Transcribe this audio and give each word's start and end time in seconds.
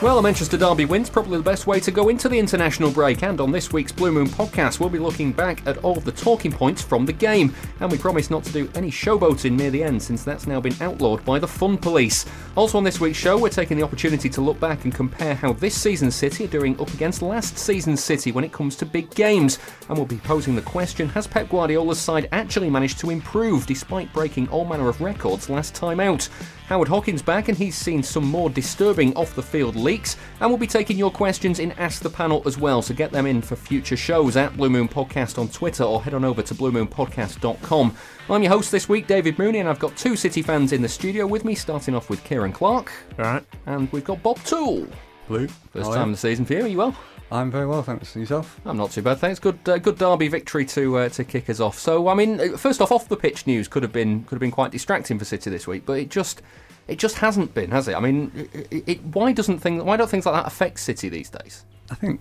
Well, 0.00 0.20
a 0.20 0.22
Manchester 0.22 0.56
Derby 0.56 0.84
win's 0.84 1.10
probably 1.10 1.38
the 1.38 1.42
best 1.42 1.66
way 1.66 1.80
to 1.80 1.90
go 1.90 2.08
into 2.08 2.28
the 2.28 2.38
international 2.38 2.92
break, 2.92 3.24
and 3.24 3.40
on 3.40 3.50
this 3.50 3.72
week's 3.72 3.90
Blue 3.90 4.12
Moon 4.12 4.28
podcast, 4.28 4.78
we'll 4.78 4.88
be 4.88 5.00
looking 5.00 5.32
back 5.32 5.66
at 5.66 5.78
all 5.78 5.96
the 5.96 6.12
talking 6.12 6.52
points 6.52 6.80
from 6.80 7.04
the 7.04 7.12
game. 7.12 7.52
And 7.80 7.90
we 7.90 7.98
promise 7.98 8.30
not 8.30 8.44
to 8.44 8.52
do 8.52 8.70
any 8.76 8.92
showboating 8.92 9.56
near 9.56 9.72
the 9.72 9.82
end, 9.82 10.00
since 10.00 10.22
that's 10.22 10.46
now 10.46 10.60
been 10.60 10.80
outlawed 10.80 11.24
by 11.24 11.40
the 11.40 11.48
Fun 11.48 11.76
Police. 11.76 12.26
Also, 12.54 12.78
on 12.78 12.84
this 12.84 13.00
week's 13.00 13.18
show, 13.18 13.36
we're 13.36 13.48
taking 13.48 13.76
the 13.76 13.82
opportunity 13.82 14.28
to 14.28 14.40
look 14.40 14.60
back 14.60 14.84
and 14.84 14.94
compare 14.94 15.34
how 15.34 15.52
this 15.52 15.74
season's 15.74 16.14
City 16.14 16.44
are 16.44 16.48
doing 16.48 16.80
up 16.80 16.94
against 16.94 17.20
last 17.20 17.58
season's 17.58 18.02
City 18.02 18.30
when 18.30 18.44
it 18.44 18.52
comes 18.52 18.76
to 18.76 18.86
big 18.86 19.12
games. 19.16 19.58
And 19.88 19.98
we'll 19.98 20.06
be 20.06 20.18
posing 20.18 20.54
the 20.54 20.62
question 20.62 21.08
Has 21.08 21.26
Pep 21.26 21.48
Guardiola's 21.48 21.98
side 21.98 22.28
actually 22.30 22.70
managed 22.70 23.00
to 23.00 23.10
improve 23.10 23.66
despite 23.66 24.12
breaking 24.12 24.48
all 24.50 24.64
manner 24.64 24.88
of 24.88 25.00
records 25.00 25.50
last 25.50 25.74
time 25.74 25.98
out? 25.98 26.28
Howard 26.68 26.88
Hawkins 26.88 27.22
back, 27.22 27.48
and 27.48 27.56
he's 27.56 27.74
seen 27.74 28.02
some 28.02 28.26
more 28.26 28.50
disturbing 28.50 29.16
off 29.16 29.34
the 29.34 29.42
field 29.42 29.74
leaks. 29.74 30.16
And 30.40 30.50
we'll 30.50 30.58
be 30.58 30.66
taking 30.66 30.98
your 30.98 31.10
questions 31.10 31.60
in 31.60 31.72
Ask 31.72 32.02
the 32.02 32.10
Panel 32.10 32.42
as 32.44 32.58
well, 32.58 32.82
so 32.82 32.92
get 32.92 33.10
them 33.10 33.24
in 33.24 33.40
for 33.40 33.56
future 33.56 33.96
shows 33.96 34.36
at 34.36 34.54
Blue 34.54 34.68
Moon 34.68 34.86
Podcast 34.86 35.38
on 35.38 35.48
Twitter 35.48 35.82
or 35.84 36.02
head 36.02 36.12
on 36.12 36.26
over 36.26 36.42
to 36.42 36.54
bluemoonpodcast.com. 36.54 37.96
I'm 38.28 38.42
your 38.42 38.52
host 38.52 38.70
this 38.70 38.86
week, 38.86 39.06
David 39.06 39.38
Mooney, 39.38 39.60
and 39.60 39.68
I've 39.68 39.78
got 39.78 39.96
two 39.96 40.14
City 40.14 40.42
fans 40.42 40.72
in 40.74 40.82
the 40.82 40.88
studio 40.88 41.26
with 41.26 41.44
me, 41.46 41.54
starting 41.54 41.94
off 41.94 42.10
with 42.10 42.22
Kieran 42.24 42.52
Clark. 42.52 42.92
All 43.18 43.24
right. 43.24 43.44
And 43.64 43.90
we've 43.90 44.04
got 44.04 44.22
Bob 44.22 44.38
Toole. 44.44 44.86
Blue. 45.26 45.48
First 45.72 45.92
time 45.92 46.10
of 46.10 46.14
the 46.14 46.16
season 46.18 46.44
for 46.44 46.52
you, 46.52 46.64
are 46.64 46.68
you 46.68 46.76
well? 46.76 46.96
I'm 47.30 47.50
very 47.50 47.66
well, 47.66 47.82
thanks. 47.82 48.16
Yourself? 48.16 48.60
I'm 48.64 48.76
not 48.76 48.90
too 48.90 49.02
bad, 49.02 49.18
thanks. 49.18 49.38
Good, 49.38 49.58
uh, 49.68 49.78
good 49.78 49.98
Derby 49.98 50.28
victory 50.28 50.64
to 50.66 50.98
uh, 50.98 51.08
to 51.10 51.24
kick 51.24 51.50
us 51.50 51.60
off. 51.60 51.78
So, 51.78 52.08
I 52.08 52.14
mean, 52.14 52.40
uh, 52.40 52.56
first 52.56 52.80
off, 52.80 52.90
off 52.90 53.08
the 53.08 53.16
pitch 53.16 53.46
news 53.46 53.68
could 53.68 53.82
have 53.82 53.92
been 53.92 54.24
could 54.24 54.36
have 54.36 54.40
been 54.40 54.50
quite 54.50 54.72
distracting 54.72 55.18
for 55.18 55.24
City 55.24 55.50
this 55.50 55.66
week, 55.66 55.84
but 55.84 55.98
it 55.98 56.08
just 56.08 56.40
it 56.86 56.98
just 56.98 57.18
hasn't 57.18 57.52
been, 57.54 57.70
has 57.70 57.86
it? 57.86 57.94
I 57.94 58.00
mean, 58.00 58.32
it, 58.70 58.84
it, 58.86 59.04
why 59.04 59.32
doesn't 59.32 59.58
things 59.58 59.82
why 59.82 59.96
don't 59.96 60.08
things 60.08 60.24
like 60.24 60.34
that 60.34 60.46
affect 60.46 60.80
City 60.80 61.10
these 61.10 61.28
days? 61.28 61.64
I 61.90 61.94
think 61.94 62.20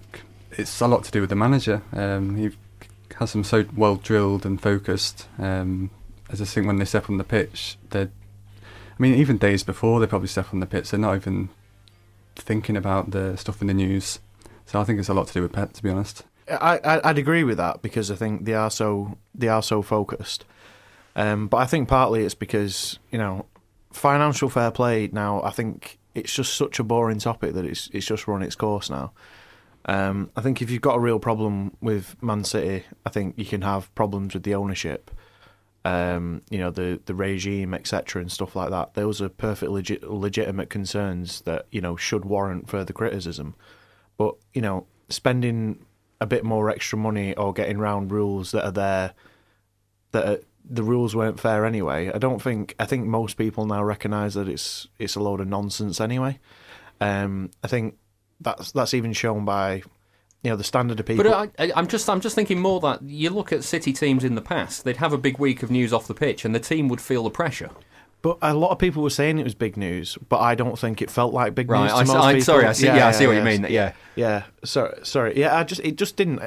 it's 0.52 0.82
a 0.82 0.88
lot 0.88 1.06
to 1.06 1.12
do 1.12 1.22
with 1.22 1.30
the 1.30 1.36
manager. 1.36 1.82
Um, 1.94 2.36
he 2.36 2.50
has 3.16 3.32
them 3.32 3.46
so 3.46 3.66
well 3.76 3.96
drilled 3.96 4.46
and 4.46 4.62
focused. 4.62 5.28
Um, 5.40 5.90
as 6.30 6.42
I 6.42 6.44
just 6.44 6.54
think 6.54 6.68
when 6.68 6.78
they 6.78 6.86
step 6.86 7.10
on 7.10 7.18
the 7.18 7.24
pitch, 7.24 7.78
they're. 7.92 8.12
I 8.52 9.02
mean, 9.02 9.14
even 9.14 9.38
days 9.38 9.64
before 9.64 10.00
they 10.00 10.08
probably 10.08 10.28
step 10.28 10.54
on 10.54 10.60
the 10.60 10.66
pitch, 10.66 10.90
they're 10.90 11.00
not 11.00 11.16
even 11.16 11.50
thinking 12.36 12.76
about 12.76 13.12
the 13.12 13.38
stuff 13.38 13.62
in 13.62 13.68
the 13.68 13.74
news. 13.74 14.20
So 14.68 14.82
I 14.82 14.84
think 14.84 15.00
it's 15.00 15.10
a 15.10 15.14
lot 15.14 15.28
to 15.28 15.34
do 15.34 15.42
with 15.42 15.54
Pep, 15.54 15.74
to 15.74 15.82
be 15.82 15.90
honest. 15.90 16.26
I, 16.50 17.02
would 17.04 17.18
agree 17.18 17.44
with 17.44 17.58
that 17.58 17.82
because 17.82 18.12
I 18.12 18.16
think 18.16 18.46
they 18.46 18.54
are 18.54 18.70
so 18.70 19.18
they 19.34 19.48
are 19.48 19.64
so 19.64 19.82
focused. 19.82 20.46
Um, 21.16 21.48
but 21.48 21.58
I 21.58 21.66
think 21.66 21.90
partly 21.90 22.24
it's 22.24 22.36
because 22.36 23.00
you 23.12 23.18
know 23.18 23.46
financial 23.92 24.50
fair 24.50 24.72
play 24.72 25.10
now. 25.12 25.42
I 25.42 25.52
think 25.52 25.98
it's 26.16 26.34
just 26.34 26.56
such 26.56 26.80
a 26.80 26.84
boring 26.84 27.20
topic 27.20 27.54
that 27.54 27.66
it's 27.66 27.90
it's 27.94 28.06
just 28.06 28.28
run 28.28 28.44
its 28.44 28.56
course 28.56 28.90
now. 28.90 29.14
Um, 29.86 30.32
I 30.36 30.42
think 30.42 30.62
if 30.62 30.70
you've 30.70 30.82
got 30.82 30.98
a 30.98 31.00
real 31.00 31.20
problem 31.20 31.76
with 31.80 32.22
Man 32.22 32.44
City, 32.44 32.86
I 33.06 33.10
think 33.10 33.36
you 33.38 33.46
can 33.46 33.62
have 33.62 33.94
problems 33.96 34.34
with 34.34 34.44
the 34.44 34.54
ownership, 34.54 35.12
um, 35.86 36.42
you 36.50 36.58
know, 36.58 36.72
the 36.72 37.00
the 37.06 37.16
regime, 37.16 37.74
etc., 37.74 38.22
and 38.22 38.32
stuff 38.32 38.56
like 38.56 38.70
that. 38.70 38.96
Those 38.96 39.22
are 39.22 39.30
perfectly 39.30 39.76
legit, 39.76 40.04
legitimate 40.04 40.70
concerns 40.70 41.42
that 41.42 41.68
you 41.72 41.80
know 41.80 41.96
should 41.96 42.26
warrant 42.26 42.70
further 42.70 42.94
criticism. 42.94 43.56
But 44.18 44.36
you 44.54 44.62
know, 44.62 44.86
spending 45.10 45.86
a 46.20 46.26
bit 46.26 46.44
more 46.44 46.70
extra 46.70 46.98
money 46.98 47.36
or 47.36 47.54
getting 47.54 47.78
round 47.78 48.12
rules 48.12 48.52
that 48.52 48.66
are 48.66 48.72
there 48.72 49.14
that 50.12 50.26
are, 50.28 50.40
the 50.70 50.84
rules 50.84 51.16
weren't 51.16 51.40
fair 51.40 51.66
anyway. 51.66 52.12
I 52.14 52.18
don't 52.18 52.42
think 52.42 52.76
I 52.80 52.86
think 52.86 53.06
most 53.06 53.38
people 53.38 53.66
now 53.66 53.84
recognise 53.84 54.34
that 54.34 54.48
it's 54.48 54.88
it's 55.00 55.16
a 55.16 55.20
load 55.20 55.40
of 55.40 55.48
nonsense 55.48 56.02
anyway. 56.02 56.40
Um, 57.00 57.52
I 57.64 57.68
think 57.68 57.98
that's 58.42 58.72
that's 58.72 58.94
even 58.94 59.14
shown 59.14 59.46
by 59.46 59.84
you 60.44 60.52
know 60.52 60.56
the 60.56 60.64
standard 60.64 61.00
of 61.00 61.06
people. 61.06 61.24
But 61.24 61.52
I, 61.58 61.72
am 61.80 61.88
just 61.88 62.10
I'm 62.10 62.22
just 62.22 62.36
thinking 62.36 62.60
more 62.60 62.80
that 62.82 63.02
you 63.04 63.30
look 63.30 63.52
at 63.52 63.64
City 63.64 63.94
teams 63.94 64.24
in 64.24 64.36
the 64.36 64.42
past, 64.42 64.84
they'd 64.84 64.98
have 64.98 65.14
a 65.14 65.18
big 65.18 65.40
week 65.40 65.64
of 65.64 65.72
news 65.72 65.94
off 65.94 66.08
the 66.08 66.14
pitch, 66.14 66.46
and 66.46 66.54
the 66.54 66.60
team 66.60 66.88
would 66.90 67.02
feel 67.02 67.24
the 67.24 67.30
pressure. 67.30 67.70
But 68.22 68.38
a 68.42 68.54
lot 68.54 68.72
of 68.72 68.80
people 68.80 69.04
were 69.04 69.12
saying 69.12 69.38
it 69.38 69.44
was 69.44 69.54
big 69.54 69.78
news, 69.78 70.18
but 70.28 70.40
I 70.40 70.56
don't 70.56 70.78
think 70.78 71.02
it 71.02 71.12
felt 71.12 71.34
like 71.34 71.54
big 71.54 71.70
right, 71.70 71.84
news. 71.84 72.10
Right, 72.10 72.36
I, 72.36 72.40
sorry, 72.40 72.66
I 72.66 72.72
see. 72.72 72.88
Yeah, 72.88 72.98
yeah 72.98 73.08
I 73.08 73.12
see 73.12 73.28
what 73.28 73.36
you 73.36 73.44
mean. 73.44 73.68
Yeah, 73.70 73.94
yeah. 74.16 74.44
Sorry, 74.64 74.98
sorry. 75.04 75.40
Yeah, 75.40 75.56
I 75.56 75.64
just 75.64 75.82
it 75.82 75.98
just 75.98 76.16
didn't. 76.16 76.42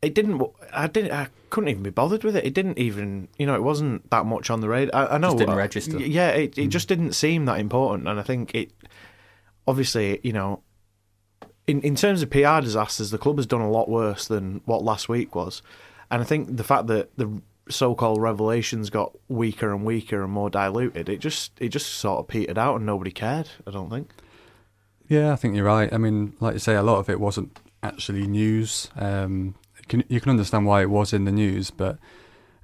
It 0.00 0.14
didn't. 0.14 0.42
I 0.72 0.86
didn't. 0.86 1.12
I 1.12 1.28
couldn't 1.50 1.68
even 1.68 1.82
be 1.82 1.90
bothered 1.90 2.22
with 2.22 2.36
it. 2.36 2.44
It 2.44 2.54
didn't 2.54 2.78
even. 2.78 3.28
You 3.36 3.46
know, 3.46 3.56
it 3.56 3.64
wasn't 3.64 4.08
that 4.10 4.26
much 4.26 4.48
on 4.48 4.60
the 4.60 4.68
radar. 4.68 5.10
I, 5.10 5.14
I 5.16 5.18
know. 5.18 5.28
Just 5.28 5.38
didn't 5.38 5.56
register. 5.56 5.98
Yeah, 5.98 6.28
it 6.30 6.56
it 6.56 6.66
mm. 6.66 6.68
just 6.68 6.88
didn't 6.88 7.12
seem 7.14 7.46
that 7.46 7.58
important, 7.58 8.08
and 8.08 8.18
I 8.18 8.22
think 8.22 8.54
it. 8.54 8.70
Obviously, 9.66 10.20
you 10.22 10.32
know, 10.32 10.62
in 11.66 11.80
in 11.82 11.96
terms 11.96 12.22
of 12.22 12.30
PR 12.30 12.60
disasters, 12.60 13.10
the 13.10 13.18
club 13.18 13.36
has 13.36 13.46
done 13.46 13.60
a 13.60 13.70
lot 13.70 13.88
worse 13.88 14.26
than 14.26 14.60
what 14.64 14.82
last 14.82 15.08
week 15.08 15.34
was, 15.34 15.62
and 16.10 16.22
I 16.22 16.24
think 16.24 16.56
the 16.56 16.64
fact 16.64 16.86
that 16.86 17.16
the 17.16 17.42
so-called 17.70 18.20
revelations 18.20 18.90
got 18.90 19.16
weaker 19.28 19.72
and 19.72 19.84
weaker 19.84 20.22
and 20.22 20.32
more 20.32 20.50
diluted, 20.50 21.08
it 21.08 21.18
just 21.18 21.52
it 21.60 21.68
just 21.68 21.94
sort 21.94 22.20
of 22.20 22.28
petered 22.28 22.58
out 22.58 22.76
and 22.76 22.86
nobody 22.86 23.10
cared. 23.10 23.48
I 23.66 23.70
don't 23.70 23.90
think. 23.90 24.10
Yeah, 25.08 25.32
I 25.32 25.36
think 25.36 25.56
you're 25.56 25.64
right. 25.64 25.92
I 25.92 25.98
mean, 25.98 26.34
like 26.40 26.54
you 26.54 26.60
say, 26.60 26.74
a 26.74 26.82
lot 26.82 26.98
of 26.98 27.10
it 27.10 27.18
wasn't 27.18 27.58
actually 27.82 28.26
news. 28.26 28.90
Um, 28.96 29.56
can, 29.88 30.04
you 30.08 30.20
can 30.20 30.30
understand 30.30 30.66
why 30.66 30.82
it 30.82 30.90
was 30.90 31.12
in 31.12 31.24
the 31.24 31.32
news, 31.32 31.70
but 31.70 31.98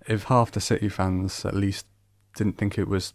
if 0.06 0.24
half 0.24 0.52
the 0.52 0.60
City 0.60 0.88
fans 0.88 1.44
at 1.44 1.54
least 1.54 1.86
didn't 2.36 2.56
think 2.56 2.78
it 2.78 2.86
was 2.86 3.14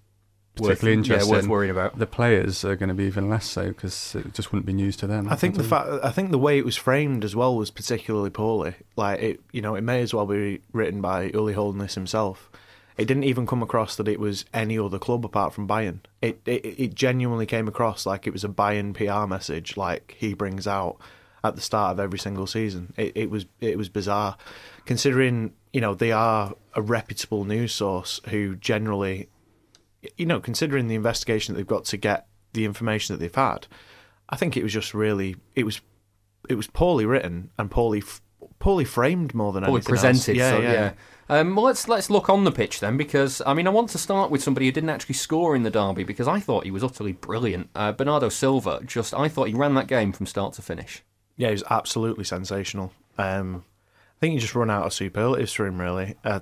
particularly 0.56 0.98
worth, 0.98 1.06
interesting. 1.06 1.30
Yeah, 1.30 1.38
worth 1.38 1.48
worrying 1.48 1.72
about. 1.72 1.98
The 1.98 2.08
players 2.08 2.66
are 2.66 2.76
going 2.76 2.90
to 2.90 2.96
be 2.96 3.06
even 3.06 3.30
less 3.30 3.46
so 3.46 3.68
because 3.70 4.16
it 4.16 4.34
just 4.34 4.52
wouldn't 4.52 4.66
be 4.66 4.74
news 4.74 4.98
to 4.98 5.08
them. 5.08 5.30
I 5.30 5.36
think 5.36 5.56
the 5.56 5.64
fact, 5.64 5.88
I 6.04 6.12
think 6.12 6.32
the 6.32 6.38
way 6.38 6.58
it 6.58 6.66
was 6.66 6.76
framed 6.76 7.24
as 7.24 7.36
well 7.36 7.56
was 7.56 7.72
particularly 7.72 8.30
poorly. 8.30 8.76
Like 8.96 9.20
it, 9.22 9.40
you 9.52 9.62
know, 9.62 9.76
it 9.76 9.82
may 9.82 10.02
as 10.02 10.14
well 10.14 10.26
be 10.26 10.62
written 10.74 11.02
by 11.02 11.32
Uli 11.34 11.54
Hoeness 11.54 11.96
himself. 11.96 12.50
It 12.98 13.06
didn't 13.06 13.24
even 13.24 13.48
come 13.48 13.64
across 13.64 13.96
that 13.96 14.08
it 14.08 14.20
was 14.20 14.46
any 14.54 14.78
other 14.78 15.00
club 15.00 15.26
apart 15.26 15.54
from 15.54 15.68
Bayern. 15.68 16.00
It, 16.22 16.42
it 16.46 16.66
it 16.66 16.96
genuinely 16.96 17.46
came 17.46 17.68
across 17.68 18.06
like 18.06 18.28
it 18.28 18.34
was 18.34 18.44
a 18.44 18.50
Bayern 18.50 18.94
PR 18.94 19.28
message, 19.28 19.78
like 19.78 20.16
he 20.18 20.34
brings 20.34 20.68
out 20.68 20.98
at 21.44 21.56
the 21.56 21.62
start 21.62 21.94
of 21.94 22.00
every 22.00 22.20
single 22.20 22.48
season. 22.48 22.94
It, 22.98 23.14
it 23.16 23.30
was 23.30 23.46
it 23.60 23.78
was 23.78 23.90
bizarre, 23.90 24.38
considering 24.86 25.54
you 25.72 25.82
know 25.82 25.96
they 25.96 26.12
are 26.12 26.54
a 26.76 26.82
reputable 26.82 27.46
news 27.46 27.74
source 27.74 28.20
who 28.30 28.56
generally 28.56 29.30
you 30.18 30.26
know, 30.26 30.40
considering 30.40 30.88
the 30.88 30.96
investigation 30.96 31.54
that 31.54 31.58
they've 31.58 31.68
got 31.68 31.86
to 31.86 31.98
get 31.98 32.28
the 32.54 32.66
information 32.66 33.14
that 33.14 33.20
they've 33.20 33.34
had, 33.34 33.68
I 34.30 34.36
think 34.36 34.58
it 34.58 34.64
was 34.64 34.74
just 34.74 34.94
really 34.94 35.36
it 35.56 35.64
was 35.64 35.82
it 36.50 36.56
was 36.56 36.68
poorly 36.68 37.06
written 37.06 37.52
and 37.58 37.70
poorly 37.70 38.04
poorly 38.60 38.86
framed 38.86 39.34
more 39.34 39.54
than 39.54 39.64
poorly 39.64 39.78
anything 39.78 39.90
presented. 39.90 40.38
Else. 40.38 40.38
Yeah, 40.38 40.52
so, 40.52 40.60
yeah. 40.62 40.72
yeah. 40.74 40.94
Um, 41.30 41.56
well, 41.56 41.66
let's 41.66 41.88
let's 41.88 42.10
look 42.10 42.30
on 42.30 42.44
the 42.44 42.52
pitch 42.52 42.80
then, 42.82 42.98
because 42.98 43.42
I 43.46 43.54
mean, 43.54 43.68
I 43.68 43.70
want 43.70 43.90
to 43.92 43.98
start 43.98 44.32
with 44.32 44.44
somebody 44.44 44.66
who 44.66 44.72
didn't 44.72 44.90
actually 44.90 45.16
score 45.16 45.56
in 45.56 45.64
the 45.64 45.70
derby 45.70 46.04
because 46.04 46.28
I 46.28 46.40
thought 46.40 46.66
he 46.66 46.72
was 46.72 46.84
utterly 46.84 47.14
brilliant. 47.14 47.70
Uh, 47.74 47.94
Bernardo 47.94 48.28
Silva, 48.30 48.82
just 48.86 49.14
I 49.14 49.30
thought 49.30 49.48
he 49.48 49.54
ran 49.54 49.76
that 49.76 49.88
game 49.88 50.12
from 50.12 50.26
start 50.26 50.54
to 50.56 50.62
finish. 50.62 51.04
Yeah, 51.38 51.48
he 51.48 51.54
was 51.54 51.64
absolutely 51.70 52.26
sensational. 52.26 52.92
Um, 53.18 53.64
I 54.18 54.20
think 54.20 54.34
you 54.34 54.40
just 54.42 54.56
run 54.56 54.70
out 54.70 54.86
of 54.86 54.94
superlatives 54.94 55.54
for 55.54 55.66
him, 55.66 55.80
really. 55.80 56.16
Uh, 56.24 56.42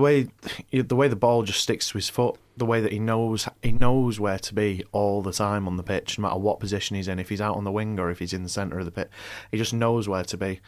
the 0.00 0.04
way 0.04 0.28
the 0.82 0.96
way 0.96 1.08
the 1.08 1.16
ball 1.16 1.42
just 1.42 1.60
sticks 1.60 1.88
to 1.90 1.98
his 1.98 2.08
foot, 2.08 2.36
the 2.56 2.66
way 2.66 2.80
that 2.80 2.92
he 2.92 2.98
knows 2.98 3.48
he 3.62 3.72
knows 3.72 4.18
where 4.18 4.38
to 4.38 4.54
be 4.54 4.84
all 4.92 5.22
the 5.22 5.32
time 5.32 5.66
on 5.68 5.76
the 5.76 5.82
pitch, 5.82 6.18
no 6.18 6.22
matter 6.22 6.38
what 6.38 6.60
position 6.60 6.96
he's 6.96 7.08
in. 7.08 7.18
If 7.18 7.28
he's 7.28 7.40
out 7.40 7.56
on 7.56 7.64
the 7.64 7.72
wing 7.72 7.98
or 7.98 8.10
if 8.10 8.18
he's 8.18 8.32
in 8.32 8.42
the 8.42 8.48
centre 8.48 8.78
of 8.78 8.84
the 8.84 8.90
pit, 8.90 9.10
he 9.50 9.58
just 9.58 9.74
knows 9.74 10.08
where 10.08 10.24
to 10.24 10.36
be. 10.36 10.60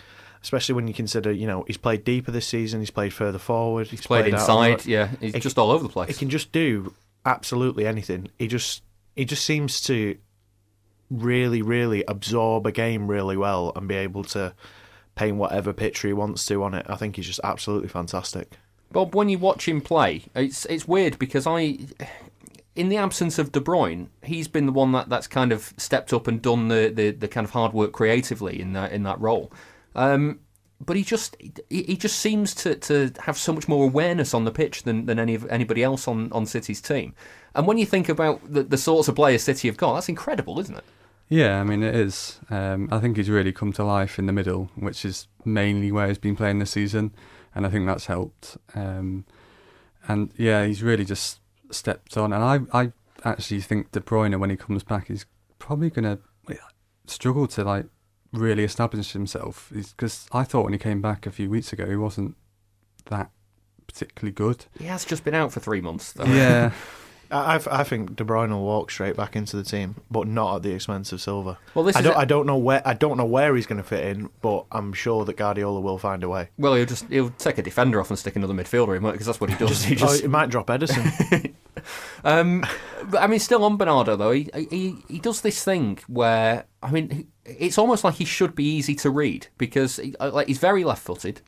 especially 0.42 0.74
when 0.74 0.88
you 0.88 0.94
consider, 0.94 1.30
you 1.30 1.46
know, 1.46 1.62
he's 1.68 1.76
played 1.76 2.02
deeper 2.04 2.32
this 2.32 2.46
season. 2.48 2.80
He's 2.80 2.90
played 2.90 3.12
further 3.12 3.38
forward. 3.38 3.86
He's 3.86 4.04
played, 4.04 4.34
out 4.34 4.40
inside. 4.40 4.84
Yeah, 4.86 5.08
he's 5.20 5.34
He- 5.34 5.40
just 5.40 5.56
all 5.58 5.70
over 5.70 5.84
the 5.84 5.88
place. 5.88 6.08
He 6.10 6.14
can 6.14 6.30
just 6.30 6.50
do 6.50 6.94
absolutely 7.24 7.86
anything. 7.86 8.28
He 8.38 8.48
just 8.48 8.82
he 9.14 9.24
just 9.24 9.44
seems 9.44 9.80
to 9.82 10.16
really, 11.10 11.62
really 11.62 12.04
absorb 12.08 12.66
a 12.66 12.72
game 12.72 13.06
really 13.06 13.36
well 13.36 13.72
and 13.76 13.86
be 13.86 13.94
able 13.94 14.24
to 14.24 14.54
paint 15.14 15.36
whatever 15.36 15.72
picture 15.72 16.08
he 16.08 16.14
wants 16.14 16.44
to 16.46 16.62
on 16.64 16.74
it. 16.74 16.86
I 16.88 16.96
think 16.96 17.16
he's 17.16 17.26
just 17.26 17.40
absolutely 17.44 17.88
fantastic. 17.88 18.52
Bob, 18.92 19.14
when 19.14 19.28
you 19.28 19.38
watch 19.38 19.66
him 19.68 19.80
play, 19.80 20.24
it's 20.34 20.64
it's 20.66 20.86
weird 20.86 21.18
because 21.18 21.46
I, 21.46 21.78
in 22.74 22.88
the 22.88 22.96
absence 22.96 23.38
of 23.38 23.52
De 23.52 23.60
Bruyne, 23.60 24.08
he's 24.22 24.48
been 24.48 24.66
the 24.66 24.72
one 24.72 24.92
that, 24.92 25.08
that's 25.08 25.26
kind 25.26 25.52
of 25.52 25.72
stepped 25.76 26.12
up 26.12 26.26
and 26.26 26.40
done 26.40 26.68
the, 26.68 26.92
the, 26.94 27.10
the 27.10 27.28
kind 27.28 27.44
of 27.44 27.50
hard 27.50 27.72
work 27.72 27.92
creatively 27.92 28.60
in 28.60 28.72
that 28.74 28.92
in 28.92 29.02
that 29.04 29.20
role. 29.20 29.52
Um, 29.94 30.40
but 30.84 30.96
he 30.96 31.02
just 31.04 31.36
he, 31.40 31.82
he 31.82 31.96
just 31.96 32.18
seems 32.18 32.54
to, 32.56 32.74
to 32.76 33.12
have 33.20 33.38
so 33.38 33.52
much 33.52 33.68
more 33.68 33.84
awareness 33.84 34.34
on 34.34 34.44
the 34.44 34.50
pitch 34.50 34.82
than, 34.82 35.06
than 35.06 35.18
any 35.18 35.34
of 35.34 35.46
anybody 35.48 35.82
else 35.82 36.08
on, 36.08 36.32
on 36.32 36.46
City's 36.46 36.80
team. 36.80 37.14
And 37.54 37.66
when 37.66 37.78
you 37.78 37.86
think 37.86 38.08
about 38.08 38.40
the, 38.52 38.62
the 38.62 38.78
sorts 38.78 39.08
of 39.08 39.14
players 39.14 39.42
City 39.42 39.68
have 39.68 39.76
got, 39.76 39.94
that's 39.94 40.08
incredible, 40.08 40.58
isn't 40.58 40.76
it? 40.76 40.84
Yeah, 41.32 41.60
I 41.60 41.64
mean 41.64 41.82
it 41.82 41.94
is. 41.94 42.40
Um, 42.50 42.90
I 42.92 42.98
think 42.98 43.16
he's 43.16 43.30
really 43.30 43.52
come 43.52 43.72
to 43.72 43.84
life 43.84 44.18
in 44.18 44.26
the 44.26 44.32
middle, 44.32 44.70
which 44.74 45.02
is 45.06 45.28
mainly 45.46 45.90
where 45.90 46.08
he's 46.08 46.18
been 46.18 46.36
playing 46.36 46.58
this 46.58 46.72
season, 46.72 47.14
and 47.54 47.64
I 47.64 47.70
think 47.70 47.86
that's 47.86 48.04
helped. 48.04 48.58
Um, 48.74 49.24
and 50.06 50.30
yeah, 50.36 50.66
he's 50.66 50.82
really 50.82 51.06
just 51.06 51.40
stepped 51.70 52.18
on. 52.18 52.34
And 52.34 52.44
I, 52.44 52.82
I 52.82 52.92
actually 53.24 53.62
think 53.62 53.92
De 53.92 54.00
Bruyne, 54.00 54.38
when 54.38 54.50
he 54.50 54.56
comes 54.56 54.82
back, 54.82 55.08
is 55.08 55.24
probably 55.58 55.88
going 55.88 56.04
to 56.04 56.18
struggle 57.06 57.46
to 57.46 57.64
like 57.64 57.86
really 58.34 58.64
establish 58.64 59.12
himself. 59.12 59.72
Because 59.72 60.26
I 60.32 60.44
thought 60.44 60.64
when 60.64 60.74
he 60.74 60.78
came 60.78 61.00
back 61.00 61.26
a 61.26 61.30
few 61.30 61.48
weeks 61.48 61.72
ago, 61.72 61.88
he 61.88 61.96
wasn't 61.96 62.36
that 63.06 63.30
particularly 63.86 64.32
good. 64.32 64.66
He 64.78 64.84
has 64.84 65.06
just 65.06 65.24
been 65.24 65.34
out 65.34 65.50
for 65.50 65.60
three 65.60 65.80
months. 65.80 66.12
Though. 66.12 66.24
Yeah, 66.24 66.72
I, 67.32 67.56
I 67.56 67.60
I 67.80 67.84
think 67.84 68.14
De 68.16 68.24
Bruyne 68.24 68.50
will 68.50 68.62
walk 68.64 68.90
straight 68.90 69.16
back 69.16 69.34
into 69.36 69.56
the 69.56 69.64
team, 69.64 69.96
but 70.10 70.26
not 70.28 70.56
at 70.56 70.62
the 70.62 70.72
expense 70.72 71.12
of 71.12 71.20
Silva. 71.20 71.58
Well, 71.74 71.84
this 71.84 71.96
I 71.96 72.02
don't 72.02 72.14
a- 72.14 72.18
I 72.18 72.24
don't 72.24 72.46
know 72.46 72.56
where 72.58 72.82
I 72.86 72.94
don't 72.94 73.16
know 73.16 73.24
where 73.24 73.54
he's 73.56 73.66
going 73.66 73.80
to 73.82 73.88
fit 73.88 74.04
in, 74.06 74.28
but 74.42 74.66
I'm 74.70 74.92
sure 74.92 75.24
that 75.24 75.36
Guardiola 75.36 75.80
will 75.80 75.98
find 75.98 76.22
a 76.22 76.28
way. 76.28 76.50
Well, 76.58 76.74
he'll 76.74 76.86
just 76.86 77.06
he'll 77.08 77.30
take 77.30 77.58
a 77.58 77.62
defender 77.62 78.00
off 78.00 78.10
and 78.10 78.18
stick 78.18 78.36
another 78.36 78.54
midfielder 78.54 78.96
in 78.96 79.02
because 79.10 79.26
that's 79.26 79.40
what 79.40 79.50
he 79.50 79.56
does. 79.56 79.82
he 79.82 79.94
Oh, 79.94 79.98
just 79.98 80.20
he 80.22 80.28
might 80.28 80.50
drop 80.50 80.66
Ederson. 80.68 81.54
Um, 82.24 82.64
but 83.10 83.20
I 83.22 83.26
mean, 83.26 83.40
still 83.40 83.64
on 83.64 83.76
Bernardo 83.76 84.14
though, 84.14 84.30
he, 84.30 84.48
he 84.70 84.96
he 85.08 85.18
does 85.18 85.40
this 85.40 85.64
thing 85.64 85.98
where 86.06 86.66
I 86.82 86.90
mean, 86.92 87.28
it's 87.44 87.78
almost 87.78 88.04
like 88.04 88.14
he 88.14 88.24
should 88.24 88.54
be 88.54 88.64
easy 88.64 88.94
to 88.96 89.10
read 89.10 89.48
because 89.58 89.96
he, 89.96 90.14
like 90.20 90.46
he's 90.46 90.58
very 90.58 90.84
left-footed. 90.84 91.40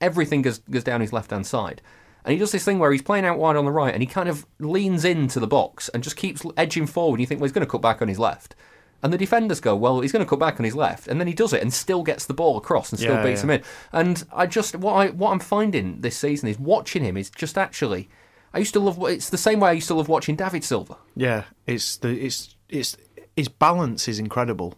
Everything 0.00 0.42
goes 0.42 0.58
goes 0.58 0.84
down 0.84 1.00
his 1.00 1.12
left-hand 1.12 1.46
side, 1.46 1.80
and 2.24 2.32
he 2.32 2.38
does 2.38 2.52
this 2.52 2.64
thing 2.64 2.78
where 2.78 2.92
he's 2.92 3.02
playing 3.02 3.24
out 3.24 3.38
wide 3.38 3.56
on 3.56 3.64
the 3.64 3.70
right, 3.70 3.92
and 3.94 4.02
he 4.02 4.06
kind 4.06 4.28
of 4.28 4.46
leans 4.58 5.04
into 5.04 5.40
the 5.40 5.46
box 5.46 5.88
and 5.90 6.02
just 6.02 6.16
keeps 6.16 6.44
edging 6.56 6.86
forward. 6.86 7.14
And 7.16 7.20
you 7.20 7.26
think, 7.26 7.40
well, 7.40 7.46
he's 7.46 7.52
going 7.52 7.66
to 7.66 7.70
cut 7.70 7.82
back 7.82 8.02
on 8.02 8.08
his 8.08 8.18
left. 8.18 8.54
And 9.00 9.12
the 9.12 9.18
defenders 9.18 9.60
go, 9.60 9.76
well, 9.76 10.00
he's 10.00 10.10
going 10.10 10.24
to 10.24 10.28
cut 10.28 10.40
back 10.40 10.58
on 10.58 10.64
his 10.64 10.74
left, 10.74 11.06
and 11.06 11.20
then 11.20 11.28
he 11.28 11.32
does 11.34 11.52
it 11.52 11.62
and 11.62 11.72
still 11.72 12.02
gets 12.02 12.26
the 12.26 12.34
ball 12.34 12.56
across 12.56 12.90
and 12.90 12.98
still 12.98 13.14
Yeah, 13.14 13.22
beats 13.22 13.40
yeah. 13.40 13.44
him 13.44 13.50
in. 13.50 13.62
And 13.92 14.24
I 14.32 14.46
just 14.46 14.74
what 14.74 14.94
I 14.94 15.10
what 15.10 15.30
I'm 15.30 15.38
finding 15.38 16.00
this 16.00 16.16
season 16.16 16.48
is 16.48 16.58
watching 16.58 17.04
him 17.04 17.16
is 17.16 17.30
just 17.30 17.56
actually. 17.56 18.08
I 18.52 18.58
used 18.58 18.72
to 18.72 18.80
love. 18.80 18.98
It's 19.08 19.28
the 19.30 19.38
same 19.38 19.60
way 19.60 19.68
I 19.70 19.72
used 19.74 19.88
to 19.88 19.94
love 19.94 20.08
watching 20.08 20.34
David 20.34 20.64
Silva. 20.64 20.96
Yeah, 21.14 21.44
it's 21.66 21.96
the 21.98 22.08
it's 22.08 22.56
it's 22.68 22.96
his 23.36 23.48
balance 23.48 24.08
is 24.08 24.18
incredible, 24.18 24.74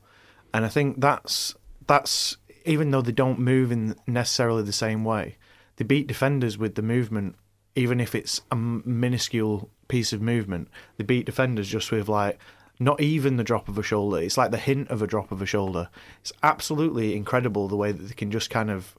and 0.53 0.65
I 0.67 0.69
think 0.69 1.01
that's 1.01 1.55
that's 1.87 2.37
even 2.67 2.91
though 2.91 3.01
they 3.01 3.13
don't 3.13 3.39
move 3.39 3.73
in 3.73 3.95
necessarily 4.07 4.63
the 4.65 4.73
same 4.73 5.03
way, 5.05 5.37
they 5.81 5.85
beat 5.85 6.07
defenders 6.07 6.59
with 6.59 6.75
the 6.75 6.83
movement, 6.83 7.37
even 7.75 8.01
if 8.01 8.15
it's 8.15 8.43
a 8.51 8.55
minuscule 8.55 9.71
piece 9.89 10.13
of 10.13 10.21
movement. 10.21 10.69
They 10.99 11.05
beat 11.05 11.25
defenders 11.25 11.71
just 11.71 11.91
with 11.91 12.07
like 12.07 12.39
not 12.79 13.01
even 13.01 13.39
the 13.39 13.45
drop 13.45 13.67
of 13.67 13.79
a 13.79 13.83
shoulder. 13.83 14.19
It's 14.19 14.37
like 14.37 14.51
the 14.51 14.59
hint 14.59 14.91
of 14.91 15.01
a 15.01 15.07
drop 15.07 15.33
of 15.33 15.41
a 15.41 15.47
shoulder. 15.47 15.89
It's 16.21 16.35
absolutely 16.43 17.17
incredible 17.17 17.67
the 17.67 17.79
way 17.79 17.93
that 17.93 18.03
they 18.03 18.13
can 18.13 18.31
just 18.31 18.51
kind 18.51 18.71
of 18.71 18.95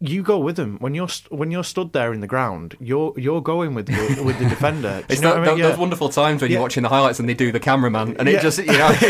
you 0.00 0.22
go 0.22 0.38
with 0.38 0.56
them 0.56 0.76
when 0.78 0.94
you're 0.94 1.08
st- 1.08 1.32
when 1.32 1.50
you're 1.50 1.64
stood 1.64 1.92
there 1.92 2.12
in 2.12 2.20
the 2.20 2.26
ground. 2.26 2.76
You're 2.80 3.12
you're 3.16 3.40
going 3.42 3.74
with 3.74 3.86
the, 3.86 4.22
with 4.22 4.38
the 4.38 4.48
defender. 4.48 5.02
It's 5.08 5.22
I 5.22 5.34
mean? 5.36 5.44
those 5.44 5.58
Yeah. 5.58 5.76
wonderful 5.76 6.08
times 6.08 6.42
when 6.42 6.50
you're 6.50 6.60
watching 6.60 6.82
the 6.82 6.88
highlights 6.88 7.18
and 7.20 7.28
they 7.28 7.34
do 7.34 7.50
the 7.52 7.60
cameraman, 7.60 8.16
and 8.18 8.28
it 8.28 8.40
just 8.40 8.58
you 8.58 8.66
know, 8.66 8.88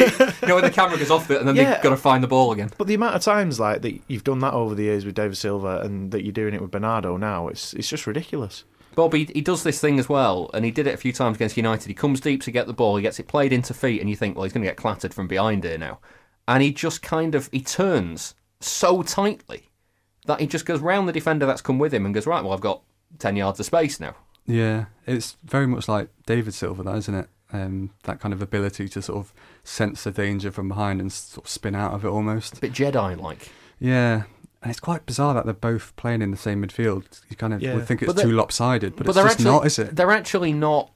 you 0.42 0.48
know 0.48 0.54
when 0.56 0.64
the 0.64 0.70
camera 0.70 0.96
goes 0.98 1.10
off 1.10 1.30
it, 1.30 1.38
and 1.38 1.48
then 1.48 1.56
Yeah. 1.56 1.74
they've 1.74 1.82
got 1.82 1.90
to 1.90 1.96
find 1.96 2.22
the 2.22 2.28
ball 2.28 2.52
again. 2.52 2.70
But 2.78 2.86
the 2.86 2.94
amount 2.94 3.14
of 3.16 3.22
times 3.22 3.58
like 3.60 3.82
that 3.82 4.00
you've 4.08 4.24
done 4.24 4.38
that 4.40 4.54
over 4.54 4.74
the 4.74 4.84
years 4.84 5.04
with 5.04 5.14
David 5.14 5.36
Silva 5.36 5.80
and 5.84 6.10
that 6.12 6.24
you're 6.24 6.32
doing 6.32 6.54
it 6.54 6.60
with 6.62 6.70
Bernardo 6.70 7.16
now, 7.16 7.48
it's 7.48 7.74
it's 7.74 7.88
just 7.88 8.06
ridiculous. 8.06 8.64
Bob, 8.94 9.14
he, 9.14 9.26
he 9.32 9.40
does 9.42 9.62
this 9.62 9.80
thing 9.80 10.00
as 10.00 10.08
well, 10.08 10.50
and 10.54 10.64
he 10.64 10.72
did 10.72 10.88
it 10.88 10.94
a 10.94 10.96
few 10.96 11.12
times 11.12 11.36
against 11.36 11.56
United. 11.56 11.86
He 11.86 11.94
comes 11.94 12.20
deep 12.20 12.42
to 12.42 12.50
get 12.50 12.66
the 12.66 12.72
ball, 12.72 12.96
he 12.96 13.02
gets 13.02 13.20
it 13.20 13.28
played 13.28 13.52
into 13.52 13.72
feet, 13.72 14.00
and 14.00 14.10
you 14.10 14.16
think, 14.16 14.34
well, 14.34 14.42
he's 14.42 14.52
going 14.52 14.64
to 14.64 14.68
get 14.68 14.76
clattered 14.76 15.14
from 15.14 15.28
behind 15.28 15.62
here 15.62 15.78
now. 15.78 16.00
And 16.48 16.64
he 16.64 16.72
just 16.72 17.00
kind 17.02 17.36
of 17.36 17.48
he 17.52 17.60
turns 17.60 18.34
so 18.60 19.02
tightly 19.04 19.67
that 20.28 20.38
he 20.40 20.46
just 20.46 20.64
goes 20.64 20.80
round 20.80 21.08
the 21.08 21.12
defender 21.12 21.44
that's 21.44 21.60
come 21.60 21.78
with 21.80 21.92
him 21.92 22.04
and 22.06 22.14
goes, 22.14 22.26
right, 22.26 22.42
well, 22.44 22.52
I've 22.52 22.60
got 22.60 22.82
ten 23.18 23.34
yards 23.34 23.58
of 23.58 23.66
space 23.66 23.98
now. 23.98 24.14
Yeah, 24.46 24.86
it's 25.06 25.36
very 25.44 25.66
much 25.66 25.88
like 25.88 26.08
David 26.24 26.54
Silva, 26.54 26.82
that 26.84 26.96
isn't 26.96 27.14
it? 27.14 27.28
Um, 27.52 27.90
that 28.04 28.20
kind 28.20 28.32
of 28.32 28.40
ability 28.42 28.88
to 28.90 29.02
sort 29.02 29.18
of 29.18 29.32
sense 29.64 30.04
the 30.04 30.10
danger 30.10 30.50
from 30.52 30.68
behind 30.68 31.00
and 31.00 31.10
sort 31.12 31.46
of 31.46 31.50
spin 31.50 31.74
out 31.74 31.92
of 31.94 32.04
it 32.04 32.08
almost. 32.08 32.58
A 32.58 32.60
bit 32.60 32.72
Jedi-like. 32.72 33.50
Yeah, 33.80 34.24
and 34.62 34.70
it's 34.70 34.80
quite 34.80 35.06
bizarre 35.06 35.34
that 35.34 35.44
they're 35.44 35.54
both 35.54 35.94
playing 35.96 36.20
in 36.22 36.30
the 36.30 36.36
same 36.36 36.64
midfield. 36.64 37.20
You 37.28 37.36
kind 37.36 37.52
of 37.54 37.60
Yeah. 37.62 37.74
would 37.74 37.86
think 37.86 38.02
it's 38.02 38.22
too 38.22 38.32
lopsided, 38.32 38.96
but, 38.96 39.06
it's 39.06 39.14
they're 39.16 39.24
just 39.24 39.40
actually, 39.40 39.50
not, 39.50 39.66
is 39.66 39.78
it? 39.78 39.96
They're 39.96 40.10
actually 40.10 40.52
not. 40.52 40.90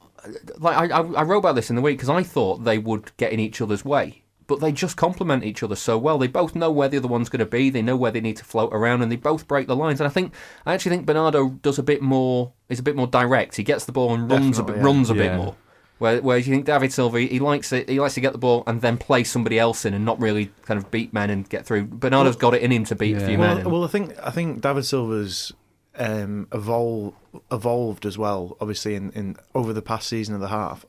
Like 0.58 0.76
I, 0.93 0.99
I, 0.99 1.00
I 1.00 1.23
wrote 1.25 1.38
about 1.38 1.55
this 1.56 1.69
in 1.70 1.76
the 1.76 1.82
week 1.82 1.96
because 1.99 2.08
I 2.08 2.23
thought 2.23 2.64
they 2.64 2.79
would 2.79 3.17
get 3.17 3.32
in 3.32 3.40
each 3.40 3.61
other's 3.61 3.84
way, 3.84 4.21
but 4.52 4.60
they 4.60 4.70
just 4.70 4.99
complement 4.99 5.44
each 5.44 5.62
other 5.62 5.75
so 5.75 5.96
well. 5.96 6.19
They 6.19 6.26
both 6.26 6.54
know 6.54 6.70
where 6.70 6.87
the 6.87 6.99
other 6.99 7.08
one's 7.08 7.31
going 7.31 7.40
to 7.40 7.46
be. 7.46 7.70
They 7.70 7.81
know 7.81 7.96
where 7.96 8.10
they 8.10 8.20
need 8.20 8.37
to 8.37 8.44
float 8.44 8.70
around, 8.70 9.00
and 9.00 9.10
they 9.10 9.16
both 9.16 9.49
break 9.49 9.66
the 9.66 9.75
lines. 9.75 9.99
And 9.99 10.06
I 10.06 10.10
think 10.10 10.34
I 10.66 10.75
actually 10.75 10.90
think 10.94 11.06
Bernardo 11.06 11.49
does 11.62 11.78
a 11.78 11.82
bit 11.82 12.02
more. 12.02 12.52
Is 12.69 12.78
a 12.78 12.82
bit 12.82 12.94
more 12.94 13.06
direct. 13.06 13.56
He 13.56 13.62
gets 13.62 13.87
the 13.87 13.93
ball 13.93 14.12
and 14.12 14.31
runs 14.31 14.58
a 14.58 14.62
bit, 14.62 14.76
yeah. 14.76 14.82
runs 14.82 15.08
a 15.08 15.14
bit 15.14 15.34
more. 15.34 15.56
Where, 15.96 16.20
whereas 16.20 16.46
you 16.46 16.52
think 16.54 16.66
David 16.66 16.93
Silva, 16.93 17.20
he 17.20 17.38
likes 17.38 17.72
it. 17.72 17.88
He 17.88 17.99
likes 17.99 18.12
to 18.14 18.20
get 18.20 18.32
the 18.32 18.38
ball 18.38 18.62
and 18.66 18.82
then 18.82 18.99
play 18.99 19.25
somebody 19.25 19.58
else 19.58 19.87
in, 19.87 19.94
and 19.94 20.04
not 20.04 20.20
really 20.20 20.50
kind 20.66 20.76
of 20.76 20.90
beat 20.90 21.14
men 21.14 21.31
and 21.31 21.48
get 21.48 21.64
through. 21.64 21.84
Bernardo's 21.87 22.37
got 22.37 22.52
it 22.52 22.60
in 22.60 22.70
him 22.72 22.84
to 22.84 22.94
beat 22.94 23.16
a 23.16 23.20
Yeah. 23.20 23.26
few 23.26 23.38
men. 23.38 23.64
Well, 23.64 23.70
well, 23.70 23.84
I 23.84 23.88
think 23.88 24.14
I 24.22 24.31
think 24.31 24.60
David 24.60 24.84
Silva's 24.84 25.50
um, 25.98 26.46
evol- 26.50 27.14
evolved 27.50 28.05
as 28.05 28.19
well. 28.19 28.56
Obviously, 28.60 28.96
in, 28.96 29.12
in 29.12 29.36
over 29.55 29.72
the 29.72 29.81
past 29.82 30.08
season 30.08 30.34
and 30.34 30.44
a 30.44 30.48
half, 30.48 30.84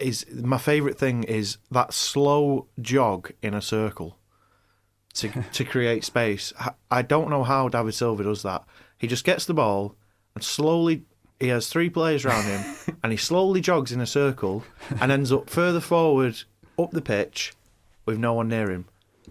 is 0.00 0.26
my 0.32 0.58
favourite 0.58 0.98
thing 0.98 1.24
is 1.24 1.58
that 1.70 1.92
slow 1.92 2.66
jog 2.80 3.32
in 3.42 3.54
a 3.54 3.62
circle 3.62 4.18
to 5.14 5.44
to 5.52 5.64
create 5.64 6.04
space. 6.04 6.52
I 6.90 7.02
don't 7.02 7.30
know 7.30 7.44
how 7.44 7.68
David 7.68 7.94
Silva 7.94 8.24
does 8.24 8.42
that. 8.42 8.64
He 8.98 9.06
just 9.06 9.24
gets 9.24 9.44
the 9.44 9.54
ball 9.54 9.94
and 10.34 10.44
slowly. 10.44 11.04
He 11.38 11.48
has 11.48 11.68
three 11.68 11.88
players 11.88 12.26
around 12.26 12.44
him, 12.44 12.98
and 13.02 13.12
he 13.12 13.16
slowly 13.16 13.62
jogs 13.62 13.92
in 13.92 14.00
a 14.00 14.06
circle 14.06 14.62
and 15.00 15.10
ends 15.10 15.32
up 15.32 15.48
further 15.48 15.80
forward 15.80 16.42
up 16.78 16.90
the 16.90 17.00
pitch 17.00 17.54
with 18.04 18.18
no 18.18 18.34
one 18.34 18.48
near 18.48 18.70
him. 18.70 18.84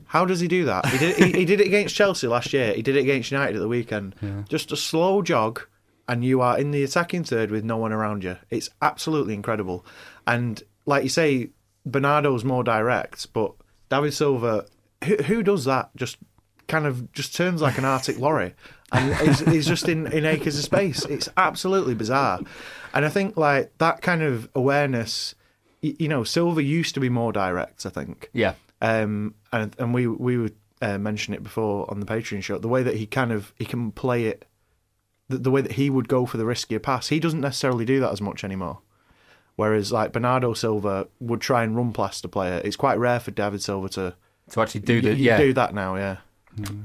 How 0.06 0.26
does 0.26 0.40
he 0.40 0.48
do 0.48 0.66
that? 0.66 0.88
He 0.88 0.98
did, 0.98 1.16
he, 1.18 1.32
he 1.40 1.46
did 1.46 1.62
it 1.62 1.68
against 1.68 1.96
Chelsea 1.96 2.26
last 2.28 2.52
year. 2.52 2.74
He 2.74 2.82
did 2.82 2.96
it 2.96 3.02
against 3.02 3.32
United 3.32 3.58
at 3.58 3.60
the 3.60 3.68
weekend. 3.68 4.16
Just 4.50 4.72
a 4.72 4.76
slow 4.78 5.22
jog, 5.22 5.62
and 6.08 6.26
you 6.26 6.42
are 6.42 6.58
in 6.58 6.72
the 6.72 6.84
attacking 6.84 7.26
third 7.26 7.52
with 7.52 7.64
no 7.64 7.78
one 7.78 7.92
around 7.92 8.24
you. 8.24 8.38
It's 8.50 8.72
absolutely 8.82 9.36
incredible. 9.36 9.86
And 10.34 10.62
like 10.86 11.04
you 11.04 11.10
say, 11.10 11.50
Bernardo's 11.86 12.44
more 12.44 12.64
direct, 12.64 13.34
but 13.34 13.54
David 13.90 14.14
Silva, 14.14 14.66
who, 15.04 15.16
who 15.18 15.44
does 15.44 15.66
that? 15.66 15.90
Just 15.96 16.18
kind 16.68 16.86
of 16.86 17.12
just 17.14 17.36
turns 17.36 17.62
like 17.62 17.78
an 17.80 17.86
Arctic 17.86 18.20
lorry, 18.20 18.54
and 18.92 19.16
he's, 19.16 19.40
he's 19.40 19.68
just 19.68 19.90
in, 19.90 20.06
in 20.12 20.26
acres 20.26 20.58
of 20.58 20.64
space. 20.64 21.04
It's 21.06 21.30
absolutely 21.36 21.96
bizarre. 21.96 22.40
And 22.94 23.06
I 23.06 23.10
think 23.10 23.38
like 23.38 23.76
that 23.80 24.02
kind 24.02 24.22
of 24.22 24.50
awareness, 24.54 25.34
y- 25.82 25.96
you 25.98 26.08
know, 26.08 26.24
Silva 26.24 26.62
used 26.62 26.94
to 26.94 27.00
be 27.00 27.10
more 27.10 27.32
direct. 27.32 27.86
I 27.86 27.90
think. 27.90 28.30
yeah, 28.34 28.54
Um, 28.82 29.34
and 29.52 29.76
and 29.80 29.94
we 29.94 30.06
we 30.08 30.38
would 30.38 30.56
uh, 30.82 30.98
mention 31.00 31.34
it 31.34 31.42
before 31.44 31.90
on 31.90 32.00
the 32.00 32.06
Patreon 32.06 32.44
show. 32.44 32.60
The 32.60 32.68
way 32.68 32.84
that 32.84 32.96
he 32.98 33.06
kind 33.08 33.32
of 33.32 33.52
he 33.58 33.66
can 33.66 33.92
play 33.92 34.26
it, 34.26 34.46
the, 35.28 35.38
the 35.40 35.52
way 35.52 35.62
that 35.62 35.74
he 35.74 35.90
would 35.90 36.08
go 36.08 36.26
for 36.28 36.38
the 36.38 36.44
riskier 36.44 36.82
pass, 36.82 37.08
he 37.08 37.20
doesn't 37.20 37.42
necessarily 37.42 37.86
do 37.86 38.00
that 38.02 38.12
as 38.12 38.22
much 38.22 38.44
anymore. 38.44 38.80
Whereas 39.60 39.92
like 39.92 40.14
Bernardo 40.14 40.54
Silva 40.54 41.08
would 41.20 41.42
try 41.42 41.64
and 41.64 41.76
run 41.76 41.92
past 41.92 42.24
a 42.24 42.30
player. 42.30 42.62
It's 42.64 42.76
quite 42.78 42.98
rare 42.98 43.20
for 43.20 43.32
David 43.32 43.62
Silva 43.62 43.90
to 43.90 44.16
to 44.52 44.62
actually 44.62 44.82
do 44.82 44.96
y- 44.96 45.02
the 45.02 45.10
y- 45.12 45.16
yeah 45.30 45.38
do 45.38 45.54
that 45.54 45.74
now. 45.74 45.96
Yeah. 45.96 46.18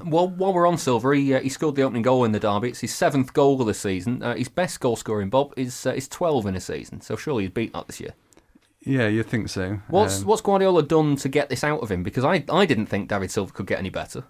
Well, 0.04 0.28
while 0.28 0.52
we're 0.52 0.66
on 0.69 0.76
Silva, 0.78 1.16
he, 1.16 1.35
uh, 1.35 1.40
he 1.40 1.49
scored 1.49 1.75
the 1.75 1.83
opening 1.83 2.02
goal 2.02 2.25
in 2.25 2.33
the 2.33 2.38
derby. 2.38 2.69
It's 2.69 2.81
his 2.81 2.95
seventh 2.95 3.33
goal 3.33 3.61
of 3.61 3.66
the 3.66 3.75
season. 3.75 4.23
Uh, 4.23 4.35
his 4.37 4.49
best 4.49 4.78
goal 4.81 4.95
scoring, 4.97 5.31
Bob, 5.31 5.52
is 5.57 5.87
uh, 5.87 5.93
is 5.95 6.07
twelve 6.09 6.47
in 6.47 6.54
a 6.57 6.61
season. 6.61 7.00
So 7.00 7.16
surely 7.16 7.45
he'd 7.45 7.54
beat 7.54 7.73
that 7.73 7.87
this 7.87 8.00
year. 8.00 8.14
Yeah, 8.87 9.09
you'd 9.09 9.26
think 9.28 9.49
so. 9.49 9.78
What's 9.88 10.21
Um, 10.21 10.26
what's 10.26 10.43
Guardiola 10.43 10.83
done 10.83 11.16
to 11.16 11.28
get 11.28 11.49
this 11.49 11.64
out 11.64 11.81
of 11.81 11.90
him? 11.90 12.02
Because 12.02 12.25
I 12.25 12.45
I 12.52 12.66
didn't 12.66 12.87
think 12.87 13.09
David 13.09 13.31
Silva 13.31 13.52
could 13.52 13.66
get 13.66 13.78
any 13.78 13.90
better. 13.90 14.25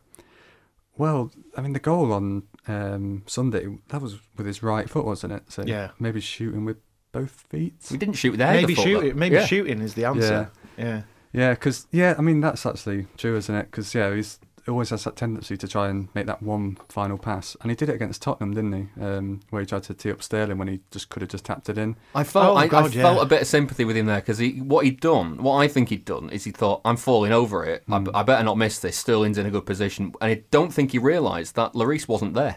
Well, 0.97 1.33
I 1.57 1.61
mean, 1.63 1.73
the 1.73 1.81
goal 1.81 2.13
on 2.13 2.45
um, 2.69 3.23
Sunday 3.27 3.67
that 3.89 4.01
was 4.01 4.21
with 4.37 4.47
his 4.47 4.63
right 4.63 4.89
foot, 4.89 5.05
wasn't 5.05 5.33
it? 5.33 5.43
So 5.49 5.65
Yeah. 5.67 5.91
maybe 5.99 6.21
shooting 6.21 6.65
with 6.65 6.77
both 7.14 7.44
feet. 7.49 7.75
We 7.90 7.97
didn't 7.97 8.16
shoot 8.16 8.33
with 8.33 8.40
the 8.40 8.47
head. 8.47 8.56
maybe 8.56 8.75
I 8.75 8.76
thought, 8.76 8.85
shooting. 8.85 9.09
though. 9.11 9.14
Maybe 9.14 9.35
Yeah. 9.37 9.47
shooting 9.47 9.80
is 9.80 9.94
the 9.94 10.04
answer. 10.04 10.50
Yeah. 10.76 11.02
Yeah, 11.33 11.50
because 11.54 11.87
yeah, 11.90 12.14
I 12.18 12.21
mean 12.23 12.40
that's 12.40 12.64
actually 12.66 13.06
true, 13.16 13.37
isn't 13.37 13.54
it? 13.54 13.71
Because 13.71 13.94
yeah, 13.94 14.14
he's 14.14 14.38
always 14.68 14.88
has 14.90 15.04
that 15.04 15.14
tendency 15.16 15.56
to 15.59 15.68
try 15.68 15.88
and 15.88 16.09
make 16.14 16.26
that 16.26 16.42
one 16.42 16.78
final 16.88 17.18
pass, 17.18 17.56
and 17.61 17.71
he 17.71 17.75
did 17.76 17.88
it 17.88 17.94
against 17.97 18.23
Tottenham, 18.23 18.54
didn't 18.54 18.73
he? 18.73 19.02
Um, 19.02 19.40
where 19.50 19.61
he 19.61 19.66
tried 19.66 19.83
to 19.85 19.94
tee 19.94 20.11
up 20.11 20.23
Sterling 20.23 20.56
when 20.59 20.68
he 20.68 20.80
just 20.90 21.11
could 21.11 21.23
have 21.23 21.28
just 21.30 21.44
tapped 21.44 21.68
it 21.68 21.76
in. 21.76 21.97
I 22.14 22.23
felt 22.25 22.47
Oh, 22.47 22.54
I, 22.54 22.66
I 22.66 22.87
yeah. 22.87 23.02
felt 23.02 23.21
a 23.23 23.26
bit 23.26 23.42
of 23.42 23.49
sympathy 23.49 23.85
with 23.85 23.97
him 23.97 24.06
there 24.06 24.21
because 24.21 24.38
he 24.38 24.61
what 24.61 24.85
he'd 24.85 25.00
done, 25.00 25.42
what 25.42 25.56
I 25.56 25.66
think 25.68 25.88
he'd 25.90 26.04
done 26.04 26.30
is 26.30 26.44
he 26.44 26.50
thought 26.50 26.80
I'm 26.85 26.97
falling 26.97 27.33
over 27.33 27.64
it. 27.64 27.83
I, 27.90 28.04
I 28.14 28.23
better 28.23 28.44
not 28.44 28.56
miss 28.56 28.78
this. 28.78 28.97
Sterling's 28.97 29.37
in 29.38 29.44
a 29.47 29.50
good 29.50 29.66
position, 29.66 30.14
and 30.21 30.30
I 30.30 30.42
don't 30.50 30.73
think 30.73 30.92
he 30.92 30.99
realised 30.99 31.56
that 31.56 31.73
Lloris 31.75 32.06
wasn't 32.09 32.35
there. 32.35 32.56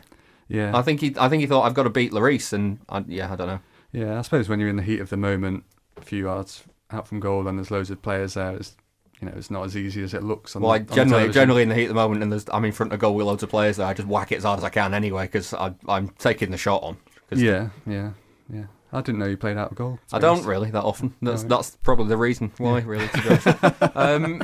Yeah, 0.50 0.72
I 0.78 0.82
think 0.84 1.02
he 1.02 1.14
I 1.20 1.28
think 1.30 1.42
he 1.42 1.48
thought 1.48 1.64
I've 1.64 1.74
got 1.74 1.84
to 1.84 1.90
beat 1.90 2.12
Lloris, 2.14 2.54
and 2.54 2.80
I, 2.88 3.04
yeah, 3.08 3.34
I 3.34 3.36
don't 3.36 3.48
know. 3.48 3.60
Yeah. 3.92 4.18
I 4.18 4.22
suppose 4.22 4.50
when 4.50 4.60
you're 4.60 4.70
in 4.70 4.76
the 4.76 4.84
heat 4.84 5.00
of 5.00 5.10
the 5.10 5.18
moment, 5.18 5.64
a 5.98 6.02
few 6.02 6.24
yards 6.24 6.64
out 6.92 7.08
from 7.08 7.20
goal, 7.20 7.48
and 7.48 7.58
there's 7.58 7.72
loads 7.72 7.90
of 7.90 8.02
players 8.02 8.36
there, 8.36 8.56
it's 8.56 8.76
you 9.22 9.28
know 9.28 9.34
it's 9.36 9.50
not 9.50 9.66
as 9.66 9.76
easy 9.76 10.04
as 10.04 10.14
it 10.14 10.24
looks. 10.24 10.56
On 10.56 10.62
Well, 10.62 10.72
on 10.74 10.86
generally 10.88 11.32
generally 11.32 11.64
in 11.64 11.70
the 11.70 11.76
heat 11.76 11.86
of 11.86 11.90
the 11.90 11.96
moment, 11.96 12.24
and 12.24 12.32
there's 12.32 12.46
I'm 12.52 12.66
in 12.66 12.72
front 12.72 12.94
of 12.94 13.00
goal 13.00 13.16
with 13.16 13.26
loads 13.26 13.44
of 13.44 13.50
players 13.50 13.78
there. 13.78 13.88
I 13.88 13.94
just 13.94 14.08
whack 14.08 14.32
it 14.32 14.38
as 14.38 14.44
hard 14.44 14.60
as 14.60 14.64
I 14.64 14.70
can 14.70 14.94
anyway 14.94 15.26
because 15.26 15.54
I'm 15.54 16.10
taking 16.20 16.52
the 16.52 16.58
shot 16.58 16.84
on. 16.84 16.98
Yeah, 17.32 17.70
yeah, 17.86 18.12
yeah. 18.52 18.66
I 18.94 19.02
didn't 19.02 19.20
know 19.20 19.26
you 19.26 19.36
played 19.36 19.58
out 19.58 19.72
of 19.72 19.78
goal. 19.78 20.00
I 20.14 20.20
don't 20.20 20.32
honest. 20.32 20.48
really 20.48 20.72
that 20.72 20.84
often. 20.84 21.14
That's 21.22 21.44
No. 21.44 21.50
that's 21.50 21.76
probably 21.84 22.08
the 22.08 22.18
reason 22.18 22.54
why, 22.58 22.80
really. 22.80 23.08
To 23.10 23.22
be 23.22 23.30
honest. 23.30 23.48
um, 23.98 24.40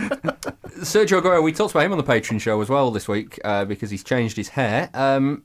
Sergio 0.83 1.21
Aguero, 1.21 1.41
we 1.41 1.53
talked 1.53 1.71
about 1.73 1.85
him 1.85 1.93
on 1.93 1.97
the 1.97 2.03
Patreon 2.03 2.41
show 2.41 2.59
as 2.61 2.67
well 2.67 2.91
this 2.91 3.07
week 3.07 3.39
uh, 3.45 3.63
because 3.63 3.89
he's 3.89 4.03
changed 4.03 4.35
his 4.35 4.49
hair. 4.49 4.89
Um, 4.93 5.43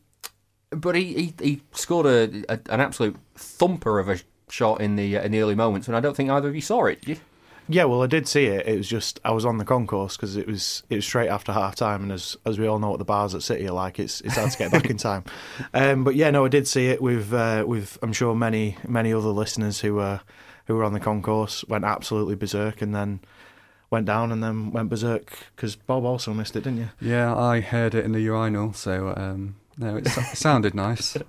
but 0.70 0.94
he, 0.94 1.14
he, 1.14 1.34
he 1.40 1.62
scored 1.72 2.06
a, 2.06 2.44
a 2.48 2.58
an 2.68 2.80
absolute 2.80 3.16
thumper 3.34 3.98
of 3.98 4.08
a 4.08 4.18
shot 4.50 4.80
in 4.80 4.96
the 4.96 5.16
uh, 5.16 5.22
in 5.22 5.32
the 5.32 5.40
early 5.40 5.54
moments, 5.54 5.88
and 5.88 5.96
I 5.96 6.00
don't 6.00 6.16
think 6.16 6.30
either 6.30 6.48
of 6.48 6.54
you 6.54 6.60
saw 6.60 6.86
it. 6.86 7.00
Did 7.00 7.08
you? 7.16 7.16
Yeah, 7.70 7.84
well, 7.84 8.02
I 8.02 8.06
did 8.06 8.26
see 8.26 8.46
it. 8.46 8.66
It 8.66 8.78
was 8.78 8.88
just 8.88 9.20
I 9.24 9.32
was 9.32 9.44
on 9.44 9.58
the 9.58 9.64
concourse 9.64 10.16
because 10.16 10.36
it 10.36 10.46
was 10.46 10.82
it 10.88 10.96
was 10.96 11.04
straight 11.04 11.28
after 11.28 11.52
half 11.52 11.74
time, 11.74 12.02
and 12.02 12.12
as 12.12 12.36
as 12.46 12.58
we 12.58 12.66
all 12.66 12.78
know 12.78 12.90
what 12.90 12.98
the 12.98 13.04
bars 13.04 13.34
at 13.34 13.42
City 13.42 13.68
are 13.68 13.72
like, 13.72 13.98
it's 13.98 14.20
it's 14.22 14.36
hard 14.36 14.50
to 14.50 14.58
get 14.58 14.72
back 14.72 14.88
in 14.90 14.96
time. 14.96 15.24
Um, 15.74 16.02
but 16.02 16.14
yeah, 16.14 16.30
no, 16.30 16.44
I 16.44 16.48
did 16.48 16.66
see 16.66 16.86
it 16.86 17.02
with 17.02 17.32
uh, 17.32 17.64
with 17.66 17.98
I'm 18.02 18.12
sure 18.12 18.34
many 18.34 18.78
many 18.86 19.12
other 19.12 19.28
listeners 19.28 19.80
who 19.80 19.96
were 19.96 20.20
who 20.66 20.74
were 20.76 20.84
on 20.84 20.92
the 20.92 21.00
concourse 21.00 21.64
went 21.66 21.84
absolutely 21.84 22.36
berserk, 22.36 22.80
and 22.80 22.94
then 22.94 23.20
went 23.90 24.06
down 24.06 24.32
and 24.32 24.42
then 24.42 24.70
went 24.70 24.88
berserk 24.88 25.38
because 25.54 25.76
Bob 25.76 26.04
also 26.04 26.32
missed 26.32 26.56
it, 26.56 26.64
didn't 26.64 26.78
you? 26.78 26.90
Yeah, 27.00 27.36
I 27.36 27.60
heard 27.60 27.94
it 27.94 28.04
in 28.04 28.12
the 28.12 28.20
urinal, 28.20 28.72
so 28.72 29.14
um, 29.16 29.56
no, 29.78 29.96
it, 29.96 30.08
so- 30.08 30.20
sounded 30.34 30.74
nice. 30.74 31.16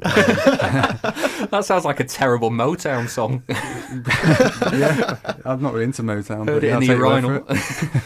That 1.51 1.63
sounds 1.65 1.85
like 1.85 1.99
a 1.99 2.03
terrible 2.03 2.51
Motown 2.51 3.07
song. 3.07 3.43
yeah, 3.49 5.17
I'm 5.45 5.61
not 5.61 5.73
really 5.73 5.85
into 5.85 6.03
Motown. 6.03 6.45
Heard 6.45 6.61
but 6.61 6.63
it 6.63 6.67
yeah, 6.67 6.73
in 6.75 6.79
the 6.81 6.87
take 6.87 6.97
your 6.97 7.07
word 7.07 7.23
urinal. 7.23 7.57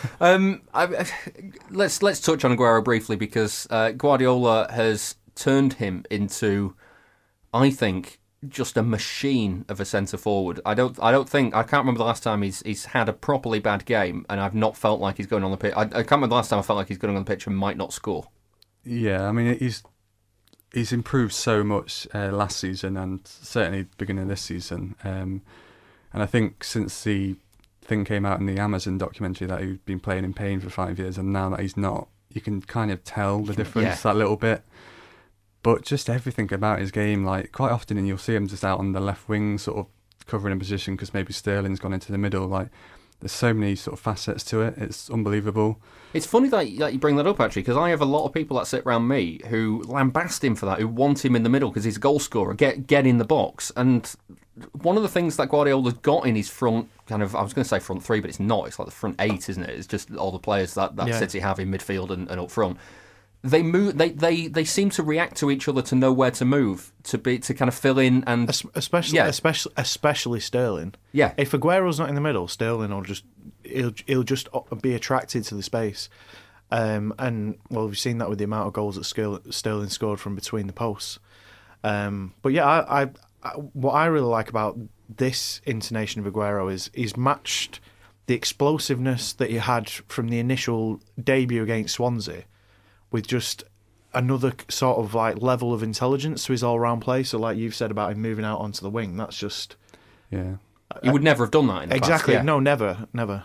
um, 0.22 0.62
I, 0.74 1.06
let's 1.72 2.04
let's 2.04 2.20
touch 2.20 2.46
on 2.46 2.56
Aguero 2.56 2.84
briefly 2.84 3.16
because 3.16 3.68
uh, 3.70 3.92
Guardiola 3.92 4.72
has 4.72 5.16
turned 5.36 5.74
him 5.74 6.06
into, 6.12 6.76
I 7.54 7.72
think, 7.72 8.20
just 8.48 8.78
a 8.78 8.84
machine 8.84 9.66
of 9.68 9.80
a 9.80 9.86
centre 9.86 10.18
forward. 10.18 10.60
I 10.66 10.74
don't 10.74 10.98
I 11.02 11.12
don't 11.12 11.28
think 11.28 11.56
I 11.56 11.64
can't 11.64 11.82
remember 11.82 12.00
the 12.00 12.06
last 12.06 12.24
time 12.24 12.42
he's 12.42 12.62
he's 12.62 12.86
had 12.86 13.10
a 13.10 13.14
properly 13.14 13.60
bad 13.60 13.86
game 13.86 14.26
and 14.30 14.40
I've 14.40 14.56
not 14.56 14.78
felt 14.78 15.02
like 15.02 15.18
he's 15.18 15.28
going 15.28 15.44
on 15.44 15.52
the 15.52 15.58
pitch. 15.58 15.74
I, 15.76 15.82
I 15.82 15.88
can't 15.88 16.12
remember 16.12 16.28
the 16.30 16.36
last 16.36 16.50
time 16.50 16.60
I 16.60 16.62
felt 16.62 16.78
like 16.78 16.88
he's 16.88 16.98
going 16.98 17.16
on 17.16 17.24
the 17.24 17.30
pitch 17.30 17.48
and 17.48 17.58
might 17.58 17.78
not 17.78 17.94
score. 17.94 18.28
Yeah, 18.86 19.28
I 19.28 19.32
mean 19.32 19.58
he's 19.58 19.84
he's 20.74 20.92
improved 20.92 21.34
so 21.34 21.64
much 21.64 22.08
uh, 22.14 22.32
last 22.32 22.58
season 22.60 22.98
and 22.98 23.22
certainly 23.26 23.86
beginning 23.98 24.24
of 24.24 24.30
this 24.30 24.42
season. 24.42 24.96
Um, 25.04 25.42
and 26.12 26.22
I 26.24 26.26
think 26.26 26.64
since 26.64 27.04
the 27.04 27.36
thing 27.82 28.06
came 28.06 28.26
out 28.26 28.40
in 28.40 28.46
the 28.46 28.58
Amazon 28.60 28.98
documentary 28.98 29.48
that 29.48 29.62
he'd 29.62 29.86
been 29.86 30.00
playing 30.00 30.24
in 30.24 30.34
pain 30.34 30.60
for 30.60 30.70
five 30.70 30.98
years, 31.00 31.18
and 31.18 31.32
now 31.32 31.50
that 31.50 31.60
he's 31.60 31.78
not, 31.78 32.08
you 32.30 32.42
can 32.42 32.62
kind 32.62 32.92
of 32.92 33.04
tell 33.04 33.40
the 33.42 33.54
difference 33.54 33.88
Yeah. 33.88 34.12
that 34.12 34.16
little 34.16 34.36
bit. 34.38 34.64
But 35.62 35.84
just 35.84 36.10
everything 36.10 36.52
about 36.54 36.80
his 36.80 36.92
game, 36.92 37.24
like 37.24 37.52
quite 37.52 37.72
often, 37.72 37.98
and 37.98 38.08
you'll 38.08 38.18
see 38.18 38.36
him 38.36 38.48
just 38.48 38.66
out 38.66 38.80
on 38.80 38.92
the 38.92 39.00
left 39.00 39.30
wing, 39.30 39.58
sort 39.58 39.78
of 39.78 39.88
covering 40.26 40.56
a 40.56 40.60
position 40.60 40.96
because 40.96 41.14
maybe 41.14 41.32
Sterling's 41.34 41.80
gone 41.80 41.94
into 41.94 42.12
the 42.12 42.18
middle. 42.18 42.48
Like 42.48 42.70
there's 43.24 43.32
so 43.32 43.54
many 43.54 43.74
sort 43.76 43.94
of 43.94 44.02
facets 44.02 44.44
to 44.44 44.62
it. 44.62 44.74
It's 44.78 45.10
unbelievable. 45.10 45.80
It's 46.14 46.26
funny 46.26 46.50
that, 46.50 46.78
that 46.78 46.92
you 46.92 47.00
bring 47.00 47.16
that 47.16 47.26
up 47.26 47.40
actually, 47.40 47.62
because 47.62 47.78
I 47.78 47.90
have 47.90 48.02
a 48.02 48.06
lot 48.06 48.26
of 48.26 48.34
people 48.34 48.58
that 48.58 48.68
sit 48.68 48.84
around 48.86 49.08
me 49.08 49.40
who 49.48 49.82
lambast 49.86 50.44
him 50.44 50.56
for 50.56 50.66
that, 50.66 50.80
who 50.80 50.90
want 50.90 51.24
him 51.24 51.34
in 51.36 51.44
the 51.44 51.50
middle 51.50 51.70
because 51.70 51.86
he's 51.86 51.96
a 51.98 52.02
goal 52.02 52.20
scorer, 52.20 52.54
get 52.54 52.86
get 52.86 53.08
in 53.08 53.18
the 53.18 53.26
box. 53.26 53.72
And 53.78 54.14
one 54.74 54.98
of 54.98 55.04
the 55.04 55.10
things 55.10 55.38
that 55.38 55.48
Guardiola's 55.48 55.94
got 55.94 56.28
in 56.28 56.36
his 56.36 56.50
front 56.50 56.90
kind 57.08 57.24
of, 57.24 57.34
I 57.34 57.42
was 57.42 57.54
going 57.54 57.64
to 57.64 57.70
say 57.70 57.80
front 57.80 58.04
three, 58.04 58.20
but 58.20 58.30
it's 58.30 58.42
not. 58.42 58.68
It's 58.68 58.78
like 58.78 58.88
the 58.88 58.92
front 58.94 59.16
eight, 59.20 59.48
isn't 59.50 59.64
it? 59.64 59.70
It's 59.70 59.88
just 59.88 60.14
all 60.16 60.32
the 60.32 60.38
players 60.38 60.74
that, 60.74 60.98
that 60.98 61.08
Yeah. 61.08 61.18
City 61.18 61.40
have 61.40 61.60
in 61.60 61.72
midfield 61.72 62.10
and, 62.10 62.30
and 62.30 62.40
up 62.42 62.52
front. 62.52 62.78
They 63.46 63.62
move. 63.62 63.98
They, 63.98 64.10
they 64.12 64.48
they 64.48 64.64
seem 64.64 64.90
to 64.92 65.04
react 65.04 65.36
to 65.38 65.52
each 65.52 65.68
other 65.68 65.82
to 65.84 65.96
know 65.96 66.14
where 66.14 66.32
to 66.32 66.46
move 66.46 66.94
to 67.04 67.18
be 67.18 67.40
to 67.40 67.54
kind 67.54 67.68
of 67.68 67.76
fill 67.76 68.00
in 68.00 68.24
and 68.26 68.50
Especially, 68.74 69.18
Yeah. 69.18 69.26
especially, 69.28 69.74
especially 69.76 70.40
Sterling. 70.40 70.94
Yeah. 71.12 71.34
If 71.36 71.52
Aguero's 71.52 72.00
not 72.00 72.08
in 72.08 72.16
the 72.16 72.22
middle, 72.22 72.48
Sterling 72.48 72.92
will 72.92 73.02
just 73.02 73.26
he'll 73.64 73.94
he'll 74.08 74.24
just 74.24 74.48
be 74.82 74.94
attracted 74.96 75.44
to 75.46 75.56
the 75.56 75.64
space. 75.64 76.08
Um, 76.72 77.14
and 77.20 77.58
well, 77.70 77.88
we've 77.88 78.00
seen 78.00 78.18
that 78.20 78.30
with 78.30 78.38
the 78.40 78.46
amount 78.46 78.68
of 78.68 78.74
goals 78.74 78.96
that 78.96 79.04
Sterling, 79.04 79.52
Sterling 79.52 79.90
scored 79.90 80.20
from 80.22 80.36
between 80.36 80.68
the 80.68 80.74
posts. 80.74 81.20
Um, 81.84 82.34
but 82.42 82.54
yeah, 82.54 82.66
I, 82.66 83.04
I, 83.04 83.10
I 83.44 83.50
what 83.52 83.92
I 83.92 84.06
really 84.06 84.26
like 84.28 84.50
about 84.50 84.78
this 85.14 85.60
intonation 85.66 86.26
of 86.26 86.34
Aguero 86.34 86.72
is 86.72 86.90
he's 86.94 87.18
matched 87.18 87.82
the 88.28 88.36
explosiveness 88.36 89.34
that 89.34 89.50
he 89.50 89.58
had 89.58 89.90
from 89.90 90.30
the 90.30 90.40
initial 90.40 91.02
debut 91.22 91.62
against 91.62 91.96
Swansea 91.96 92.46
with 93.14 93.26
just 93.26 93.64
another 94.14 94.54
sort 94.68 94.98
of 95.00 95.14
like 95.14 95.42
level 95.42 95.74
of 95.74 95.82
intelligence 95.82 96.44
to 96.46 96.52
his 96.52 96.64
all 96.64 96.80
round 96.80 97.02
play. 97.02 97.24
So 97.24 97.40
like 97.40 97.58
you've 97.58 97.76
said 97.76 97.92
about 97.92 98.12
him 98.12 98.22
moving 98.22 98.44
out 98.44 98.60
onto 98.60 98.82
the 98.82 98.90
wing, 98.90 99.16
that's 99.16 99.38
just 99.38 99.78
Yeah. 100.30 100.56
you 101.02 101.14
would 101.14 101.24
never 101.24 101.46
have 101.46 101.52
done 101.52 101.68
that 101.68 101.84
in 101.84 101.90
the 101.90 101.96
past, 101.96 102.10
exactly 102.10 102.34
yeah. 102.34 102.42
no, 102.42 102.60
never, 102.60 103.08
never. 103.14 103.44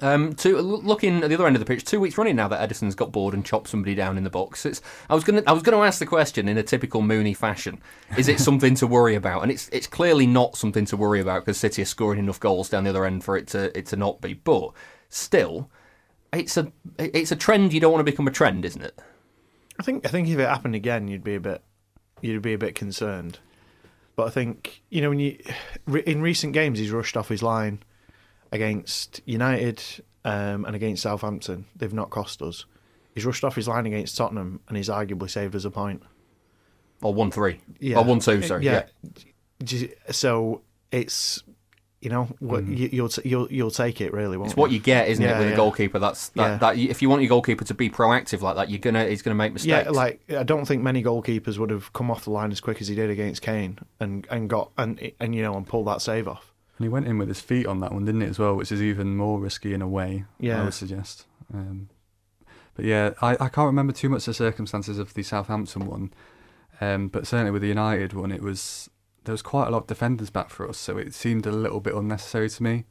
Um, 0.00 0.32
to 0.36 0.56
looking 0.58 1.22
at 1.22 1.28
the 1.28 1.34
other 1.34 1.46
end 1.46 1.54
of 1.54 1.60
the 1.60 1.66
pitch, 1.66 1.84
two 1.84 2.00
weeks 2.00 2.16
running 2.16 2.36
now 2.36 2.48
that 2.48 2.66
Ederson's 2.66 2.94
got 2.94 3.12
bored 3.12 3.34
and 3.34 3.44
chopped 3.44 3.68
somebody 3.68 3.94
down 3.94 4.16
in 4.16 4.24
the 4.24 4.30
box. 4.30 4.64
It's, 4.64 4.80
I 5.10 5.14
was 5.14 5.22
gonna, 5.22 5.42
I 5.46 5.52
was 5.52 5.62
gonna 5.62 5.80
ask 5.80 5.98
the 5.98 6.06
question 6.06 6.48
in 6.48 6.56
a 6.56 6.62
typical 6.62 7.02
Mooney 7.02 7.34
fashion: 7.34 7.78
Is 8.16 8.26
it 8.26 8.40
something 8.48 8.74
to 8.76 8.86
worry 8.86 9.14
about? 9.16 9.42
And 9.42 9.52
it's, 9.52 9.68
it's 9.68 9.86
clearly 9.86 10.26
not 10.26 10.56
something 10.56 10.86
to 10.86 10.96
worry 10.96 11.20
about 11.20 11.44
because 11.44 11.58
City 11.58 11.82
are 11.82 11.84
scoring 11.84 12.20
enough 12.20 12.40
goals 12.40 12.70
down 12.70 12.84
the 12.84 12.90
other 12.90 13.04
end 13.04 13.22
for 13.22 13.36
it 13.36 13.48
to, 13.48 13.76
it 13.78 13.84
to 13.86 13.96
not 13.96 14.22
be. 14.22 14.32
But 14.32 14.70
still, 15.10 15.68
it's 16.32 16.56
a, 16.56 16.70
it's 16.98 17.32
a 17.32 17.36
trend. 17.36 17.72
You 17.72 17.80
don't 17.80 17.92
want 17.92 18.04
to 18.04 18.10
become 18.10 18.26
a 18.26 18.30
trend, 18.32 18.64
isn't 18.64 18.82
it? 18.82 18.98
I 19.78 19.82
think 19.82 20.06
I 20.06 20.08
think 20.10 20.28
if 20.28 20.38
it 20.38 20.48
happened 20.48 20.74
again, 20.74 21.08
you'd 21.08 21.24
be 21.24 21.34
a 21.34 21.40
bit 21.40 21.62
you'd 22.20 22.42
be 22.42 22.52
a 22.54 22.58
bit 22.58 22.74
concerned. 22.74 23.38
But 24.16 24.26
I 24.26 24.30
think 24.30 24.82
you 24.90 25.00
know 25.00 25.08
when 25.10 25.18
you 25.18 25.38
in 26.04 26.20
recent 26.22 26.52
games 26.52 26.78
he's 26.78 26.90
rushed 26.90 27.16
off 27.16 27.28
his 27.28 27.42
line 27.42 27.82
against 28.52 29.20
United 29.24 29.82
um, 30.24 30.64
and 30.64 30.76
against 30.76 31.02
Southampton. 31.02 31.64
They've 31.76 31.92
not 31.92 32.10
cost 32.10 32.42
us. 32.42 32.66
He's 33.14 33.24
rushed 33.26 33.44
off 33.44 33.54
his 33.56 33.68
line 33.68 33.86
against 33.86 34.16
Tottenham 34.16 34.60
and 34.68 34.76
he's 34.76 34.88
arguably 34.88 35.30
saved 35.30 35.54
us 35.56 35.64
a 35.64 35.70
point. 35.70 36.02
Or 37.02 37.12
one 37.12 37.30
three, 37.30 37.60
Yeah, 37.80 37.98
or 37.98 38.04
one 38.04 38.20
two. 38.20 38.42
Sorry, 38.42 38.64
yeah. 38.64 38.84
J- 39.64 39.94
So 40.10 40.62
it's 40.92 41.42
you 42.02 42.10
know 42.10 42.24
what 42.40 42.66
you, 42.66 42.88
you'll 42.92 43.08
t- 43.08 43.22
you'll 43.28 43.50
you'll 43.50 43.70
take 43.70 44.00
it 44.00 44.12
really. 44.12 44.36
Won't 44.36 44.50
It's 44.50 44.56
what 44.56 44.70
you 44.72 44.80
get, 44.80 45.08
isn't 45.08 45.24
it, 45.24 45.28
Yeah, 45.28 45.38
with 45.38 45.52
a 45.52 45.56
goalkeeper? 45.56 45.98
That's 45.98 46.28
that, 46.30 46.42
Yeah. 46.42 46.56
that. 46.58 46.76
If 46.76 47.00
you 47.00 47.08
want 47.08 47.22
your 47.22 47.28
goalkeeper 47.28 47.64
to 47.64 47.74
be 47.74 47.88
proactive 47.88 48.40
like 48.42 48.56
that, 48.56 48.68
you're 48.70 48.80
gonna 48.80 49.06
he's 49.06 49.22
gonna 49.22 49.36
make 49.36 49.52
mistakes. 49.52 49.86
Yeah, 49.86 49.90
like 49.90 50.20
I 50.36 50.42
don't 50.42 50.64
think 50.66 50.82
many 50.82 51.02
goalkeepers 51.02 51.58
would 51.58 51.70
have 51.70 51.92
come 51.92 52.10
off 52.10 52.24
the 52.24 52.30
line 52.30 52.50
as 52.52 52.60
quick 52.60 52.80
as 52.80 52.88
he 52.88 52.94
did 52.94 53.08
against 53.08 53.40
Kane 53.40 53.78
and 54.00 54.26
and 54.30 54.50
got 54.50 54.70
and 54.76 55.12
and 55.20 55.34
you 55.34 55.42
know 55.42 55.56
and 55.56 55.66
pulled 55.66 55.86
that 55.86 56.02
save 56.02 56.26
off. 56.28 56.52
And 56.78 56.84
he 56.84 56.88
went 56.88 57.06
in 57.06 57.18
with 57.18 57.28
his 57.28 57.40
feet 57.40 57.66
on 57.66 57.80
that 57.80 57.92
one, 57.92 58.04
didn't 58.04 58.22
he, 58.22 58.26
as 58.26 58.38
well, 58.38 58.56
which 58.56 58.72
is 58.72 58.82
even 58.82 59.16
more 59.16 59.38
risky 59.38 59.72
in 59.72 59.82
a 59.82 59.88
way, 59.88 60.24
Yeah, 60.40 60.60
I 60.60 60.64
would 60.64 60.74
suggest. 60.74 61.26
Um, 61.54 61.88
but 62.74 62.84
yeah, 62.86 63.10
I, 63.20 63.32
I 63.32 63.48
can't 63.48 63.66
remember 63.66 63.92
too 63.92 64.08
much 64.08 64.24
the 64.24 64.32
circumstances 64.34 64.98
of 64.98 65.12
the 65.14 65.22
Southampton 65.22 65.86
one, 65.86 66.12
um, 66.80 67.08
but 67.08 67.26
certainly 67.26 67.50
with 67.52 67.62
the 67.62 67.68
United 67.68 68.14
one, 68.14 68.32
it 68.32 68.42
was 68.42 68.88
there 69.24 69.32
was 69.32 69.42
quite 69.42 69.68
a 69.68 69.70
lot 69.70 69.78
of 69.78 69.86
defenders 69.86 70.30
back 70.30 70.50
for 70.50 70.68
us, 70.68 70.78
so 70.78 70.98
it 70.98 71.14
seemed 71.14 71.46
a 71.46 71.52
little 71.52 71.80
bit 71.80 71.94
unnecessary 71.94 72.50
to 72.50 72.62
me. 72.62 72.84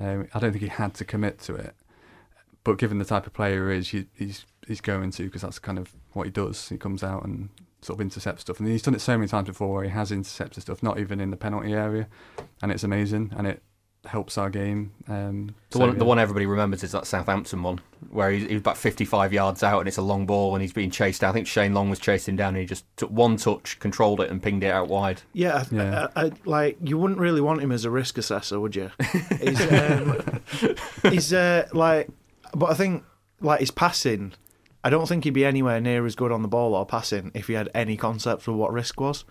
Um, 0.00 0.28
I 0.34 0.38
don't 0.38 0.52
think 0.52 0.62
he 0.62 0.68
had 0.68 0.94
to 0.94 1.04
commit 1.04 1.38
to 1.40 1.54
it, 1.54 1.74
but 2.62 2.78
given 2.78 2.98
the 2.98 3.04
type 3.04 3.26
of 3.26 3.32
player 3.32 3.70
he 3.70 3.78
is, 3.78 3.88
he, 3.88 4.06
he's 4.14 4.46
he's 4.66 4.80
going 4.80 5.10
to 5.10 5.24
because 5.24 5.42
that's 5.42 5.58
kind 5.58 5.78
of 5.78 5.92
what 6.12 6.24
he 6.24 6.30
does. 6.30 6.68
He 6.68 6.78
comes 6.78 7.02
out 7.02 7.24
and 7.24 7.50
sort 7.82 7.98
of 7.98 8.00
intercepts 8.00 8.42
stuff, 8.42 8.60
and 8.60 8.68
he's 8.68 8.82
done 8.82 8.94
it 8.94 9.00
so 9.00 9.16
many 9.16 9.28
times 9.28 9.48
before 9.48 9.72
where 9.72 9.84
he 9.84 9.90
has 9.90 10.10
intercepted 10.10 10.62
stuff, 10.62 10.82
not 10.82 10.98
even 10.98 11.20
in 11.20 11.30
the 11.30 11.36
penalty 11.36 11.72
area, 11.72 12.08
and 12.62 12.72
it's 12.72 12.84
amazing. 12.84 13.32
And 13.36 13.46
it 13.46 13.62
helps 14.06 14.36
our 14.38 14.50
game. 14.50 14.92
Um, 15.08 15.54
The 15.70 15.78
so, 15.78 15.80
one, 15.80 15.92
yeah. 15.92 15.98
the 15.98 16.04
one 16.04 16.18
everybody 16.18 16.46
remembers 16.46 16.82
is 16.82 16.92
that 16.92 17.06
Southampton 17.06 17.62
one, 17.62 17.80
where 18.10 18.30
he, 18.30 18.40
he 18.46 18.54
was 18.54 18.60
about 18.60 18.76
55 18.76 19.32
yards 19.32 19.62
out 19.62 19.80
and 19.80 19.88
it's 19.88 19.96
a 19.96 20.02
long 20.02 20.26
ball 20.26 20.54
and 20.54 20.62
he's 20.62 20.72
being 20.72 20.90
chased 20.90 21.20
down. 21.22 21.30
I 21.30 21.32
think 21.32 21.46
Shane 21.46 21.74
Long 21.74 21.90
was 21.90 21.98
chasing 21.98 22.32
him 22.32 22.36
down 22.36 22.48
and 22.48 22.58
he 22.58 22.66
just 22.66 22.84
took 22.96 23.10
one 23.10 23.36
touch, 23.36 23.78
controlled 23.80 24.20
it, 24.20 24.30
and 24.30 24.42
pinged 24.42 24.62
it 24.64 24.70
out 24.70 24.88
wide. 24.88 25.22
Yeah, 25.32 25.56
I, 25.70 25.74
Yeah. 25.74 26.08
I, 26.14 26.24
I, 26.26 26.32
like 26.44 26.78
you 26.82 26.98
wouldn't 26.98 27.18
really 27.20 27.40
want 27.40 27.60
him 27.62 27.72
as 27.72 27.84
a 27.84 27.90
risk 27.90 28.18
assessor, 28.18 28.60
would 28.60 28.76
you? 28.76 28.90
he's 29.40 29.72
um, 29.72 30.22
he's 31.10 31.32
uh, 31.32 31.66
like, 31.72 32.08
but 32.54 32.70
I 32.70 32.74
think 32.74 33.04
like 33.40 33.60
his 33.60 33.70
passing. 33.70 34.32
I 34.82 34.90
don't 34.90 35.08
think 35.08 35.24
he'd 35.24 35.30
be 35.30 35.46
anywhere 35.46 35.80
near 35.80 36.04
as 36.04 36.14
good 36.14 36.30
on 36.30 36.42
the 36.42 36.48
ball 36.48 36.74
or 36.74 36.84
passing 36.84 37.30
if 37.34 37.46
he 37.46 37.54
had 37.54 37.70
any 37.74 37.96
concept 37.96 38.46
of 38.48 38.54
what 38.54 38.70
risk 38.70 39.00
was. 39.00 39.24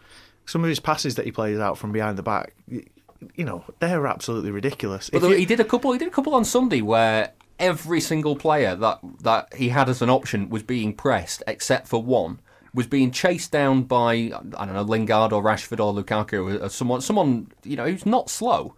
Some 0.46 0.63
of 0.63 0.70
his 0.70 0.80
passes 0.80 1.13
that 1.15 1.25
he 1.25 1.32
plays 1.32 1.60
out 1.60 1.77
from 1.77 1.92
behind 1.92 2.18
the 2.18 2.24
back, 2.24 2.56
y- 2.70 2.84
you 3.36 3.44
know, 3.46 3.63
they're 3.80 4.08
absolutely 4.08 4.51
ridiculous. 4.51 5.10
But 5.10 5.22
you- 5.24 5.36
he 5.36 5.46
did 5.46 5.60
a 5.60 5.63
couple. 5.65 5.92
He 5.92 6.00
did 6.00 6.08
a 6.08 6.12
couple 6.12 6.34
on 6.36 6.46
Sunday 6.46 6.82
where 6.82 7.32
every 7.60 8.01
single 8.01 8.36
player 8.36 8.75
that 8.75 9.00
that 9.22 9.53
he 9.56 9.70
had 9.70 9.89
as 9.89 10.01
an 10.01 10.10
option 10.10 10.50
was 10.50 10.63
being 10.63 10.94
pressed, 10.94 11.44
except 11.48 11.88
for 11.88 12.01
one 12.03 12.39
was 12.74 12.88
being 12.88 13.12
chased 13.12 13.51
down 13.51 13.84
by 13.84 14.32
I 14.58 14.65
don't 14.65 14.74
know 14.74 14.82
Lingard 14.82 15.32
or 15.32 15.44
Rashford 15.44 15.80
or 15.80 15.94
Lukaku 15.94 16.62
or 16.63 16.70
someone 16.70 17.01
someone 17.01 17.51
you 17.63 17.75
know 17.75 17.86
who's 17.86 18.06
not 18.06 18.30
slow. 18.30 18.75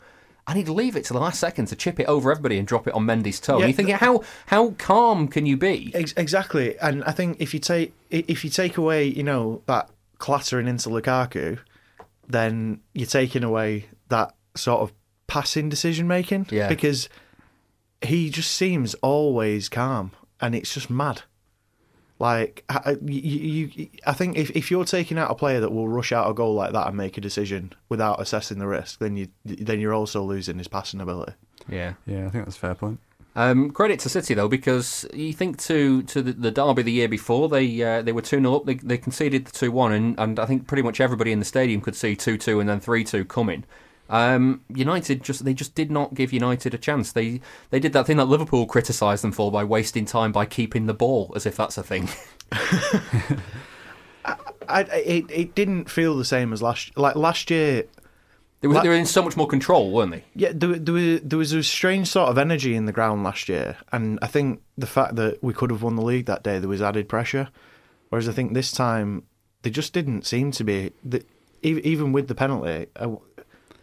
And 0.48 0.60
he'd 0.60 0.70
leave 0.70 0.96
it 0.96 1.04
to 1.06 1.14
the 1.14 1.20
last 1.20 1.40
second 1.40 1.66
to 1.70 1.75
chip 1.75 2.00
it 2.00 2.06
over 2.06 2.30
everybody 2.30 2.60
and 2.60 2.68
drop 2.68 2.88
it 2.88 2.94
on 2.94 3.04
Mendy's 3.04 3.40
toe. 3.40 3.54
Yeah, 3.58 3.66
and 3.66 3.70
you're 3.72 3.75
thinking, 3.78 3.96
how 3.96 4.22
how 4.46 4.72
calm 4.78 5.28
can 5.28 5.48
you 5.48 5.58
be? 5.58 5.92
Ex- 5.96 6.14
exactly, 6.18 6.78
and 6.78 7.04
I 7.06 7.14
think 7.14 7.38
if 7.40 7.52
you 7.56 7.60
take 7.60 7.94
if 8.12 8.44
you 8.44 8.52
take 8.52 8.78
away, 8.78 9.06
you 9.06 9.24
know, 9.24 9.64
that 9.66 9.90
clattering 10.20 10.68
into 10.68 10.90
Lukaku, 10.90 11.58
then 12.27 12.82
you're 12.94 13.08
taking 13.08 13.44
away 13.44 13.86
that 14.10 14.34
sort 14.55 14.82
of 14.82 14.94
passing 15.27 15.70
decision 15.70 16.08
making. 16.08 16.48
Yeah. 16.51 16.70
because 16.70 17.10
he 18.01 18.29
just 18.29 18.51
seems 18.51 18.94
always 18.96 19.70
calm, 19.70 20.12
and 20.39 20.53
it's 20.53 20.74
just 20.74 20.89
mad. 20.89 21.24
Like 22.20 22.63
I, 22.70 22.82
I- 22.86 22.98
you, 23.05 23.70
you, 23.75 23.88
I 24.08 24.13
think 24.13 24.38
if, 24.38 24.50
if 24.51 24.72
you're 24.72 24.86
taking 24.86 25.17
out 25.17 25.29
a 25.32 25.36
player 25.36 25.60
that 25.60 25.72
will 25.72 25.89
rush 25.89 26.12
out 26.12 26.29
a 26.29 26.34
goal 26.34 26.53
like 26.53 26.72
that 26.72 26.88
and 26.88 26.96
make 26.96 27.17
a 27.17 27.22
decision 27.22 27.74
without 27.89 28.22
assessing 28.22 28.58
the 28.60 28.67
risk, 28.67 29.00
then 29.00 29.17
you 29.17 29.27
then 29.44 29.79
you're 29.82 29.94
also 29.94 30.22
losing 30.24 30.58
his 30.58 30.67
passing 30.67 31.01
ability. 31.01 31.34
Yeah. 31.67 31.94
Yeah, 32.05 32.27
I 32.27 32.29
think 32.29 32.46
that's 32.46 32.55
a 32.58 32.60
fair 32.60 32.75
point. 32.75 33.00
Um, 33.38 33.72
credit 33.72 34.00
to 34.01 34.10
City 34.10 34.34
though, 34.34 34.48
because 34.48 35.06
you 35.13 35.34
think 35.34 35.58
to 35.63 36.04
to 36.04 36.22
the, 36.22 36.32
the 36.32 36.51
derby 36.51 36.84
the 36.84 36.92
year 36.92 37.10
before 37.10 37.50
they 37.50 37.82
uh, 37.84 38.01
they 38.01 38.13
were 38.13 38.22
two 38.22 38.39
0 38.39 38.56
up, 38.56 38.65
they, 38.65 38.75
they 38.75 38.98
conceded 38.98 39.46
the 39.46 39.51
two 39.51 39.72
one, 39.72 39.92
and, 39.92 40.18
and 40.20 40.39
I 40.39 40.46
think 40.46 40.68
pretty 40.68 40.84
much 40.84 41.01
everybody 41.01 41.32
in 41.32 41.39
the 41.39 41.46
stadium 41.46 41.82
could 41.82 41.96
see 41.96 42.15
two 42.15 42.38
two 42.38 42.60
and 42.60 42.70
then 42.70 42.80
three 42.80 43.04
two 43.04 43.25
coming. 43.25 43.65
Um, 44.10 44.62
United 44.70 45.24
just 45.24 45.44
they 45.44 45.54
just 45.54 45.75
did 45.75 45.92
not 45.92 46.13
give 46.13 46.32
United 46.32 46.74
a 46.74 46.77
chance. 46.77 47.12
They 47.12 47.42
they 47.72 47.80
did 47.80 47.92
that 47.94 48.06
thing 48.08 48.18
that 48.18 48.25
Liverpool 48.25 48.68
criticised 48.68 49.24
them 49.24 49.34
for 49.34 49.51
by 49.51 49.63
wasting 49.65 50.06
time 50.06 50.32
by 50.32 50.46
keeping 50.46 50.86
the 50.86 50.94
ball, 50.94 51.34
as 51.36 51.46
if 51.46 51.58
that's 51.58 51.77
a 51.77 51.84
thing. 51.84 52.08
I, 54.68 54.82
it 54.82 55.25
it 55.30 55.56
didn't 55.56 55.89
feel 55.89 56.15
the 56.18 56.25
same 56.25 56.54
as 56.54 56.62
last 56.62 56.96
like 56.98 57.15
last 57.15 57.50
year. 57.51 57.84
They 58.65 58.69
were, 58.69 58.74
La- 58.75 58.81
they 58.81 58.89
were 58.89 58.95
in 58.95 59.05
so 59.05 59.22
much 59.22 59.38
more 59.38 59.45
control, 59.48 59.91
weren't 59.91 60.12
they? 60.12 60.24
Yeah, 60.36 60.51
there, 60.55 60.79
there, 60.79 60.93
was, 60.93 61.22
there 61.22 61.38
was 61.38 61.53
a 61.53 61.62
strange 61.62 62.07
sort 62.07 62.29
of 62.29 62.38
energy 62.39 62.75
in 62.75 62.86
the 62.88 62.91
ground 62.91 63.24
last 63.24 63.48
year, 63.48 63.77
and 63.91 64.17
I 64.24 64.27
think 64.27 64.63
the 64.75 64.88
fact 64.88 65.15
that 65.17 65.43
we 65.43 65.53
could 65.53 65.69
have 65.69 65.84
won 65.84 65.95
the 65.95 66.01
league 66.01 66.25
that 66.25 66.41
day, 66.43 66.57
there 66.57 66.67
was 66.69 66.81
added 66.81 67.07
pressure. 67.07 67.50
Whereas 68.10 68.27
I 68.27 68.31
think 68.31 68.53
this 68.53 68.72
time, 68.72 69.24
they 69.62 69.69
just 69.69 69.93
didn't 69.93 70.25
seem 70.25 70.50
to 70.53 70.63
be. 70.63 70.93
The, 71.03 71.24
even 71.62 72.12
with 72.12 72.27
the 72.27 72.34
penalty, 72.36 72.88
uh, 72.95 73.15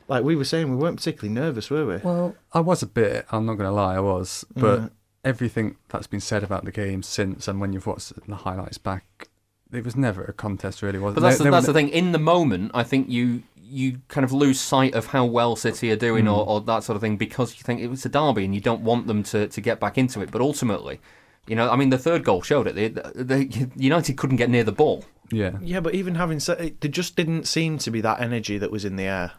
like 0.08 0.24
we 0.24 0.34
were 0.36 0.44
saying, 0.44 0.68
we 0.70 0.76
weren't 0.76 0.96
particularly 0.96 1.32
nervous, 1.32 1.70
were 1.70 1.86
we? 1.86 1.96
Well, 1.98 2.34
I 2.52 2.58
was 2.60 2.82
a 2.82 2.86
bit. 2.86 3.24
I'm 3.30 3.46
not 3.46 3.54
going 3.54 3.68
to 3.68 3.72
lie, 3.74 3.94
I 3.94 4.00
was. 4.00 4.44
But 4.56 4.90
everything 5.24 5.76
that's 5.90 6.06
been 6.08 6.20
said 6.20 6.42
about 6.42 6.64
the 6.64 6.72
game 6.72 7.02
since, 7.04 7.46
and 7.46 7.60
when 7.60 7.72
you've 7.72 7.86
watched 7.86 8.12
the 8.26 8.34
highlights 8.34 8.78
back, 8.78 9.28
it 9.72 9.84
was 9.84 9.96
never 9.96 10.22
a 10.24 10.32
contest, 10.32 10.82
really, 10.82 10.98
was 10.98 11.12
it? 11.12 11.14
But 11.14 11.20
that's 11.22 11.38
They- 11.38 11.44
the, 11.44 11.50
that's 11.50 11.66
were- 11.66 11.72
the 11.72 11.78
thing. 11.78 11.88
In 11.88 12.12
the 12.12 12.18
moment, 12.18 12.72
I 12.74 12.82
think 12.82 13.08
you 13.08 13.42
you 13.72 14.00
kind 14.08 14.24
of 14.24 14.32
lose 14.32 14.60
sight 14.60 14.94
of 14.94 15.06
how 15.06 15.24
well 15.24 15.56
City 15.56 15.90
are 15.90 15.96
doing, 15.96 16.28
or, 16.28 16.44
hmm. 16.44 16.50
or 16.50 16.60
that 16.60 16.84
sort 16.84 16.96
of 16.96 17.00
thing, 17.00 17.16
because 17.16 17.56
you 17.56 17.62
think 17.62 17.80
it 17.80 17.88
was 17.88 18.04
a 18.04 18.08
derby 18.08 18.44
and 18.44 18.54
you 18.54 18.60
don't 18.60 18.82
want 18.82 19.06
them 19.06 19.22
to, 19.24 19.48
to 19.48 19.60
get 19.60 19.80
back 19.80 19.96
into 19.96 20.20
it. 20.20 20.30
But 20.30 20.42
ultimately, 20.42 21.00
you 21.46 21.56
know, 21.56 21.70
I 21.70 21.76
mean, 21.76 21.90
the 21.90 21.98
third 21.98 22.22
goal 22.22 22.42
showed 22.42 22.66
it. 22.66 22.94
The, 22.94 23.24
the, 23.24 23.70
United 23.74 24.16
couldn't 24.16 24.36
get 24.36 24.50
near 24.50 24.62
the 24.62 24.72
ball. 24.72 25.04
Yeah. 25.30 25.52
Yeah, 25.62 25.80
but 25.80 25.94
even 25.94 26.16
having 26.16 26.38
said 26.38 26.60
it, 26.60 26.80
there 26.82 26.90
just 26.90 27.16
didn't 27.16 27.48
seem 27.48 27.78
to 27.78 27.90
be 27.90 28.02
that 28.02 28.20
energy 28.20 28.58
that 28.58 28.70
was 28.70 28.84
in 28.84 28.96
the 28.96 29.04
air. 29.04 29.32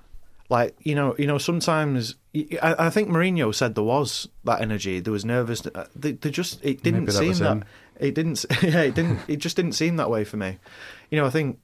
Like 0.49 0.75
you 0.81 0.93
know, 0.93 1.15
you 1.17 1.25
know, 1.25 1.37
sometimes 1.37 2.15
I, 2.61 2.75
I 2.77 2.89
think 2.89 3.09
Mourinho 3.09 3.55
said 3.55 3.75
there 3.75 3.83
was 3.83 4.27
that 4.43 4.61
energy. 4.61 4.99
There 4.99 5.13
was 5.13 5.23
nervous. 5.23 5.65
Uh, 5.65 5.85
they, 5.95 6.11
they 6.11 6.31
just 6.31 6.63
it 6.63 6.83
didn't 6.83 7.01
Maybe 7.01 7.11
that 7.11 7.17
seem 7.17 7.27
was 7.29 7.39
that. 7.39 7.51
him. 7.51 7.65
It 7.99 8.15
didn't. 8.15 8.45
Yeah, 8.61 8.81
it 8.81 8.95
didn't. 8.95 9.19
It 9.27 9.37
just 9.37 9.55
didn't 9.55 9.71
seem 9.71 9.95
that 9.95 10.09
way 10.09 10.25
for 10.25 10.37
me. 10.37 10.59
You 11.09 11.19
know, 11.19 11.25
I 11.25 11.29
think 11.29 11.59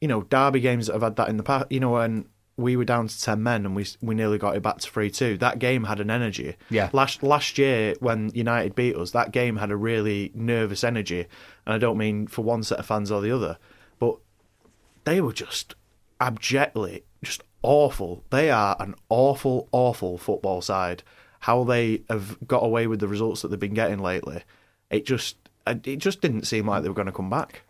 you 0.00 0.08
know 0.08 0.22
derby 0.22 0.60
games 0.60 0.86
that 0.86 0.94
have 0.94 1.02
had 1.02 1.16
that 1.16 1.28
in 1.28 1.36
the 1.36 1.42
past. 1.42 1.66
You 1.70 1.80
know, 1.80 1.90
when 1.90 2.26
we 2.56 2.76
were 2.76 2.84
down 2.84 3.06
to 3.08 3.20
ten 3.20 3.42
men 3.42 3.64
and 3.64 3.74
we 3.74 3.86
we 4.00 4.14
nearly 4.14 4.36
got 4.38 4.56
it 4.56 4.62
back 4.62 4.78
to 4.78 4.90
three 4.90 5.10
two. 5.10 5.38
That 5.38 5.58
game 5.58 5.84
had 5.84 6.00
an 6.00 6.10
energy. 6.10 6.56
Yeah. 6.70 6.90
Last 6.92 7.22
last 7.22 7.56
year 7.58 7.94
when 8.00 8.30
United 8.34 8.74
beat 8.74 8.96
us, 8.96 9.12
that 9.12 9.30
game 9.30 9.56
had 9.56 9.70
a 9.70 9.76
really 9.76 10.32
nervous 10.34 10.84
energy, 10.84 11.26
and 11.66 11.74
I 11.74 11.78
don't 11.78 11.98
mean 11.98 12.26
for 12.26 12.42
one 12.42 12.62
set 12.62 12.78
of 12.78 12.86
fans 12.86 13.10
or 13.10 13.20
the 13.20 13.30
other, 13.30 13.58
but 13.98 14.16
they 15.04 15.20
were 15.20 15.32
just 15.32 15.74
abjectly 16.20 17.04
just 17.22 17.42
awful. 17.62 18.24
They 18.30 18.50
are 18.50 18.76
an 18.80 18.94
awful, 19.08 19.68
awful 19.72 20.18
football 20.18 20.60
side. 20.60 21.02
How 21.40 21.62
they 21.64 22.02
have 22.10 22.36
got 22.46 22.64
away 22.64 22.88
with 22.88 22.98
the 23.00 23.08
results 23.08 23.42
that 23.42 23.48
they've 23.48 23.60
been 23.60 23.74
getting 23.74 24.00
lately, 24.00 24.42
it 24.90 25.06
just 25.06 25.36
it 25.66 25.98
just 25.98 26.20
didn't 26.20 26.46
seem 26.46 26.66
like 26.66 26.82
they 26.82 26.88
were 26.88 26.94
going 26.94 27.06
to 27.06 27.12
come 27.12 27.30
back. 27.30 27.62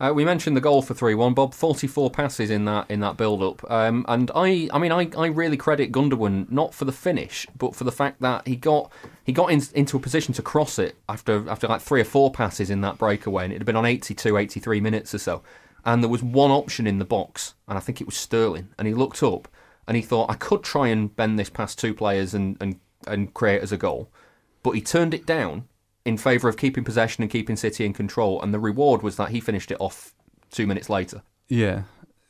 Uh, 0.00 0.12
we 0.12 0.24
mentioned 0.24 0.56
the 0.56 0.60
goal 0.60 0.82
for 0.82 0.92
three 0.92 1.14
one, 1.14 1.34
Bob. 1.34 1.54
Forty 1.54 1.86
four 1.86 2.10
passes 2.10 2.50
in 2.50 2.64
that 2.64 2.90
in 2.90 2.98
that 3.00 3.16
build 3.16 3.42
up, 3.42 3.70
um, 3.70 4.04
and 4.08 4.30
I 4.34 4.68
I 4.72 4.78
mean 4.78 4.90
I, 4.90 5.08
I 5.16 5.26
really 5.26 5.56
credit 5.56 5.92
Gundogan 5.92 6.50
not 6.50 6.74
for 6.74 6.84
the 6.84 6.92
finish, 6.92 7.46
but 7.56 7.76
for 7.76 7.84
the 7.84 7.92
fact 7.92 8.20
that 8.20 8.46
he 8.46 8.56
got 8.56 8.90
he 9.22 9.32
got 9.32 9.52
in, 9.52 9.62
into 9.72 9.96
a 9.96 10.00
position 10.00 10.34
to 10.34 10.42
cross 10.42 10.80
it 10.80 10.96
after 11.08 11.48
after 11.48 11.68
like 11.68 11.80
three 11.80 12.00
or 12.00 12.04
four 12.04 12.32
passes 12.32 12.70
in 12.70 12.80
that 12.80 12.98
breakaway, 12.98 13.44
and 13.44 13.52
it 13.52 13.58
had 13.58 13.66
been 13.66 13.76
on 13.76 13.86
82, 13.86 14.36
83 14.36 14.80
minutes 14.80 15.14
or 15.14 15.18
so, 15.18 15.42
and 15.84 16.02
there 16.02 16.10
was 16.10 16.24
one 16.24 16.50
option 16.50 16.88
in 16.88 16.98
the 16.98 17.04
box, 17.04 17.54
and 17.68 17.78
I 17.78 17.80
think 17.80 18.00
it 18.00 18.06
was 18.06 18.16
Sterling, 18.16 18.70
and 18.76 18.88
he 18.88 18.94
looked 18.94 19.22
up 19.22 19.46
and 19.86 19.96
he 19.96 20.02
thought 20.02 20.30
I 20.30 20.34
could 20.34 20.64
try 20.64 20.88
and 20.88 21.14
bend 21.14 21.38
this 21.38 21.50
past 21.50 21.78
two 21.78 21.94
players 21.94 22.34
and 22.34 22.56
and 22.60 22.80
and 23.06 23.32
create 23.32 23.62
as 23.62 23.70
a 23.70 23.76
goal, 23.76 24.10
but 24.64 24.72
he 24.72 24.80
turned 24.80 25.14
it 25.14 25.24
down 25.24 25.68
in 26.04 26.16
favour 26.18 26.48
of 26.48 26.56
keeping 26.56 26.84
possession 26.84 27.22
and 27.22 27.30
keeping 27.30 27.56
City 27.56 27.84
in 27.84 27.92
control, 27.92 28.40
and 28.42 28.52
the 28.52 28.58
reward 28.60 29.02
was 29.02 29.16
that 29.16 29.30
he 29.30 29.40
finished 29.40 29.70
it 29.70 29.78
off 29.80 30.14
two 30.50 30.66
minutes 30.66 30.88
later. 30.90 31.22
Yeah. 31.48 31.82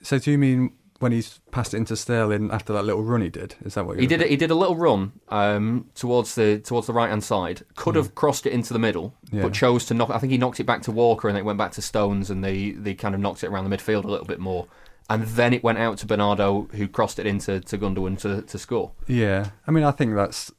So 0.02 0.18
do 0.18 0.30
you 0.30 0.38
mean 0.38 0.72
when 1.00 1.10
he's 1.12 1.40
passed 1.50 1.74
it 1.74 1.78
into 1.78 1.96
Sterling 1.96 2.50
after 2.52 2.72
that 2.72 2.84
little 2.84 3.02
run 3.02 3.20
he 3.20 3.28
did? 3.28 3.56
Is 3.64 3.74
that 3.74 3.84
what 3.84 3.96
He 3.96 4.02
you're 4.02 4.10
He 4.10 4.16
did 4.16 4.22
it. 4.22 4.30
He 4.30 4.36
did 4.36 4.50
a 4.50 4.54
little 4.54 4.76
run 4.76 5.12
um, 5.28 5.90
towards 5.94 6.34
the 6.34 6.60
towards 6.60 6.86
the 6.86 6.92
right 6.92 7.08
hand 7.10 7.24
side. 7.24 7.62
Could 7.74 7.96
have 7.96 8.14
crossed 8.14 8.46
it 8.46 8.52
into 8.52 8.72
the 8.72 8.78
middle, 8.78 9.14
Yeah. 9.32 9.42
but 9.42 9.52
chose 9.52 9.84
to 9.86 9.94
knock. 9.94 10.10
I 10.10 10.18
think 10.18 10.30
he 10.30 10.38
knocked 10.38 10.60
it 10.60 10.64
back 10.64 10.82
to 10.82 10.92
Walker, 10.92 11.28
and 11.28 11.36
then 11.36 11.42
it 11.42 11.46
went 11.46 11.58
back 11.58 11.72
to 11.72 11.82
Stones, 11.82 12.30
and 12.30 12.44
they 12.44 12.70
they 12.72 12.94
kind 12.94 13.14
of 13.14 13.20
knocked 13.20 13.42
it 13.42 13.48
around 13.48 13.68
the 13.68 13.76
midfield 13.76 14.04
a 14.04 14.08
little 14.08 14.26
bit 14.26 14.38
more. 14.38 14.66
And 15.10 15.24
then 15.24 15.52
it 15.52 15.62
went 15.62 15.76
out 15.78 15.98
to 15.98 16.06
Bernardo, 16.06 16.62
who 16.72 16.88
crossed 16.88 17.18
it 17.18 17.26
into 17.26 17.60
to 17.60 17.76
Gundogan 17.78 18.18
to 18.20 18.42
to 18.42 18.58
score. 18.58 18.92
Yeah, 19.06 19.50
I 19.66 19.70
mean, 19.72 19.84
I 19.84 19.90
think 19.90 20.14
that's 20.14 20.52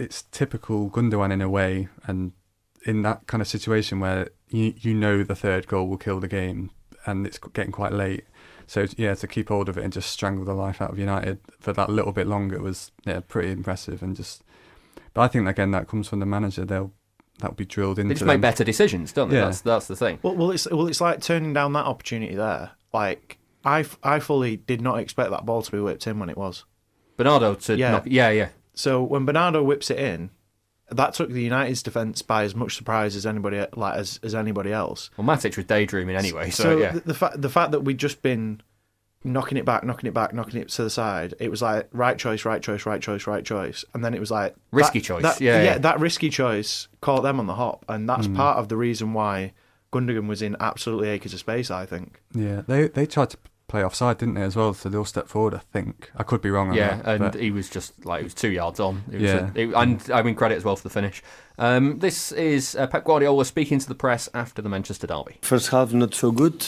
it's 0.00 0.22
typical 0.30 0.90
Gundogan 0.90 1.32
in 1.32 1.40
a 1.40 1.48
way, 1.48 1.88
and 2.06 2.32
in 2.86 3.02
that 3.02 3.26
kind 3.26 3.40
of 3.40 3.48
situation 3.48 4.00
where 4.00 4.30
you 4.48 4.74
you 4.78 4.94
know 4.94 5.22
the 5.22 5.34
third 5.34 5.66
goal 5.66 5.86
will 5.88 5.98
kill 5.98 6.20
the 6.20 6.28
game, 6.28 6.70
and 7.06 7.26
it's 7.26 7.38
getting 7.38 7.72
quite 7.72 7.92
late. 7.92 8.24
So 8.66 8.86
yeah, 8.96 9.14
to 9.14 9.26
keep 9.26 9.48
hold 9.48 9.68
of 9.68 9.76
it 9.76 9.84
and 9.84 9.92
just 9.92 10.10
strangle 10.10 10.44
the 10.44 10.54
life 10.54 10.80
out 10.80 10.90
of 10.90 10.98
United 10.98 11.38
for 11.58 11.72
that 11.72 11.90
little 11.90 12.12
bit 12.12 12.26
longer 12.26 12.60
was 12.60 12.92
yeah 13.04 13.20
pretty 13.20 13.50
impressive, 13.52 14.02
and 14.02 14.16
just. 14.16 14.42
But 15.12 15.22
I 15.22 15.28
think 15.28 15.48
again 15.48 15.72
that 15.72 15.88
comes 15.88 16.08
from 16.08 16.20
the 16.20 16.26
manager. 16.26 16.64
They'll 16.64 16.92
that'll 17.40 17.56
be 17.56 17.64
drilled 17.64 17.98
into 17.98 18.08
They 18.10 18.14
just 18.14 18.20
them. 18.20 18.28
make 18.28 18.40
better 18.40 18.62
decisions, 18.64 19.12
don't 19.12 19.28
they? 19.30 19.36
Yeah. 19.36 19.46
That's 19.46 19.60
that's 19.62 19.86
the 19.88 19.96
thing. 19.96 20.18
Well, 20.22 20.36
well, 20.36 20.50
it's 20.52 20.68
well, 20.70 20.86
it's 20.86 21.00
like 21.00 21.20
turning 21.20 21.52
down 21.52 21.72
that 21.72 21.86
opportunity 21.86 22.36
there. 22.36 22.70
Like 22.92 23.38
I, 23.64 23.84
I 24.04 24.20
fully 24.20 24.56
did 24.56 24.80
not 24.80 24.98
expect 25.00 25.30
that 25.32 25.44
ball 25.44 25.62
to 25.62 25.70
be 25.70 25.80
whipped 25.80 26.06
in 26.06 26.18
when 26.20 26.28
it 26.30 26.36
was. 26.36 26.64
Bernardo 27.16 27.54
to 27.54 27.76
Yeah. 27.76 27.90
knock, 27.90 28.04
yeah, 28.06 28.30
yeah. 28.30 28.48
So 28.80 29.02
when 29.02 29.24
Bernardo 29.24 29.62
whips 29.62 29.90
it 29.90 29.98
in, 29.98 30.30
that 30.90 31.14
took 31.14 31.30
the 31.30 31.42
United's 31.42 31.82
defence 31.82 32.22
by 32.22 32.42
as 32.44 32.54
much 32.54 32.74
surprise 32.76 33.14
as 33.14 33.24
anybody 33.26 33.64
like 33.76 33.94
as, 33.96 34.18
as 34.22 34.34
anybody 34.34 34.72
else. 34.72 35.10
Well, 35.16 35.26
Matic 35.26 35.56
was 35.56 35.66
daydreaming 35.66 36.16
anyway, 36.16 36.50
so, 36.50 36.78
yeah. 36.78 36.92
the, 36.92 37.00
the 37.00 37.14
fact 37.14 37.40
the 37.40 37.48
fact 37.48 37.70
that 37.72 37.80
we'd 37.80 37.98
just 37.98 38.22
been 38.22 38.60
knocking 39.22 39.58
it 39.58 39.64
back, 39.66 39.84
knocking 39.84 40.08
it 40.08 40.14
back, 40.14 40.32
knocking 40.32 40.60
it 40.60 40.68
to 40.70 40.82
the 40.82 40.90
side, 40.90 41.34
it 41.38 41.50
was 41.50 41.60
like 41.62 41.86
right 41.92 42.18
choice, 42.18 42.44
right 42.44 42.62
choice, 42.62 42.86
right 42.86 43.00
choice, 43.02 43.26
right 43.26 43.44
choice, 43.44 43.84
and 43.94 44.02
then 44.04 44.14
it 44.14 44.20
was 44.20 44.30
like 44.30 44.56
Risky 44.72 44.98
that- 44.98 45.04
choice, 45.04 45.22
that- 45.22 45.40
yeah, 45.40 45.62
yeah. 45.62 45.78
that 45.78 46.00
risky 46.00 46.30
choice 46.30 46.88
caught 47.02 47.22
them 47.22 47.38
on 47.38 47.46
the 47.46 47.54
hop, 47.54 47.84
and 47.88 48.08
that's 48.08 48.26
Hmm. 48.26 48.34
part 48.36 48.56
of 48.58 48.68
the 48.68 48.76
reason 48.76 49.12
why 49.12 49.52
Gundogan 49.92 50.26
was 50.26 50.40
in 50.42 50.56
absolutely 50.58 51.08
acres 51.08 51.34
of 51.34 51.40
space. 51.40 51.70
I 51.70 51.84
think. 51.86 52.20
Yeah, 52.34 52.62
they 52.66 52.88
they 52.88 53.06
tried 53.06 53.30
to 53.30 53.36
play 53.70 53.84
offside, 53.84 54.18
didn't 54.18 54.34
they, 54.34 54.42
as 54.42 54.56
well? 54.56 54.74
So 54.74 54.88
they 54.88 54.98
all 54.98 55.04
stepped 55.04 55.28
forward, 55.28 55.54
I 55.54 55.60
think. 55.72 56.10
I 56.16 56.22
could 56.24 56.42
be 56.42 56.50
wrong 56.50 56.68
on 56.70 56.74
Yeah, 56.74 56.96
that. 56.96 57.06
and 57.06 57.18
but- 57.32 57.40
he 57.40 57.50
was 57.52 57.68
just 57.70 58.04
like, 58.04 58.20
he 58.22 58.24
was 58.24 58.34
two 58.34 58.50
yards 58.50 58.80
on. 58.80 59.04
It 59.12 59.20
was 59.22 59.30
Yeah. 59.30 59.50
a- 59.54 59.60
it- 59.60 59.72
and 59.74 60.00
I 60.12 60.22
mean, 60.22 60.34
credit 60.34 60.56
as 60.56 60.64
well 60.64 60.76
for 60.76 60.82
the 60.88 60.90
finish. 61.00 61.22
Um, 61.58 61.98
this 62.00 62.32
is 62.32 62.74
uh, 62.74 62.86
Pep 62.88 63.04
Guardiola 63.04 63.44
speaking 63.44 63.78
to 63.78 63.88
the 63.88 63.94
press 63.94 64.28
after 64.34 64.60
the 64.60 64.68
Manchester 64.68 65.06
derby. 65.06 65.34
First 65.42 65.68
half 65.68 65.92
not 65.92 66.14
so 66.14 66.30
good. 66.32 66.58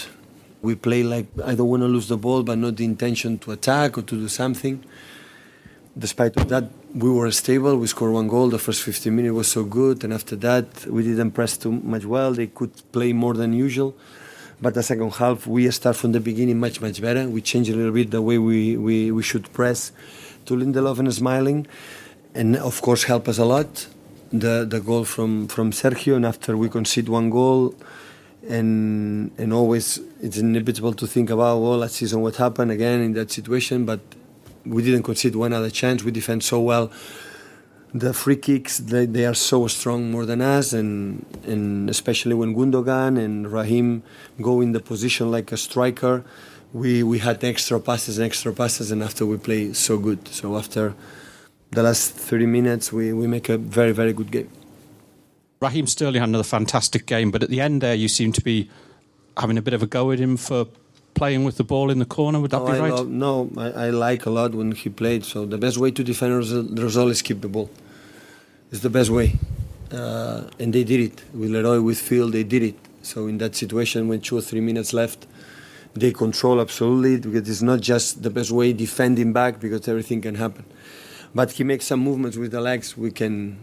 We 0.62 0.74
play 0.76 1.02
like 1.02 1.26
I 1.44 1.54
don't 1.56 1.68
want 1.68 1.82
to 1.82 1.88
lose 1.96 2.06
the 2.08 2.16
ball, 2.16 2.42
but 2.44 2.56
not 2.58 2.76
the 2.76 2.84
intention 2.84 3.38
to 3.38 3.50
attack 3.52 3.98
or 3.98 4.02
to 4.02 4.14
do 4.24 4.28
something. 4.28 4.76
Despite 5.98 6.36
of 6.40 6.48
that, 6.48 6.64
we 6.94 7.10
were 7.10 7.30
stable. 7.32 7.76
We 7.76 7.86
scored 7.88 8.12
one 8.12 8.28
goal. 8.28 8.48
The 8.48 8.58
first 8.58 8.82
15 8.82 9.14
minutes 9.14 9.34
was 9.34 9.48
so 9.48 9.64
good, 9.64 10.04
and 10.04 10.12
after 10.12 10.36
that, 10.36 10.86
we 10.86 11.02
didn't 11.02 11.32
press 11.32 11.56
too 11.58 11.72
much 11.72 12.04
well. 12.06 12.32
They 12.32 12.46
could 12.46 12.70
play 12.92 13.12
more 13.12 13.34
than 13.34 13.52
usual. 13.52 13.94
But 14.62 14.74
the 14.74 14.82
second 14.82 15.12
half, 15.14 15.46
we 15.46 15.68
start 15.72 15.96
from 15.96 16.12
the 16.12 16.20
beginning 16.20 16.58
much 16.60 16.80
much 16.80 17.02
better. 17.02 17.28
We 17.28 17.42
change 17.42 17.68
a 17.68 17.76
little 17.76 17.92
bit 17.92 18.12
the 18.12 18.22
way 18.22 18.38
we, 18.38 18.76
we, 18.76 19.10
we 19.10 19.22
should 19.22 19.52
press. 19.52 19.92
To 20.46 20.54
Lindelof 20.54 20.98
and 20.98 21.12
Smalling, 21.12 21.66
and 22.34 22.56
of 22.56 22.80
course 22.82 23.04
help 23.04 23.28
us 23.28 23.38
a 23.38 23.44
lot. 23.44 23.86
The 24.32 24.64
the 24.68 24.80
goal 24.80 25.04
from 25.04 25.48
from 25.48 25.72
Sergio, 25.72 26.16
and 26.16 26.24
after 26.24 26.56
we 26.56 26.68
concede 26.68 27.08
one 27.08 27.28
goal, 27.30 27.74
and 28.48 29.30
and 29.38 29.52
always 29.52 30.00
it's 30.20 30.38
inevitable 30.38 30.92
to 30.94 31.06
think 31.06 31.30
about 31.30 31.60
well 31.60 31.78
last 31.78 31.96
season 31.96 32.20
what 32.20 32.36
happened 32.36 32.70
again 32.70 33.00
in 33.00 33.12
that 33.12 33.30
situation 33.30 33.84
but 33.84 34.00
we 34.64 34.82
didn't 34.82 35.02
concede 35.02 35.36
one 35.36 35.52
other 35.52 35.70
chance 35.70 36.02
we 36.02 36.10
defend 36.10 36.42
so 36.42 36.60
well 36.60 36.90
the 37.94 38.14
free 38.14 38.36
kicks 38.36 38.78
they, 38.78 39.04
they 39.04 39.26
are 39.26 39.34
so 39.34 39.66
strong 39.66 40.10
more 40.10 40.24
than 40.24 40.40
us 40.40 40.72
and 40.72 41.26
and 41.44 41.90
especially 41.90 42.34
when 42.34 42.54
Gundogan 42.54 43.22
and 43.22 43.52
Raheem 43.52 44.02
go 44.40 44.60
in 44.60 44.72
the 44.72 44.80
position 44.80 45.30
like 45.30 45.52
a 45.52 45.56
striker 45.56 46.24
we 46.72 47.02
we 47.02 47.18
had 47.18 47.44
extra 47.44 47.78
passes 47.78 48.18
and 48.18 48.26
extra 48.26 48.52
passes 48.52 48.90
and 48.90 49.02
after 49.02 49.26
we 49.26 49.36
play 49.36 49.72
so 49.74 49.98
good. 49.98 50.26
So 50.28 50.56
after 50.56 50.94
the 51.70 51.82
last 51.82 52.12
30 52.12 52.46
minutes 52.46 52.92
we, 52.92 53.12
we 53.12 53.26
make 53.26 53.48
a 53.48 53.58
very 53.58 53.92
very 53.92 54.12
good 54.14 54.30
game. 54.30 54.50
Raheem 55.60 55.86
Sterling 55.86 56.20
had 56.20 56.28
another 56.28 56.44
fantastic 56.44 57.06
game, 57.06 57.30
but 57.30 57.42
at 57.44 57.48
the 57.48 57.60
end 57.60 57.82
there, 57.82 57.94
you 57.94 58.08
seem 58.08 58.32
to 58.32 58.40
be 58.40 58.68
having 59.36 59.56
a 59.56 59.62
bit 59.62 59.74
of 59.74 59.82
a 59.82 59.86
go 59.86 60.10
at 60.10 60.18
him 60.18 60.36
for 60.36 60.66
playing 61.14 61.44
with 61.44 61.56
the 61.56 61.64
ball 61.64 61.90
in 61.90 61.98
the 61.98 62.04
corner. 62.04 62.40
Would 62.40 62.50
that 62.50 62.60
no, 62.60 62.66
be 62.66 62.72
I 62.72 62.78
right? 62.80 62.92
love- 62.92 63.08
no, 63.08 63.50
I, 63.56 63.86
I 63.86 63.90
like 63.90 64.26
a 64.26 64.30
lot 64.30 64.54
when 64.54 64.72
he 64.72 64.88
played. 64.88 65.24
So 65.24 65.46
the 65.46 65.58
best 65.58 65.78
way 65.78 65.90
to 65.90 66.02
defend 66.04 66.34
Rosal 66.34 66.64
Rosal 66.64 67.08
is 67.08 67.22
keep 67.22 67.40
the 67.40 67.48
ball. 67.48 67.70
It's 68.70 68.80
the 68.80 68.90
best 68.90 69.10
way, 69.10 69.38
uh, 69.92 70.44
and 70.58 70.72
they 70.72 70.84
did 70.84 71.00
it 71.00 71.24
with 71.34 71.50
Leroy, 71.50 71.80
with 71.80 71.98
Phil. 71.98 72.30
They 72.30 72.42
did 72.44 72.62
it. 72.62 72.76
So 73.02 73.26
in 73.26 73.38
that 73.38 73.54
situation, 73.54 74.08
when 74.08 74.20
two 74.20 74.38
or 74.38 74.40
three 74.40 74.60
minutes 74.60 74.92
left, 74.94 75.26
they 75.94 76.12
control 76.12 76.60
absolutely 76.60 77.18
because 77.18 77.48
it's 77.50 77.62
not 77.62 77.80
just 77.80 78.22
the 78.22 78.30
best 78.30 78.50
way 78.50 78.72
defending 78.72 79.32
back 79.32 79.60
because 79.60 79.88
everything 79.88 80.22
can 80.22 80.36
happen. 80.36 80.64
But 81.34 81.52
he 81.52 81.64
makes 81.64 81.86
some 81.86 82.00
movements 82.00 82.36
with 82.36 82.52
the 82.52 82.60
legs. 82.60 82.96
We 82.96 83.10
can 83.10 83.58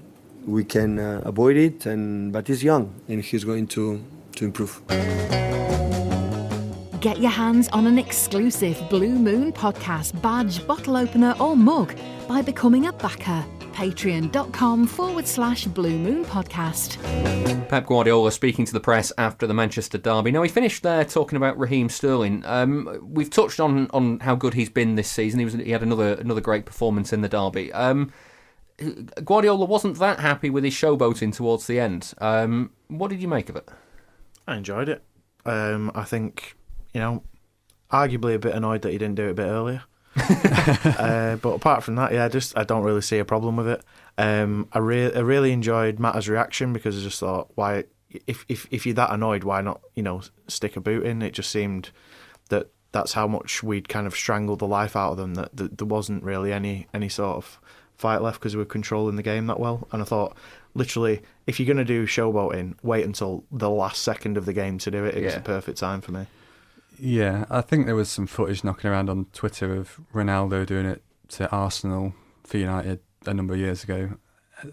we 0.45 0.63
can 0.63 0.99
uh, 0.99 1.21
avoid 1.25 1.57
it. 1.57 1.85
And 1.85 2.31
but 2.31 2.47
he's 2.47 2.63
young 2.63 2.93
and 3.07 3.23
he's 3.23 3.43
going 3.43 3.67
to 3.67 4.01
to 4.35 4.45
improve. 4.45 4.81
Get 7.01 7.19
your 7.19 7.31
hands 7.31 7.69
on 7.69 7.87
an 7.87 7.97
exclusive 7.97 8.77
Blue 8.89 9.15
Moon 9.15 9.53
podcast 9.53 10.21
badge, 10.21 10.67
bottle 10.67 10.97
opener, 10.97 11.33
or 11.39 11.55
mug 11.55 11.95
by 12.27 12.41
becoming 12.41 12.87
a 12.87 12.93
backer. 12.93 13.45
Patreon.com 13.71 14.85
forward 14.85 15.25
slash 15.25 15.63
Blue 15.63 15.97
Moon 15.97 16.25
Podcast. 16.25 16.97
Pep 17.69 17.85
Guardiola 17.85 18.29
speaking 18.33 18.65
to 18.65 18.73
the 18.73 18.81
press 18.81 19.13
after 19.17 19.47
the 19.47 19.53
Manchester 19.53 19.97
derby. 19.97 20.31
Now 20.31 20.41
he 20.41 20.49
finished 20.49 20.83
there 20.83 21.05
talking 21.05 21.37
about 21.37 21.57
Raheem 21.57 21.87
Sterling. 21.87 22.43
Um, 22.45 22.99
we've 23.01 23.29
touched 23.29 23.61
on, 23.61 23.89
on 23.91 24.19
how 24.19 24.35
good 24.35 24.53
he's 24.53 24.69
been 24.69 24.95
this 24.95 25.09
season. 25.09 25.39
He 25.39 25.45
was 25.45 25.53
he 25.53 25.71
had 25.71 25.83
another 25.83 26.15
another 26.15 26.41
great 26.41 26.65
performance 26.65 27.13
in 27.13 27.21
the 27.21 27.29
derby. 27.29 27.71
Um, 27.71 28.11
Guardiola 29.23 29.63
wasn't 29.63 29.97
that 29.99 30.19
happy 30.19 30.49
with 30.49 30.65
his 30.65 30.73
showboating 30.73 31.33
towards 31.33 31.65
the 31.65 31.79
end. 31.79 32.13
Um, 32.17 32.71
what 32.89 33.09
did 33.09 33.21
you 33.21 33.29
make 33.29 33.47
of 33.47 33.55
it? 33.55 33.69
I 34.45 34.57
enjoyed 34.57 34.89
it. 34.89 35.03
Um, 35.45 35.91
I 35.95 36.03
think, 36.03 36.57
you 36.93 36.99
know, 36.99 37.23
arguably 37.91 38.35
a 38.35 38.39
bit 38.39 38.55
annoyed 38.55 38.81
that 38.83 38.91
he 38.91 38.97
didn't 38.97 39.15
do 39.15 39.27
it 39.27 39.31
a 39.31 39.35
bit 39.35 39.47
earlier. 39.47 39.83
uh, 40.15 41.35
but 41.37 41.49
apart 41.49 41.83
from 41.83 41.95
that, 41.95 42.11
yeah, 42.11 42.25
I 42.25 42.29
just 42.29 42.57
I 42.57 42.63
don't 42.63 42.83
really 42.83 43.01
see 43.01 43.19
a 43.19 43.25
problem 43.25 43.55
with 43.55 43.67
it. 43.67 43.83
Um, 44.17 44.67
I, 44.73 44.79
re- 44.79 45.13
I 45.13 45.19
really 45.19 45.51
enjoyed 45.51 45.99
Mata's 45.99 46.27
reaction 46.27 46.73
because 46.73 46.97
I 46.97 47.01
just 47.01 47.19
thought, 47.19 47.51
why, 47.55 47.85
if, 48.27 48.45
if 48.49 48.67
if 48.71 48.85
you're 48.85 48.95
that 48.95 49.11
annoyed, 49.11 49.43
why 49.43 49.61
not, 49.61 49.81
you 49.95 50.03
know, 50.03 50.21
stick 50.47 50.75
a 50.75 50.81
boot 50.81 51.05
in? 51.05 51.21
It 51.21 51.31
just 51.31 51.51
seemed 51.51 51.91
that 52.49 52.69
that's 52.91 53.13
how 53.13 53.27
much 53.27 53.61
we'd 53.63 53.87
kind 53.87 54.07
of 54.07 54.15
strangled 54.15 54.59
the 54.59 54.67
life 54.67 54.95
out 54.95 55.11
of 55.11 55.17
them. 55.17 55.35
That, 55.35 55.55
that 55.55 55.77
there 55.77 55.87
wasn't 55.87 56.23
really 56.23 56.51
any 56.51 56.87
any 56.93 57.09
sort 57.09 57.37
of 57.37 57.59
fight 57.95 58.21
left 58.21 58.39
because 58.39 58.55
we 58.55 58.61
were 58.61 58.65
controlling 58.65 59.15
the 59.15 59.23
game 59.23 59.47
that 59.47 59.59
well. 59.59 59.87
And 59.91 60.01
I 60.01 60.05
thought, 60.05 60.35
literally, 60.73 61.21
if 61.45 61.59
you're 61.59 61.67
going 61.67 61.77
to 61.77 61.85
do 61.85 62.07
showboating, 62.07 62.75
wait 62.81 63.05
until 63.05 63.43
the 63.51 63.69
last 63.69 64.01
second 64.01 64.37
of 64.37 64.45
the 64.45 64.53
game 64.53 64.79
to 64.79 64.91
do 64.91 65.05
it. 65.05 65.15
It 65.15 65.23
was 65.23 65.35
the 65.35 65.41
perfect 65.41 65.77
time 65.77 66.01
for 66.01 66.11
me. 66.11 66.25
Yeah, 66.99 67.45
I 67.49 67.61
think 67.61 67.85
there 67.85 67.95
was 67.95 68.09
some 68.09 68.27
footage 68.27 68.63
knocking 68.63 68.89
around 68.89 69.09
on 69.09 69.25
Twitter 69.33 69.75
of 69.75 69.99
Ronaldo 70.13 70.65
doing 70.65 70.85
it 70.85 71.01
to 71.29 71.49
Arsenal 71.51 72.13
for 72.43 72.57
United 72.57 72.99
a 73.25 73.33
number 73.33 73.53
of 73.53 73.59
years 73.59 73.83
ago. 73.83 74.11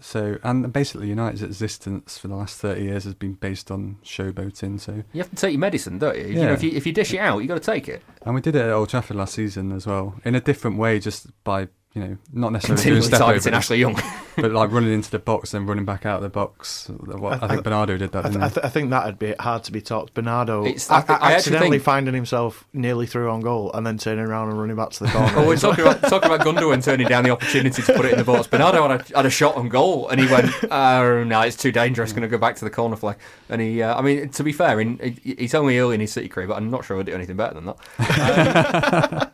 So, 0.01 0.37
and 0.43 0.73
basically 0.73 1.07
United's 1.07 1.41
existence 1.41 2.17
for 2.17 2.27
the 2.27 2.35
last 2.35 2.59
30 2.59 2.81
years 2.83 3.05
has 3.05 3.13
been 3.13 3.35
based 3.35 3.71
on 3.71 3.97
showboating. 4.03 4.81
So, 4.81 5.03
You 5.13 5.21
have 5.21 5.29
to 5.29 5.35
take 5.37 5.53
your 5.53 5.61
medicine, 5.61 5.97
don't 5.97 6.17
you? 6.17 6.25
You 6.27 6.33
know, 6.35 6.41
Yeah. 6.47 6.53
if 6.53 6.63
you 6.63 6.71
if 6.71 6.85
you 6.85 6.91
dish 6.91 7.13
it 7.13 7.19
out, 7.19 7.39
you 7.39 7.47
got 7.47 7.61
to 7.61 7.71
take 7.71 7.87
it. 7.87 8.03
and 8.23 8.35
we 8.35 8.41
did 8.41 8.55
it 8.55 8.61
at 8.63 8.69
Old 8.71 8.89
Trafford 8.89 9.15
last 9.15 9.35
season 9.35 9.71
as 9.71 9.87
well, 9.87 10.15
in 10.25 10.35
a 10.35 10.41
different 10.41 10.77
way, 10.77 10.99
just 10.99 11.27
by, 11.45 11.69
you 11.97 12.03
know, 12.07 12.17
not 12.31 12.51
necessarily 12.51 12.83
doing 12.83 13.01
Continually 13.01 13.07
step 13.07 13.19
targeting 13.19 13.53
overs, 13.53 13.65
Ashley 13.65 13.77
Young. 13.79 13.99
but 14.35 14.51
like 14.51 14.71
running 14.71 14.93
into 14.93 15.09
the 15.09 15.17
box 15.19 15.53
and 15.55 15.67
running 15.67 15.85
back 15.85 16.05
out 16.05 16.17
of 16.17 16.21
the 16.21 16.29
box. 16.29 16.87
What, 16.89 17.41
I, 17.41 17.45
I- 17.45 17.49
think 17.49 17.63
Bernardo 17.63 17.97
did 17.97 18.11
that, 18.11 18.19
I, 18.19 18.29
th- 18.29 18.33
didn't 18.33 18.43
I, 18.43 18.49
th- 18.49 18.65
I 18.65 18.69
think 18.69 18.89
that'd 18.91 19.17
be 19.17 19.33
hard 19.39 19.63
to 19.63 19.71
be 19.71 19.81
topped. 19.81 20.13
Bernardo 20.13 20.63
It's- 20.63 20.91
I 20.91 20.99
a- 20.99 21.01
thi- 21.01 21.13
I 21.13 21.31
a- 21.31 21.35
accidentally 21.35 21.69
think- 21.77 21.83
finding 21.83 22.13
himself 22.13 22.65
nearly 22.73 23.07
through 23.07 23.31
on 23.31 23.41
goal 23.41 23.71
and 23.73 23.85
then 23.87 23.97
turning 23.97 24.25
around 24.25 24.49
and 24.49 24.59
running 24.59 24.75
back 24.75 24.91
to 24.91 25.05
the 25.05 25.09
corner. 25.11 25.31
Oh, 25.37 25.47
we're 25.47 25.57
talking 25.57 25.85
about 25.85 26.01
talking 26.03 26.31
about 26.31 26.45
Gundogan 26.45 26.83
turning 26.83 27.07
down 27.07 27.23
the 27.23 27.31
opportunity 27.31 27.81
to 27.81 27.93
put 27.93 28.05
it 28.05 28.11
in 28.13 28.19
the 28.19 28.23
box. 28.23 28.45
Bernardo 28.47 28.87
had 28.87 29.01
a, 29.11 29.15
had 29.17 29.25
a 29.25 29.29
shot 29.31 29.55
on 29.55 29.69
goal, 29.69 30.07
and 30.09 30.19
he 30.21 30.27
went, 30.31 30.51
"Oh 30.71 31.23
no, 31.23 31.41
it's 31.41 31.57
too 31.57 31.71
dangerous. 31.71 32.11
Going 32.11 32.21
to 32.21 32.27
go 32.27 32.37
back 32.37 32.55
to 32.57 32.63
the 32.65 32.71
corner 32.71 32.95
flag." 32.95 33.17
And 33.49 33.59
he, 33.61 33.81
uh, 33.81 33.97
I 33.97 34.01
mean, 34.03 34.29
to 34.29 34.43
be 34.43 34.51
fair, 34.51 34.79
in, 34.79 34.99
he- 35.23 35.35
he's 35.39 35.55
only 35.55 35.79
early 35.79 35.95
in 35.95 36.01
his 36.01 36.11
City 36.13 36.27
career, 36.27 36.47
but 36.47 36.57
I'm 36.57 36.69
not 36.69 36.85
sure 36.85 36.95
he'll 36.97 37.03
do 37.05 37.13
anything 37.15 37.37
better 37.37 37.55
than 37.55 37.65
that. 37.65 37.77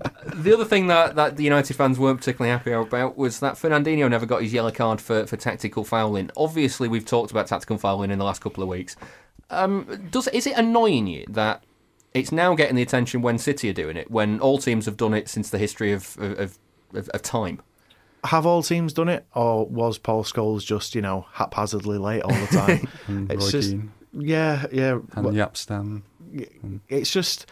Um, 0.05 0.12
the 0.33 0.53
other 0.53 0.65
thing 0.65 0.87
that, 0.87 1.15
that 1.15 1.37
the 1.37 1.43
United 1.43 1.75
fans 1.75 1.99
weren't 1.99 2.19
particularly 2.19 2.51
happy 2.51 2.71
about 2.71 3.17
was 3.17 3.39
that 3.39 3.55
Fernandinho 3.55 4.09
never 4.09 4.25
got 4.25 4.41
his 4.41 4.53
yellow 4.53 4.71
card 4.71 5.01
for, 5.01 5.25
for 5.25 5.37
tactical 5.37 5.83
fouling. 5.83 6.29
Obviously, 6.35 6.87
we've 6.87 7.05
talked 7.05 7.31
about 7.31 7.47
tactical 7.47 7.77
fouling 7.77 8.11
in 8.11 8.19
the 8.19 8.25
last 8.25 8.41
couple 8.41 8.63
of 8.63 8.69
weeks. 8.69 8.95
Um, 9.49 10.07
does 10.09 10.27
is 10.29 10.47
it 10.47 10.57
annoying 10.57 11.07
you 11.07 11.25
that 11.29 11.63
it's 12.13 12.31
now 12.31 12.55
getting 12.55 12.75
the 12.75 12.81
attention 12.81 13.21
when 13.21 13.37
City 13.37 13.69
are 13.69 13.73
doing 13.73 13.97
it, 13.97 14.09
when 14.09 14.39
all 14.39 14.57
teams 14.57 14.85
have 14.85 14.97
done 14.97 15.13
it 15.13 15.29
since 15.29 15.49
the 15.49 15.57
history 15.57 15.91
of 15.91 16.17
of, 16.17 16.57
of, 16.93 17.09
of 17.09 17.21
time? 17.21 17.61
Have 18.25 18.45
all 18.45 18.63
teams 18.63 18.93
done 18.93 19.09
it, 19.09 19.25
or 19.35 19.67
was 19.67 19.97
Paul 19.97 20.23
Scholes 20.23 20.65
just 20.65 20.95
you 20.95 21.01
know 21.01 21.25
haphazardly 21.33 21.97
late 21.97 22.21
all 22.23 22.33
the 22.33 22.47
time? 22.47 22.87
It's 23.29 23.45
Roy 23.45 23.51
just 23.51 23.71
Keane 23.71 23.91
yeah, 24.13 24.65
yeah. 24.71 24.99
and 25.15 25.25
Well, 25.25 25.33
Jaap 25.33 25.57
Stam. 25.57 26.03
it's 26.87 27.11
just 27.11 27.47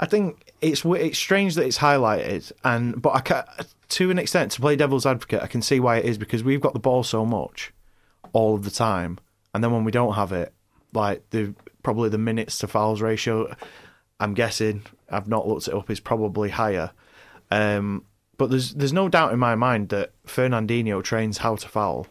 I 0.00 0.06
think 0.06 0.52
it's 0.60 0.84
it's 0.84 1.18
strange 1.18 1.54
that 1.54 1.66
it's 1.66 1.78
highlighted, 1.78 2.52
and 2.64 3.00
but 3.00 3.14
I 3.14 3.20
can 3.20 3.44
to 3.90 4.10
an 4.10 4.18
extent 4.18 4.52
to 4.52 4.60
play 4.60 4.76
devil's 4.76 5.06
advocate, 5.06 5.42
I 5.42 5.46
can 5.46 5.62
see 5.62 5.80
why 5.80 5.98
it 5.98 6.04
is 6.04 6.18
because 6.18 6.42
we've 6.42 6.60
got 6.60 6.72
the 6.72 6.80
ball 6.80 7.04
so 7.04 7.24
much 7.24 7.72
all 8.32 8.54
of 8.54 8.64
the 8.64 8.70
time, 8.70 9.18
and 9.52 9.62
then 9.62 9.72
when 9.72 9.84
we 9.84 9.92
don't 9.92 10.14
have 10.14 10.32
it, 10.32 10.52
like 10.92 11.28
the 11.30 11.54
probably 11.82 12.08
the 12.08 12.18
minutes 12.18 12.58
to 12.58 12.66
fouls 12.66 13.00
ratio, 13.00 13.54
I'm 14.18 14.34
guessing 14.34 14.82
I've 15.10 15.28
not 15.28 15.46
looked 15.46 15.68
it 15.68 15.74
up 15.74 15.90
is 15.90 16.00
probably 16.00 16.50
higher. 16.50 16.90
Um, 17.50 18.04
but 18.36 18.50
there's 18.50 18.74
there's 18.74 18.92
no 18.92 19.08
doubt 19.08 19.32
in 19.32 19.38
my 19.38 19.54
mind 19.54 19.90
that 19.90 20.10
Fernandinho 20.26 21.02
trains 21.02 21.38
how 21.38 21.56
to 21.56 21.68
foul. 21.68 22.06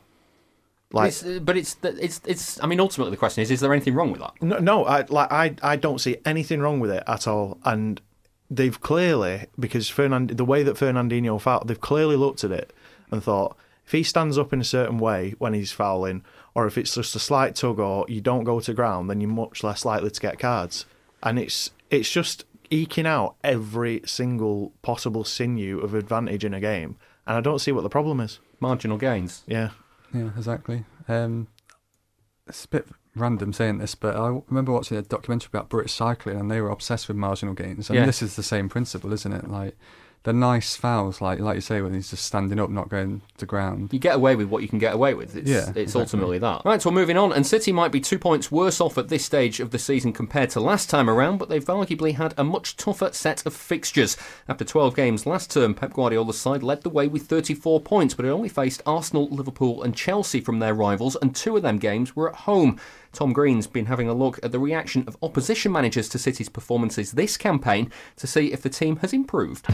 Like 0.93 1.09
It's, 1.09 1.23
uh, 1.23 1.39
but 1.41 1.57
it's 1.57 1.75
it's 1.83 2.21
it's. 2.25 2.63
I 2.63 2.67
mean, 2.67 2.79
ultimately, 2.79 3.11
the 3.11 3.17
question 3.17 3.41
is: 3.41 3.49
Is 3.49 3.59
there 3.59 3.73
anything 3.73 3.95
wrong 3.95 4.11
with 4.11 4.21
that? 4.21 4.33
No, 4.41 4.59
no, 4.59 4.85
I 4.85 5.01
like 5.09 5.31
I 5.31 5.55
I 5.63 5.75
don't 5.75 5.99
see 5.99 6.17
anything 6.23 6.61
wrong 6.61 6.79
with 6.79 6.91
it 6.91 7.03
at 7.07 7.27
all, 7.27 7.57
and 7.65 7.99
they've 8.49 8.79
clearly 8.79 9.47
because 9.59 9.89
Fernand 9.89 10.29
the 10.29 10.45
way 10.45 10.61
that 10.61 10.75
Fernandinho 10.75 11.41
fouled, 11.41 11.67
they've 11.67 11.81
clearly 11.81 12.15
looked 12.15 12.43
at 12.43 12.51
it 12.51 12.71
and 13.09 13.23
thought 13.23 13.57
if 13.85 13.91
he 13.91 14.03
stands 14.03 14.37
up 14.37 14.53
in 14.53 14.61
a 14.61 14.65
certain 14.65 14.99
way 14.99 15.33
when 15.39 15.55
he's 15.55 15.71
fouling, 15.71 16.23
or 16.53 16.67
if 16.67 16.77
it's 16.77 16.93
just 16.93 17.15
a 17.15 17.19
slight 17.19 17.55
tug 17.55 17.79
or 17.79 18.05
you 18.07 18.21
don't 18.21 18.43
go 18.43 18.59
to 18.59 18.73
ground, 18.73 19.09
then 19.09 19.19
you're 19.19 19.29
much 19.29 19.63
less 19.63 19.83
likely 19.83 20.11
to 20.11 20.21
get 20.21 20.37
cards, 20.37 20.85
and 21.23 21.39
it's 21.39 21.71
it's 21.89 22.11
just 22.11 22.45
eking 22.69 23.07
out 23.07 23.35
every 23.43 24.01
single 24.05 24.73
possible 24.83 25.23
sinew 25.23 25.79
of 25.79 25.95
advantage 25.95 26.45
in 26.45 26.53
a 26.53 26.59
game, 26.59 26.97
and 27.25 27.35
I 27.35 27.41
don't 27.41 27.59
see 27.59 27.71
what 27.71 27.81
the 27.81 27.89
problem 27.89 28.19
is. 28.19 28.39
Marginal 28.59 28.97
gains. 28.97 29.43
Yeah. 29.47 29.71
Yeah, 30.13 30.29
exactly. 30.37 30.85
Um, 31.07 31.47
it's 32.47 32.65
a 32.65 32.67
bit 32.67 32.87
random 33.15 33.53
saying 33.53 33.77
this, 33.79 33.95
but 33.95 34.15
I 34.15 34.39
remember 34.47 34.71
watching 34.71 34.97
a 34.97 35.01
documentary 35.01 35.49
about 35.53 35.69
British 35.69 35.93
cycling, 35.93 36.39
and 36.39 36.49
they 36.51 36.61
were 36.61 36.69
obsessed 36.69 37.07
with 37.07 37.17
marginal 37.17 37.53
gains. 37.53 37.89
And 37.89 37.99
Yeah. 37.99 38.05
this 38.05 38.21
is 38.21 38.35
the 38.35 38.43
same 38.43 38.69
principle, 38.69 39.13
isn't 39.13 39.31
it? 39.33 39.49
Like 39.49 39.77
the 40.23 40.31
nice 40.33 40.75
fouls, 40.75 41.19
like 41.19 41.39
like 41.39 41.55
you 41.55 41.61
say, 41.61 41.81
when 41.81 41.93
he's 41.93 42.09
just 42.09 42.25
standing 42.25 42.59
up, 42.59 42.69
not 42.69 42.87
going 42.87 43.21
to 43.37 43.45
ground. 43.45 43.89
You 43.91 43.99
get 43.99 44.15
away 44.15 44.35
with 44.37 44.47
what 44.47 44.61
you 44.61 44.69
can 44.69 44.79
get 44.79 44.93
away 44.93 45.13
with. 45.13 45.35
It's, 45.35 45.49
Yeah, 45.49 45.69
it's 45.69 45.77
exactly. 45.77 46.01
ultimately 46.01 46.37
that. 46.39 46.61
Right, 46.63 46.81
so 46.81 46.91
moving 46.91 47.17
on. 47.17 47.33
And 47.33 47.45
City 47.45 47.73
might 47.73 47.91
be 47.91 47.99
two 47.99 48.17
points 48.17 48.49
worse 48.51 48.79
off 48.79 48.97
at 48.97 49.09
this 49.09 49.25
stage 49.25 49.59
of 49.59 49.71
the 49.71 49.79
season 49.79 50.13
compared 50.13 50.49
to 50.51 50.61
last 50.61 50.89
time 50.89 51.09
around, 51.09 51.39
but 51.39 51.49
they've 51.49 51.63
arguably 51.65 52.15
had 52.15 52.33
a 52.37 52.43
much 52.43 52.77
tougher 52.77 53.09
set 53.11 53.45
of 53.45 53.53
fixtures. 53.53 54.15
After 54.47 54.63
12 54.63 54.95
games 54.95 55.25
last 55.25 55.51
term, 55.51 55.73
Pep 55.73 55.93
Guardiola's 55.93 56.39
side 56.39 56.63
led 56.63 56.83
the 56.83 56.89
way 56.89 57.07
with 57.07 57.23
34 57.23 57.81
points, 57.81 58.13
but 58.13 58.25
it 58.25 58.29
only 58.29 58.49
faced 58.49 58.81
Arsenal, 58.85 59.27
Liverpool, 59.29 59.83
and 59.83 59.93
Chelsea 59.95 60.39
from 60.39 60.59
their 60.59 60.73
rivals, 60.73 61.17
and 61.21 61.35
two 61.35 61.57
of 61.57 61.63
them 61.63 61.77
games 61.79 62.15
were 62.15 62.29
at 62.29 62.35
home. 62.35 62.79
Tom 63.13 63.31
Green's 63.31 63.67
been 63.67 63.85
having 63.85 64.09
a 64.09 64.13
look 64.13 64.39
at 64.43 64.51
the 64.51 64.57
reaction 64.57 65.03
of 65.07 65.15
opposition 65.21 65.71
managers 65.71 66.09
to 66.09 66.17
City's 66.17 66.49
performances 66.49 67.11
this 67.11 67.37
campaign 67.37 67.91
to 68.17 68.25
see 68.25 68.51
if 68.51 68.63
the 68.63 68.69
team 68.69 68.97
has 68.97 69.13
improved. 69.13 69.69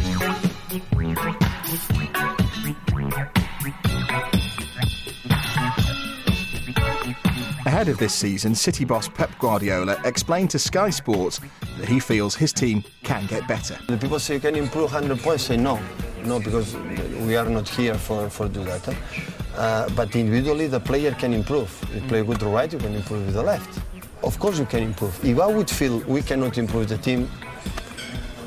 Ahead 7.65 7.87
of 7.87 7.97
this 7.97 8.13
season, 8.13 8.53
City 8.55 8.83
boss 8.83 9.07
Pep 9.07 9.31
Guardiola 9.39 10.01
explained 10.03 10.49
to 10.49 10.59
Sky 10.59 10.89
Sports 10.89 11.39
that 11.77 11.87
he 11.87 11.99
feels 12.01 12.35
his 12.35 12.51
team 12.51 12.83
can 13.03 13.25
get 13.27 13.47
better. 13.47 13.77
The 13.87 13.97
people 13.97 14.19
say 14.19 14.33
you 14.33 14.39
can 14.41 14.55
improve 14.55 14.91
100 14.91 15.17
points. 15.19 15.43
Say 15.45 15.55
no, 15.55 15.79
no, 16.25 16.39
because 16.39 16.75
we 16.75 17.37
are 17.37 17.47
not 17.47 17.69
here 17.69 17.95
for 17.95 18.29
for 18.29 18.49
do 18.49 18.65
that. 18.65 18.81
huh? 18.83 19.38
Uh, 19.59 19.89
but 19.89 20.15
individually, 20.15 20.67
the 20.67 20.79
player 20.79 21.11
can 21.11 21.33
improve. 21.33 21.69
You 21.93 21.99
play 22.07 22.21
with 22.21 22.39
the 22.39 22.47
right, 22.47 22.71
you 22.71 22.79
can 22.79 22.95
improve 22.95 23.25
with 23.25 23.35
the 23.35 23.43
left. 23.43 23.81
Of 24.23 24.39
course, 24.39 24.57
you 24.57 24.65
can 24.65 24.83
improve. 24.83 25.13
If 25.23 25.37
I 25.37 25.47
would 25.47 25.69
feel 25.69 25.99
we 26.07 26.21
cannot 26.21 26.57
improve 26.57 26.87
the 26.87 26.97
team, 26.97 27.29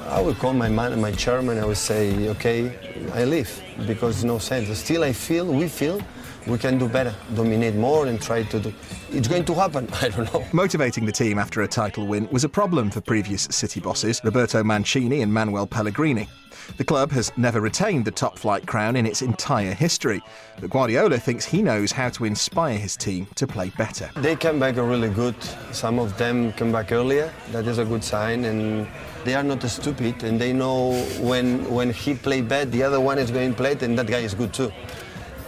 I 0.08 0.22
would 0.22 0.38
call 0.38 0.54
my 0.54 0.70
man, 0.70 0.98
my 1.02 1.12
chairman. 1.12 1.58
I 1.58 1.66
would 1.66 1.76
say, 1.76 2.30
okay, 2.30 2.74
I 3.12 3.24
leave 3.24 3.62
because 3.86 4.24
no 4.24 4.38
sense. 4.38 4.78
Still, 4.78 5.04
I 5.04 5.12
feel 5.12 5.44
we 5.44 5.68
feel 5.68 6.00
we 6.46 6.56
can 6.56 6.78
do 6.78 6.88
better, 6.88 7.14
dominate 7.34 7.74
more, 7.74 8.06
and 8.06 8.20
try 8.20 8.42
to 8.44 8.58
do. 8.58 8.72
It's 9.10 9.28
going 9.28 9.44
to 9.44 9.54
happen. 9.54 9.88
I 10.00 10.08
don't 10.08 10.32
know. 10.32 10.46
Motivating 10.54 11.04
the 11.04 11.12
team 11.12 11.38
after 11.38 11.60
a 11.60 11.68
title 11.68 12.06
win 12.06 12.26
was 12.32 12.44
a 12.44 12.48
problem 12.48 12.90
for 12.90 13.02
previous 13.02 13.42
City 13.50 13.80
bosses 13.80 14.18
Roberto 14.24 14.64
Mancini 14.64 15.20
and 15.20 15.32
Manuel 15.32 15.66
Pellegrini. 15.66 16.26
The 16.76 16.84
club 16.84 17.10
has 17.12 17.32
never 17.36 17.60
retained 17.60 18.04
the 18.04 18.10
top 18.10 18.38
flight 18.38 18.66
crown 18.66 18.96
in 18.96 19.06
its 19.06 19.22
entire 19.22 19.74
history, 19.74 20.20
but 20.60 20.70
Guardiola 20.70 21.18
thinks 21.18 21.44
he 21.44 21.62
knows 21.62 21.92
how 21.92 22.08
to 22.10 22.24
inspire 22.24 22.78
his 22.78 22.96
team 22.96 23.26
to 23.34 23.46
play 23.46 23.70
better. 23.76 24.10
They 24.16 24.36
came 24.36 24.58
back 24.58 24.76
really 24.76 25.10
good. 25.10 25.36
Some 25.72 25.98
of 25.98 26.16
them 26.18 26.52
come 26.52 26.72
back 26.72 26.92
earlier. 26.92 27.32
That 27.50 27.66
is 27.66 27.78
a 27.78 27.84
good 27.84 28.04
sign. 28.04 28.44
And 28.44 28.86
they 29.24 29.34
are 29.34 29.42
not 29.42 29.62
stupid. 29.62 30.22
And 30.24 30.40
they 30.40 30.52
know 30.52 30.92
when 31.20 31.68
when 31.70 31.90
he 31.90 32.14
play 32.14 32.42
bad, 32.42 32.72
the 32.72 32.82
other 32.82 33.00
one 33.00 33.18
is 33.18 33.30
going 33.30 33.50
to 33.50 33.56
play 33.56 33.72
it, 33.72 33.82
and 33.82 33.98
that 33.98 34.06
guy 34.06 34.18
is 34.18 34.34
good 34.34 34.52
too. 34.52 34.72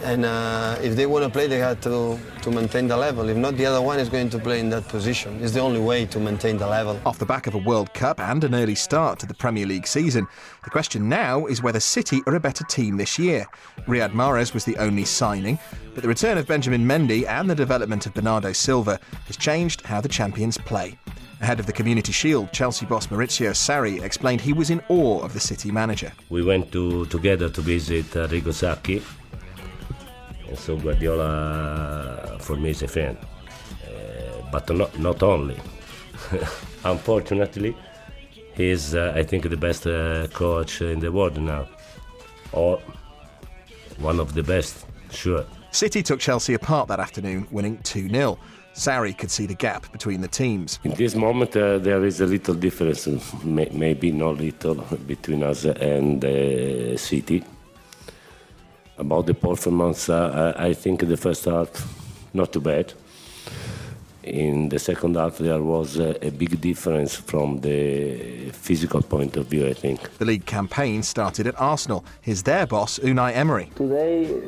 And 0.05 0.23
uh, 0.23 0.77
if 0.83 0.95
they 0.95 1.07
want 1.07 1.23
to 1.23 1.31
play, 1.31 1.47
they 1.47 1.57
have 1.57 1.81
to, 1.81 2.19
to 2.43 2.51
maintain 2.51 2.87
the 2.87 2.95
level. 2.95 3.27
If 3.27 3.37
not, 3.37 3.57
the 3.57 3.65
other 3.65 3.81
one 3.81 3.99
is 3.99 4.07
going 4.07 4.29
to 4.29 4.37
play 4.37 4.59
in 4.59 4.69
that 4.69 4.87
position. 4.87 5.43
It's 5.43 5.53
the 5.53 5.61
only 5.61 5.79
way 5.79 6.05
to 6.05 6.19
maintain 6.19 6.57
the 6.57 6.67
level. 6.67 6.99
Off 7.07 7.17
the 7.17 7.25
back 7.25 7.47
of 7.47 7.55
a 7.55 7.57
World 7.57 7.91
Cup 7.95 8.19
and 8.19 8.43
an 8.43 8.53
early 8.53 8.75
start 8.75 9.17
to 9.19 9.25
the 9.25 9.33
Premier 9.33 9.65
League 9.65 9.87
season, 9.87 10.27
the 10.63 10.69
question 10.69 11.09
now 11.09 11.47
is 11.47 11.63
whether 11.63 11.79
City 11.79 12.21
are 12.27 12.35
a 12.35 12.39
better 12.39 12.63
team 12.65 12.97
this 12.97 13.17
year. 13.17 13.47
Riyad 13.87 14.11
Mahrez 14.11 14.53
was 14.53 14.63
the 14.63 14.77
only 14.77 15.05
signing, 15.05 15.57
but 15.95 16.03
the 16.03 16.07
return 16.07 16.37
of 16.37 16.45
Benjamin 16.45 16.85
Mendy 16.85 17.25
and 17.25 17.49
the 17.49 17.55
development 17.55 18.05
of 18.05 18.13
Bernardo 18.13 18.53
Silva 18.53 18.99
has 19.25 19.37
changed 19.37 19.81
how 19.81 20.01
the 20.01 20.09
champions 20.09 20.55
play. 20.55 20.99
Ahead 21.41 21.59
of 21.59 21.65
the 21.65 21.73
Community 21.73 22.11
Shield, 22.11 22.53
Chelsea 22.53 22.85
boss 22.85 23.07
Maurizio 23.07 23.51
Sarri 23.55 24.03
explained 24.03 24.41
he 24.41 24.53
was 24.53 24.69
in 24.69 24.83
awe 24.87 25.21
of 25.23 25.33
the 25.33 25.39
City 25.39 25.71
manager. 25.71 26.11
We 26.29 26.43
went 26.43 26.71
to, 26.73 27.07
together 27.07 27.49
to 27.49 27.61
visit 27.61 28.15
uh, 28.15 28.27
Rigo 28.27 28.53
Sacchi. 28.53 29.01
And 30.47 30.57
so 30.57 30.77
Guardiola 30.77 32.37
for 32.39 32.55
me 32.55 32.69
is 32.69 32.83
a 32.83 32.87
friend. 32.87 33.17
Uh, 33.83 34.51
but 34.51 34.69
not, 34.69 34.97
not 34.99 35.23
only. 35.23 35.57
Unfortunately, 36.83 37.75
he's, 38.53 38.95
uh, 38.95 39.13
I 39.15 39.23
think, 39.23 39.49
the 39.49 39.57
best 39.57 39.87
uh, 39.87 40.27
coach 40.27 40.81
in 40.81 40.99
the 40.99 41.11
world 41.11 41.37
now. 41.37 41.67
Or 42.51 42.79
one 43.99 44.19
of 44.19 44.33
the 44.33 44.43
best, 44.43 44.85
sure. 45.11 45.45
City 45.71 46.01
took 46.03 46.19
Chelsea 46.19 46.53
apart 46.53 46.87
that 46.87 46.99
afternoon, 46.99 47.47
winning 47.51 47.77
2 47.83 48.09
0. 48.09 48.37
Sarri 48.75 49.17
could 49.17 49.31
see 49.31 49.45
the 49.45 49.55
gap 49.55 49.89
between 49.91 50.19
the 50.19 50.27
teams. 50.27 50.79
In 50.83 50.91
this 50.95 51.15
moment, 51.15 51.55
uh, 51.55 51.77
there 51.77 52.03
is 52.03 52.19
a 52.19 52.25
little 52.25 52.53
difference, 52.53 53.07
may, 53.43 53.69
maybe 53.71 54.11
not 54.11 54.37
little, 54.37 54.75
between 55.07 55.43
us 55.43 55.63
and 55.65 56.23
uh, 56.23 56.97
City. 56.97 57.43
About 58.97 59.25
the 59.25 59.33
performance, 59.33 60.09
uh, 60.09 60.53
I 60.57 60.67
I 60.67 60.73
think 60.73 61.01
the 61.01 61.17
first 61.17 61.45
half, 61.45 61.69
not 62.33 62.53
too 62.53 62.61
bad. 62.61 62.93
In 64.23 64.69
the 64.69 64.79
second 64.79 65.15
half, 65.15 65.37
there 65.37 65.61
was 65.61 65.99
uh, 65.99 66.17
a 66.21 66.31
big 66.31 66.59
difference 66.59 67.13
from 67.15 67.59
the 67.59 68.49
physical 68.53 69.01
point 69.01 69.37
of 69.37 69.45
view, 69.47 69.67
I 69.67 69.73
think. 69.73 69.99
The 70.17 70.25
league 70.25 70.45
campaign 70.45 71.03
started 71.03 71.45
at 71.45 71.55
Arsenal. 71.59 72.03
Here's 72.21 72.41
their 72.41 72.65
boss, 72.65 72.97
Unai 72.99 73.35
Emery. 73.35 73.69
Today, 73.75 74.41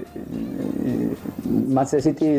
Manchester 1.46 2.02
City 2.02 2.32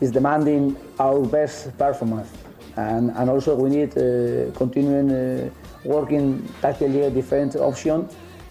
is 0.00 0.10
demanding 0.10 0.76
our 0.98 1.20
best 1.20 1.76
performance, 1.78 2.30
and, 2.76 3.10
and 3.10 3.30
also 3.30 3.54
we 3.54 3.70
need 3.70 3.90
uh, 3.96 4.50
continuing 4.56 5.10
uh, 5.12 5.50
working 5.84 6.42
tactically 6.60 7.02
a 7.02 7.10
different 7.10 7.54
option, 7.56 8.08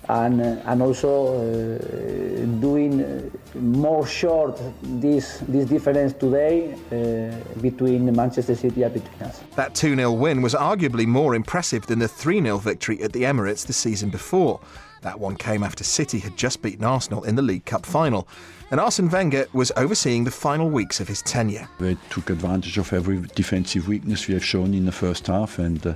and 0.09 0.41
uh, 0.41 0.61
and 0.65 0.81
also 0.81 1.35
uh, 1.35 2.59
doing 2.59 3.01
uh, 3.01 3.21
more 3.59 4.05
short 4.05 4.59
this 4.81 5.43
this 5.47 5.69
difference 5.69 6.13
today 6.13 6.73
uh, 6.91 7.59
between 7.61 8.13
Manchester 8.15 8.55
City 8.55 8.83
and 8.83 8.93
between 8.93 9.21
us. 9.21 9.41
That 9.55 9.75
2 9.75 9.95
0 9.95 10.11
win 10.11 10.41
was 10.41 10.53
arguably 10.53 11.05
more 11.05 11.35
impressive 11.35 11.85
than 11.85 11.99
the 11.99 12.07
3 12.07 12.41
0 12.41 12.57
victory 12.57 13.01
at 13.03 13.13
the 13.13 13.23
Emirates 13.23 13.65
the 13.65 13.73
season 13.73 14.09
before. 14.09 14.59
That 15.01 15.19
one 15.19 15.35
came 15.35 15.63
after 15.63 15.83
City 15.83 16.19
had 16.19 16.37
just 16.37 16.61
beaten 16.61 16.85
Arsenal 16.85 17.23
in 17.23 17.35
the 17.35 17.41
League 17.41 17.65
Cup 17.65 17.87
final. 17.87 18.27
And 18.69 18.79
Arsene 18.79 19.09
Wenger 19.09 19.47
was 19.51 19.71
overseeing 19.75 20.23
the 20.23 20.31
final 20.31 20.69
weeks 20.69 20.99
of 21.01 21.07
his 21.07 21.21
tenure. 21.23 21.67
We 21.79 21.97
took 22.09 22.29
advantage 22.29 22.77
of 22.77 22.93
every 22.93 23.21
defensive 23.35 23.87
weakness 23.87 24.27
we 24.27 24.33
have 24.35 24.45
shown 24.45 24.73
in 24.73 24.85
the 24.85 24.93
first 24.93 25.27
half, 25.27 25.59
and 25.59 25.85
uh, 25.85 25.95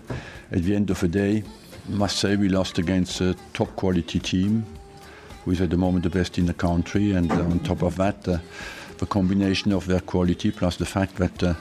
at 0.51 0.63
the 0.63 0.75
end 0.75 0.89
of 0.89 0.99
the 0.99 1.07
day, 1.07 1.37
I 1.37 1.64
must 1.87 2.17
say 2.17 2.35
we 2.35 2.49
lost 2.49 2.77
against 2.79 3.21
a 3.21 3.35
top 3.53 3.75
quality 3.75 4.19
team, 4.19 4.65
who 5.43 5.51
is 5.51 5.61
at 5.61 5.69
the 5.69 5.77
moment 5.77 6.03
the 6.03 6.09
best 6.09 6.37
in 6.37 6.45
the 6.45 6.53
country, 6.53 7.11
and 7.11 7.31
uh, 7.31 7.35
on 7.35 7.59
top 7.59 7.83
of 7.83 7.95
that, 7.97 8.27
uh, 8.27 8.37
the 8.97 9.05
combination 9.05 9.71
of 9.71 9.85
their 9.85 9.99
quality 9.99 10.51
plus 10.51 10.77
the 10.77 10.85
fact 10.85 11.15
that 11.17 11.43
uh, 11.43 11.53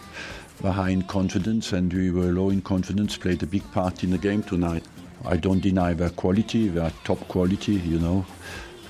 we're 0.63 0.71
high 0.71 0.91
in 0.91 1.03
confidence 1.03 1.73
and 1.73 1.93
we 1.93 2.11
were 2.11 2.33
low 2.33 2.51
in 2.51 2.63
confidence 2.63 3.17
played 3.17 3.43
a 3.43 3.47
big 3.47 3.69
part 3.73 4.05
in 4.05 4.11
the 4.11 4.19
game 4.19 4.43
tonight. 4.43 4.85
I 5.25 5.37
don't 5.37 5.61
deny 5.61 5.95
their 5.95 6.11
quality, 6.11 6.69
they 6.69 6.81
are 6.81 6.93
top 7.03 7.19
quality, 7.29 7.75
you 7.75 7.99
know, 7.99 8.25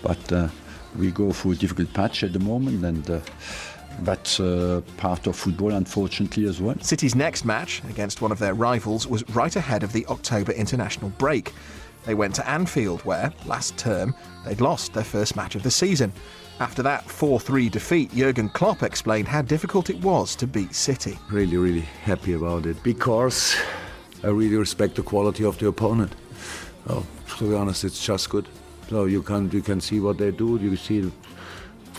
but 0.03 0.33
uh, 0.33 0.49
we 0.97 1.11
go 1.11 1.33
through 1.33 1.53
a 1.53 1.57
difficult 1.57 1.93
patch 1.95 2.23
at 2.23 2.33
the 2.33 2.39
moment, 2.39 2.85
and 2.85 3.11
uh, 3.11 3.21
that's 4.01 4.41
uh, 4.41 4.81
part 4.97 5.27
of 5.27 5.37
football, 5.37 5.73
unfortunately, 5.73 6.47
as 6.47 6.61
well. 6.61 6.77
City's 6.81 7.15
next 7.15 7.45
match 7.45 7.83
against 7.89 8.21
one 8.21 8.33
of 8.33 8.39
their 8.39 8.55
rivals 8.55 9.07
was 9.07 9.29
right 9.31 9.55
ahead 9.55 9.83
of 9.83 9.93
the 9.93 10.07
October 10.07 10.53
international 10.53 11.11
break. 11.11 11.53
They 12.05 12.15
went 12.15 12.35
to 12.35 12.49
Anfield, 12.49 13.01
where, 13.03 13.33
last 13.47 13.79
term, 13.79 14.15
they'd 14.45 14.61
lost 14.61 14.93
their 14.93 15.05
first 15.05 15.37
match 15.37 15.55
of 15.55 15.63
the 15.63 15.71
season. 15.71 16.13
After 16.61 16.83
that 16.83 17.05
4 17.11 17.41
3 17.41 17.69
defeat, 17.69 18.15
Jurgen 18.15 18.49
Klopp 18.49 18.83
explained 18.83 19.27
how 19.27 19.43
difficult 19.43 19.91
it 19.91 20.01
was 20.03 20.37
to 20.37 20.47
beat 20.47 20.75
City. 20.75 21.19
Really, 21.31 21.57
really 21.57 21.81
happy 21.81 22.35
about 22.35 22.67
it 22.67 22.81
because 22.83 23.57
I 24.23 24.29
really 24.29 24.57
respect 24.57 24.95
the 24.95 25.03
quality 25.03 25.45
of 25.45 25.59
the 25.59 25.67
opponent. 25.67 26.15
Oh, 26.89 27.05
to 27.39 27.49
be 27.49 27.55
honest, 27.55 27.85
it's 27.85 28.05
just 28.05 28.31
good. 28.31 28.47
So 28.89 29.07
you 29.07 29.23
can 29.23 29.51
you 29.51 29.63
can 29.63 29.81
see 29.81 29.99
what 29.99 30.19
they 30.19 30.31
do. 30.31 30.59
You 30.59 30.77
see, 30.77 31.11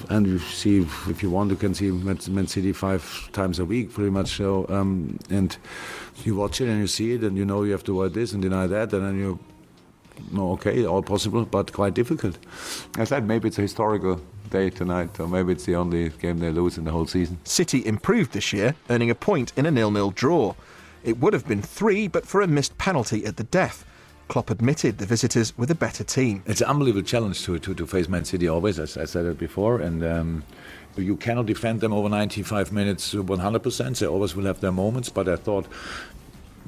and 0.09 0.27
you 0.27 0.39
see 0.39 0.79
if 1.09 1.23
you 1.23 1.29
want, 1.29 1.51
you 1.51 1.57
can 1.57 1.73
see 1.73 1.91
Man 1.91 2.19
Man 2.29 2.47
City 2.47 2.73
five 2.73 3.29
times 3.31 3.59
a 3.59 3.65
week, 3.65 3.93
pretty 3.93 4.11
much. 4.11 4.29
So 4.37 4.65
um, 4.69 5.17
and 5.29 5.57
you 6.23 6.35
watch 6.35 6.61
it 6.61 6.67
and 6.69 6.79
you 6.79 6.87
see 6.87 7.13
it, 7.13 7.23
and 7.23 7.37
you 7.37 7.45
know 7.45 7.63
you 7.63 7.71
have 7.71 7.83
to 7.85 7.91
avoid 7.91 8.13
this 8.13 8.33
and 8.33 8.41
deny 8.41 8.67
that, 8.67 8.93
and 8.93 9.05
then 9.05 9.19
you. 9.19 9.39
No, 10.31 10.51
okay, 10.51 10.85
all 10.85 11.03
possible, 11.03 11.43
but 11.43 11.73
quite 11.73 11.93
difficult. 11.93 12.37
I 12.97 13.03
said 13.03 13.27
maybe 13.27 13.49
it's 13.49 13.59
a 13.59 13.63
historical 13.63 14.21
day 14.49 14.69
tonight, 14.69 15.19
or 15.19 15.27
maybe 15.27 15.51
it's 15.51 15.65
the 15.65 15.75
only 15.75 16.07
game 16.09 16.39
they 16.39 16.51
lose 16.51 16.77
in 16.77 16.85
the 16.85 16.91
whole 16.91 17.05
season. 17.05 17.37
City 17.43 17.85
improved 17.85 18.31
this 18.31 18.53
year, 18.53 18.75
earning 18.89 19.09
a 19.09 19.15
point 19.15 19.51
in 19.57 19.65
a 19.65 19.71
nil-nil 19.71 20.11
draw. 20.11 20.55
It 21.03 21.19
would 21.19 21.33
have 21.33 21.45
been 21.47 21.61
three, 21.61 22.07
but 22.07 22.25
for 22.25 22.41
a 22.41 22.47
missed 22.47 22.77
penalty 22.77 23.25
at 23.25 23.35
the 23.35 23.43
death. 23.43 23.85
Klopp 24.27 24.49
admitted 24.49 24.97
the 24.97 25.05
visitors 25.05 25.57
were 25.57 25.65
the 25.65 25.75
better 25.75 26.03
team. 26.03 26.43
It's 26.45 26.61
an 26.61 26.67
unbelievable 26.67 27.05
challenge 27.05 27.43
to, 27.45 27.59
to, 27.59 27.75
to 27.75 27.85
face 27.85 28.09
Man 28.09 28.25
City 28.25 28.47
always, 28.47 28.79
as 28.79 28.97
I 28.97 29.05
said 29.05 29.25
it 29.25 29.37
before. 29.37 29.79
And 29.79 30.03
um, 30.03 30.43
you 30.97 31.15
cannot 31.15 31.45
defend 31.45 31.81
them 31.81 31.93
over 31.93 32.09
95 32.09 32.71
minutes 32.71 33.13
100%. 33.13 33.99
They 33.99 34.07
always 34.07 34.35
will 34.35 34.45
have 34.45 34.61
their 34.61 34.71
moments. 34.71 35.09
But 35.09 35.29
I 35.29 35.35
thought 35.35 35.67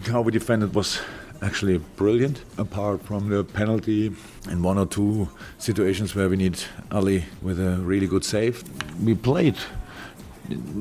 how 0.06 0.22
we 0.22 0.32
defended 0.32 0.76
was 0.76 1.02
actually 1.41 1.78
brilliant, 1.96 2.43
apart 2.58 3.02
from 3.02 3.30
the 3.30 3.43
penalty 3.43 4.12
in 4.50 4.63
one 4.63 4.78
or 4.78 4.86
two 4.86 5.30
situations 5.58 6.15
where 6.15 6.30
we 6.30 6.36
need 6.36 6.60
Ali 6.91 7.26
with 7.41 7.60
a 7.60 7.78
really 7.78 8.08
good 8.08 8.24
save. 8.24 8.63
We 9.04 9.15
played 9.15 9.56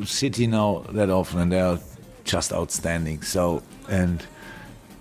City 0.05 0.47
now 0.47 0.85
that 0.91 1.11
often, 1.11 1.41
and 1.41 1.53
they 1.53 1.61
are 1.61 1.79
just 2.25 2.53
outstanding. 2.53 3.23
So, 3.23 3.63
and 3.89 4.25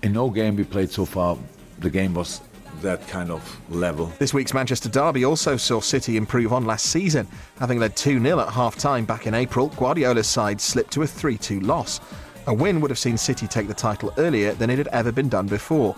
in 0.02 0.12
no 0.12 0.30
game 0.30 0.56
we 0.56 0.64
played 0.64 0.90
so 0.90 1.04
far, 1.04 1.36
the 1.78 1.90
game 1.90 2.14
was 2.14 2.40
that 2.82 3.06
kind 3.08 3.30
of 3.30 3.60
level. 3.70 4.12
This 4.18 4.34
week's 4.34 4.52
Manchester 4.54 4.88
Derby 4.88 5.24
also 5.24 5.56
saw 5.56 5.80
City 5.80 6.16
improve 6.16 6.52
on 6.52 6.64
last 6.64 6.86
season. 6.86 7.26
Having 7.58 7.78
led 7.80 7.96
2 7.96 8.20
0 8.20 8.40
at 8.40 8.48
half 8.48 8.76
time 8.76 9.04
back 9.04 9.26
in 9.26 9.34
April, 9.34 9.68
Guardiola's 9.68 10.26
side 10.26 10.60
slipped 10.60 10.92
to 10.92 11.02
a 11.02 11.06
3 11.06 11.36
2 11.36 11.60
loss. 11.60 12.00
A 12.46 12.54
win 12.54 12.80
would 12.80 12.90
have 12.90 12.98
seen 12.98 13.16
City 13.16 13.46
take 13.46 13.66
the 13.66 13.74
title 13.74 14.12
earlier 14.18 14.52
than 14.52 14.70
it 14.70 14.78
had 14.78 14.88
ever 14.88 15.10
been 15.10 15.28
done 15.28 15.46
before. 15.46 15.96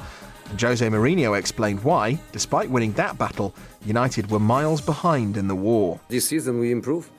And 0.51 0.61
Jose 0.61 0.87
Mourinho 0.87 1.39
explained 1.39 1.85
why, 1.85 2.19
despite 2.33 2.71
winning 2.71 2.93
that 2.93 3.19
battle, 3.19 3.55
United 3.85 4.31
were 4.31 4.39
miles 4.39 4.81
behind 4.81 5.37
in 5.37 5.47
the 5.47 5.55
war. 5.55 6.01
This 6.09 6.27
season 6.27 6.59
we 6.59 6.73
improved 6.73 7.11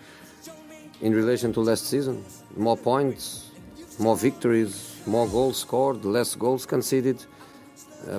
in 1.02 1.13
relation 1.13 1.54
to 1.54 1.62
last 1.62 1.86
season. 1.86 2.26
More 2.58 2.78
points, 2.78 3.52
more 4.00 4.17
victories, 4.17 5.00
more 5.06 5.28
goals 5.28 5.60
scored, 5.60 6.04
less 6.06 6.34
goals 6.34 6.65
conceded, 6.65 7.24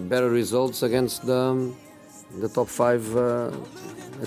better 0.01 0.31
results 0.31 0.83
against 0.83 1.27
the, 1.27 1.75
the 2.39 2.49
top 2.49 2.69
five 2.69 3.05
uh, 3.17 3.51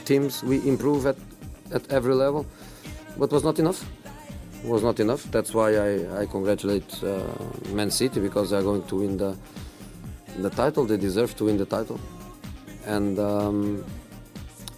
teams. 0.06 0.44
We 0.44 0.68
improve 0.68 1.06
at, 1.06 1.16
at 1.72 1.90
every 1.92 2.16
level, 2.16 2.46
but 3.18 3.32
was 3.32 3.44
not 3.44 3.60
enough. 3.60 3.86
Was 4.64 4.84
not 4.84 5.00
enough. 5.00 5.24
That's 5.32 5.54
why 5.54 5.76
I, 5.76 6.22
I 6.22 6.26
congratulate 6.26 7.04
uh, 7.04 7.22
Man 7.70 7.92
City 7.92 8.20
because 8.20 8.50
they 8.50 8.58
are 8.58 8.64
going 8.64 8.84
to 8.88 8.96
win 8.96 9.18
the 9.18 9.38
the 10.40 10.50
title. 10.50 10.86
They 10.86 10.98
deserve 10.98 11.36
to 11.36 11.46
win 11.46 11.58
the 11.58 11.66
title, 11.66 12.00
and 12.86 13.20
um, 13.20 13.86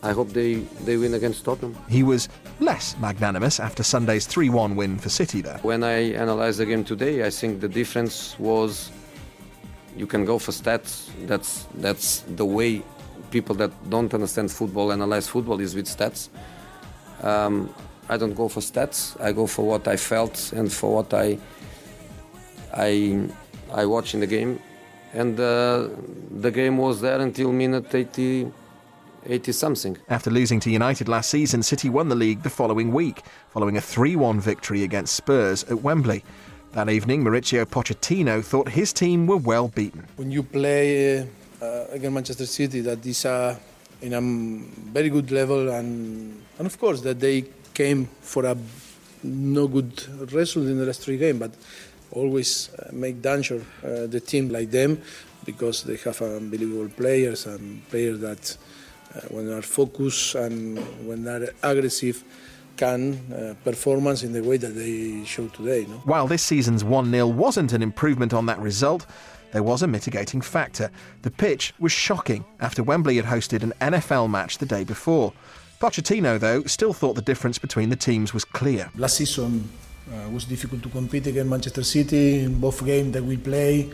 I 0.06 0.12
hope 0.12 0.30
they, 0.30 0.56
they 0.86 0.98
win 0.98 1.16
against 1.16 1.44
Tottenham. 1.44 1.76
He 1.90 2.04
was 2.04 2.30
less 2.60 2.96
magnanimous 3.00 3.60
after 3.60 3.82
Sunday's 3.82 4.28
3 4.28 4.50
1 4.50 4.76
win 4.76 5.00
for 5.00 5.10
City 5.10 5.42
there. 5.42 5.58
When 5.64 5.84
I 5.84 6.14
analyzed 6.14 6.60
the 6.60 6.68
game 6.68 6.84
today, 6.84 7.26
I 7.26 7.32
think 7.32 7.60
the 7.60 7.68
difference 7.68 8.38
was 8.38 8.92
you 9.96 10.08
can 10.08 10.26
go 10.26 10.40
for 10.40 10.52
stats. 10.52 11.10
That's, 11.26 11.68
that's 11.76 12.22
the 12.22 12.46
way 12.46 12.82
people 13.32 13.56
that 13.56 13.72
don't 13.90 14.14
understand 14.14 14.52
football 14.52 14.92
analyze 14.92 15.28
football 15.28 15.60
is 15.60 15.76
with 15.76 15.88
stats. 15.88 16.30
Um, 17.22 17.74
I 18.08 18.18
don't 18.18 18.36
go 18.36 18.48
for 18.48 18.60
stats. 18.60 19.20
I 19.20 19.32
go 19.32 19.48
for 19.48 19.66
what 19.66 19.88
I 19.88 19.98
felt 19.98 20.54
and 20.54 20.72
for 20.72 20.94
what 20.96 21.14
I 21.14 21.38
I 22.74 23.28
I 23.74 23.86
watch 23.86 24.14
in 24.14 24.20
the 24.20 24.28
game. 24.28 24.60
And 25.14 25.40
uh, 25.40 25.88
the 26.40 26.52
game 26.52 26.78
was 26.78 27.00
there 27.02 27.20
until 27.22 27.52
minute 27.52 27.94
80, 27.96 28.52
80 29.26 29.52
something. 29.54 29.98
After 30.10 30.30
losing 30.30 30.60
to 30.60 30.70
United 30.70 31.08
last 31.08 31.30
season, 31.30 31.64
City 31.64 31.90
won 31.90 32.10
the 32.10 32.16
league 32.16 32.44
the 32.44 32.50
following 32.50 32.92
week, 32.92 33.24
following 33.50 33.78
a 33.78 33.82
3 33.82 34.16
1 34.18 34.40
victory 34.42 34.84
against 34.84 35.16
Spurs 35.16 35.64
at 35.64 35.82
Wembley. 35.82 36.24
That 36.76 36.90
evening, 36.90 37.24
Mauricio 37.24 37.64
Pochettino 37.64 38.44
thought 38.44 38.68
his 38.68 38.92
team 38.92 39.28
were 39.28 39.38
well 39.38 39.70
beaten. 39.70 40.06
When 40.18 40.30
you 40.30 40.44
play 40.44 41.22
uh, 41.62 41.86
against 41.90 42.14
Manchester 42.14 42.46
City, 42.46 42.82
that 42.82 43.06
is 43.06 43.24
uh, 43.24 43.58
in 44.02 44.12
a 44.12 44.20
very 44.92 45.08
good 45.08 45.32
level, 45.32 45.70
and, 45.70 46.44
and 46.60 46.68
of 46.68 46.78
course 46.78 47.00
that 47.00 47.22
they 47.22 47.46
came 47.74 48.10
for 48.20 48.44
a 48.44 48.58
no 49.24 49.70
good 49.70 50.34
result 50.34 50.66
in 50.66 50.78
the 50.78 50.86
last 50.86 51.00
three 51.00 51.16
games, 51.16 51.40
but 51.40 51.52
always 52.12 52.70
uh, 52.74 52.90
make 52.92 53.22
danger 53.22 53.64
uh, 53.82 54.08
the 54.08 54.20
team 54.20 54.50
like 54.50 54.70
them 54.70 55.02
because 55.46 55.84
they 55.84 55.96
have 55.96 56.22
unbelievable 56.22 56.90
players 56.90 57.46
and 57.46 57.88
players 57.88 58.20
that 58.20 58.58
uh, 59.16 59.22
when 59.30 59.48
they 59.48 59.54
are 59.54 59.62
focused 59.62 60.36
and 60.36 60.78
when 61.08 61.24
they 61.24 61.32
are 61.32 61.50
aggressive 61.64 62.22
can 62.78 63.14
uh, 63.34 63.56
performance 63.64 64.24
in 64.24 64.34
the 64.34 64.42
way 64.42 64.58
that 64.58 64.76
they 64.76 65.24
show 65.26 65.48
today. 65.48 65.86
No? 65.88 65.96
While 66.06 66.28
this 66.28 66.44
season's 66.44 66.84
1 66.84 67.12
0 67.12 67.28
wasn't 67.28 67.74
an 67.74 67.82
improvement 67.82 68.34
on 68.34 68.46
that 68.48 68.60
result, 68.60 69.06
there 69.52 69.64
was 69.64 69.82
a 69.84 69.88
mitigating 69.88 70.42
factor. 70.42 70.92
The 71.22 71.32
pitch 71.32 71.74
was 71.80 71.92
shocking 71.92 72.44
after 72.60 72.84
Wembley 72.84 73.16
had 73.16 73.26
hosted 73.26 73.64
an 73.64 73.74
NFL 73.80 74.30
match 74.30 74.58
the 74.58 74.66
day 74.66 74.84
before. 74.84 75.34
Pochettino, 75.80 76.40
though, 76.40 76.64
still 76.64 76.94
thought 76.94 77.16
the 77.16 77.22
difference 77.22 77.58
between 77.58 77.90
the 77.90 77.96
teams 77.96 78.34
was 78.34 78.46
clear. 78.46 78.90
Last 78.96 79.18
season 79.18 79.70
uh, 80.12 80.30
was 80.30 80.46
difficult 80.46 80.84
to 80.84 80.90
compete 80.90 81.28
against 81.28 81.50
Manchester 81.50 81.84
City 81.84 82.40
in 82.40 82.60
both 82.60 82.86
games 82.86 83.14
that 83.14 83.24
we 83.24 83.38
play. 83.38 83.92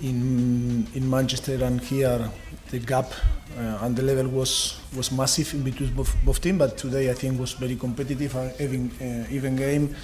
In 0.00 0.86
in 0.94 1.08
Manchester 1.08 1.62
and 1.64 1.80
here, 1.80 2.30
the 2.70 2.78
gap 2.78 3.10
uh, 3.58 3.84
and 3.84 3.96
the 3.96 4.02
level 4.02 4.28
was 4.28 4.78
was 4.96 5.10
massive 5.10 5.54
in 5.54 5.62
between 5.62 5.94
both, 5.94 6.14
both 6.24 6.40
teams. 6.40 6.58
But 6.58 6.76
today, 6.76 7.10
I 7.10 7.14
think 7.14 7.40
was 7.40 7.52
very 7.52 7.76
competitive, 7.76 8.36
uh, 8.36 8.50
even 8.60 8.90
uh, 9.00 9.26
even 9.30 9.56
game. 9.56 9.94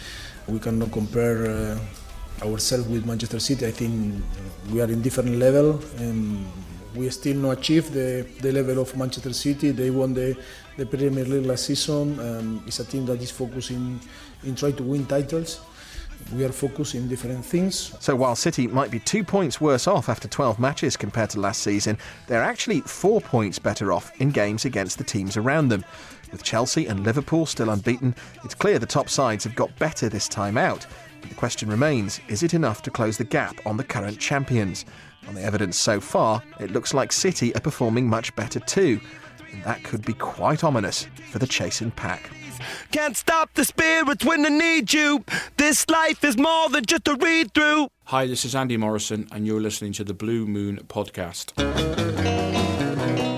We 0.48 0.58
cannot 0.58 0.90
compare 0.92 1.46
uh, 1.46 2.46
ourselves 2.46 2.88
with 2.88 3.06
Manchester 3.06 3.40
City. 3.40 3.66
I 3.66 3.72
think 3.72 4.22
we 4.72 4.80
are 4.80 4.90
in 4.90 5.02
different 5.02 5.36
level. 5.36 5.80
And, 5.98 6.46
we 6.94 7.08
still 7.10 7.36
not 7.36 7.58
achieve 7.58 7.92
the, 7.92 8.26
the 8.40 8.52
level 8.52 8.80
of 8.80 8.96
Manchester 8.96 9.32
City. 9.32 9.70
They 9.70 9.90
won 9.90 10.14
the, 10.14 10.36
the 10.76 10.86
Premier 10.86 11.24
League 11.24 11.46
last 11.46 11.66
season. 11.66 12.18
Um, 12.18 12.62
it's 12.66 12.80
a 12.80 12.84
team 12.84 13.06
that 13.06 13.20
is 13.22 13.30
focusing 13.30 14.00
in 14.44 14.54
trying 14.54 14.76
to 14.76 14.82
win 14.82 15.06
titles. 15.06 15.60
We 16.34 16.44
are 16.44 16.52
focused 16.52 16.94
in 16.94 17.08
different 17.08 17.44
things. 17.44 17.96
So 17.98 18.14
while 18.14 18.36
City 18.36 18.66
might 18.66 18.90
be 18.90 19.00
two 19.00 19.24
points 19.24 19.60
worse 19.60 19.86
off 19.86 20.08
after 20.08 20.28
12 20.28 20.58
matches 20.58 20.96
compared 20.96 21.30
to 21.30 21.40
last 21.40 21.62
season, 21.62 21.98
they're 22.26 22.42
actually 22.42 22.80
four 22.82 23.20
points 23.20 23.58
better 23.58 23.92
off 23.92 24.12
in 24.20 24.30
games 24.30 24.64
against 24.64 24.98
the 24.98 25.04
teams 25.04 25.36
around 25.36 25.68
them. 25.68 25.84
With 26.30 26.44
Chelsea 26.44 26.86
and 26.86 27.02
Liverpool 27.04 27.46
still 27.46 27.70
unbeaten, 27.70 28.14
it's 28.44 28.54
clear 28.54 28.78
the 28.78 28.86
top 28.86 29.08
sides 29.08 29.42
have 29.44 29.56
got 29.56 29.76
better 29.78 30.08
this 30.08 30.28
time 30.28 30.56
out. 30.56 30.86
But 31.20 31.30
the 31.30 31.36
question 31.36 31.68
remains 31.68 32.20
is 32.28 32.42
it 32.42 32.54
enough 32.54 32.82
to 32.82 32.90
close 32.90 33.18
the 33.18 33.24
gap 33.24 33.56
on 33.66 33.76
the 33.76 33.84
current 33.84 34.18
champions? 34.18 34.84
On 35.28 35.34
the 35.34 35.42
evidence 35.42 35.76
so 35.76 36.00
far, 36.00 36.42
it 36.60 36.70
looks 36.70 36.94
like 36.94 37.12
City 37.12 37.54
are 37.54 37.60
performing 37.60 38.08
much 38.08 38.34
better 38.36 38.60
too, 38.60 39.00
and 39.52 39.62
that 39.64 39.82
could 39.82 40.04
be 40.04 40.14
quite 40.14 40.64
ominous 40.64 41.06
for 41.30 41.38
the 41.38 41.46
chasing 41.46 41.90
pack. 41.90 42.30
Can't 42.92 43.16
stop 43.16 43.54
the 43.54 43.64
spirits 43.64 44.24
when 44.24 44.42
they 44.42 44.50
need 44.50 44.92
you. 44.92 45.24
This 45.56 45.88
life 45.88 46.24
is 46.24 46.36
more 46.36 46.68
than 46.68 46.84
just 46.84 47.08
a 47.08 47.14
read 47.14 47.54
through. 47.54 47.88
Hi, 48.04 48.26
this 48.26 48.44
is 48.44 48.54
Andy 48.54 48.76
Morrison, 48.76 49.28
and 49.32 49.46
you're 49.46 49.60
listening 49.60 49.92
to 49.94 50.04
the 50.04 50.14
Blue 50.14 50.46
Moon 50.46 50.78
Podcast. 50.88 52.39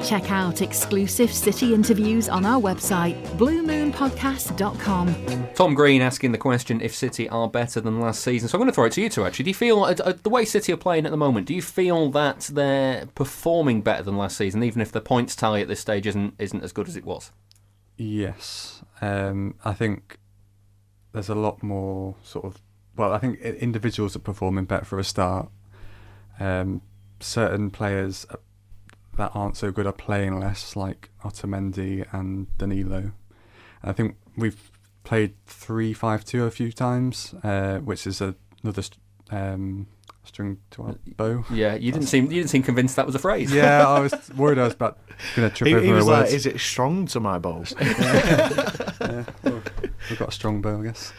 Check 0.04 0.30
out 0.32 0.62
exclusive 0.62 1.32
City 1.32 1.74
interviews 1.74 2.28
on 2.28 2.44
our 2.44 2.60
website, 2.60 3.22
bluemoonpodcast.com. 3.36 5.48
Tom 5.54 5.74
Green 5.74 6.02
asking 6.02 6.32
the 6.32 6.38
question 6.38 6.80
if 6.80 6.92
City 6.92 7.28
are 7.28 7.48
better 7.48 7.80
than 7.80 8.00
last 8.00 8.24
season. 8.24 8.48
So 8.48 8.58
I'm 8.58 8.60
going 8.60 8.70
to 8.70 8.74
throw 8.74 8.86
it 8.86 8.92
to 8.94 9.00
you 9.00 9.08
two, 9.08 9.24
actually. 9.24 9.44
Do 9.44 9.50
you 9.50 9.54
feel, 9.54 9.84
uh, 9.84 9.94
uh, 10.04 10.14
the 10.20 10.28
way 10.28 10.44
City 10.44 10.72
are 10.72 10.76
playing 10.76 11.06
at 11.06 11.12
the 11.12 11.16
moment, 11.16 11.46
do 11.46 11.54
you 11.54 11.62
feel 11.62 12.10
that 12.10 12.50
they're 12.52 13.06
performing 13.14 13.80
better 13.80 14.02
than 14.02 14.16
last 14.16 14.36
season, 14.36 14.64
even 14.64 14.82
if 14.82 14.90
the 14.90 15.00
points 15.00 15.36
tally 15.36 15.62
at 15.62 15.68
this 15.68 15.78
stage 15.78 16.08
isn't, 16.08 16.34
isn't 16.36 16.64
as 16.64 16.72
good 16.72 16.88
as 16.88 16.96
it 16.96 17.04
was? 17.04 17.30
Yes. 17.96 18.82
Um, 19.00 19.54
I 19.64 19.72
think 19.72 20.18
there's 21.12 21.28
a 21.28 21.36
lot 21.36 21.62
more 21.62 22.16
sort 22.24 22.46
of, 22.46 22.60
well, 22.96 23.12
I 23.12 23.18
think 23.18 23.38
individuals 23.38 24.16
are 24.16 24.20
performing 24.20 24.64
better 24.64 24.84
for 24.84 24.98
a 24.98 25.04
start. 25.04 25.48
Um, 26.40 26.82
certain 27.20 27.70
players 27.70 28.26
that 29.16 29.32
aren't 29.34 29.56
so 29.56 29.70
good 29.70 29.86
are 29.86 29.92
playing 29.92 30.38
less, 30.40 30.76
like 30.76 31.10
Otamendi 31.22 32.06
and 32.12 32.46
Danilo. 32.58 33.12
And 33.82 33.90
I 33.90 33.92
think 33.92 34.16
we've 34.36 34.70
played 35.04 35.34
three 35.46 35.92
five 35.92 36.24
two 36.24 36.44
a 36.44 36.50
few 36.50 36.72
times, 36.72 37.34
uh, 37.42 37.78
which 37.78 38.06
is 38.06 38.20
a, 38.20 38.34
another 38.62 38.82
um, 39.30 39.86
string 40.24 40.58
to 40.70 40.82
our 40.82 40.94
bow. 41.16 41.44
Yeah, 41.50 41.74
you 41.74 41.92
didn't 41.92 42.08
seem 42.08 42.24
you 42.26 42.40
didn't 42.40 42.50
seem 42.50 42.62
convinced 42.62 42.96
that 42.96 43.06
was 43.06 43.14
a 43.14 43.18
phrase. 43.18 43.52
yeah, 43.52 43.86
I 43.86 44.00
was 44.06 44.30
worried 44.36 44.58
I 44.58 44.64
was 44.64 44.74
about 44.74 44.98
going 45.36 45.50
to 45.50 45.54
trip 45.54 45.68
he, 45.68 45.74
over 45.74 45.84
he 45.84 45.92
was 45.92 46.04
a 46.04 46.08
word. 46.08 46.20
like, 46.22 46.32
"Is 46.32 46.46
it 46.46 46.58
strong 46.60 47.06
to 47.08 47.20
my 47.20 47.38
bows?" 47.38 47.74
yeah, 47.80 49.24
well, 49.42 49.62
we've 50.08 50.18
got 50.18 50.28
a 50.28 50.32
strong 50.32 50.60
bow, 50.62 50.80
I 50.80 50.84
guess. 50.84 51.12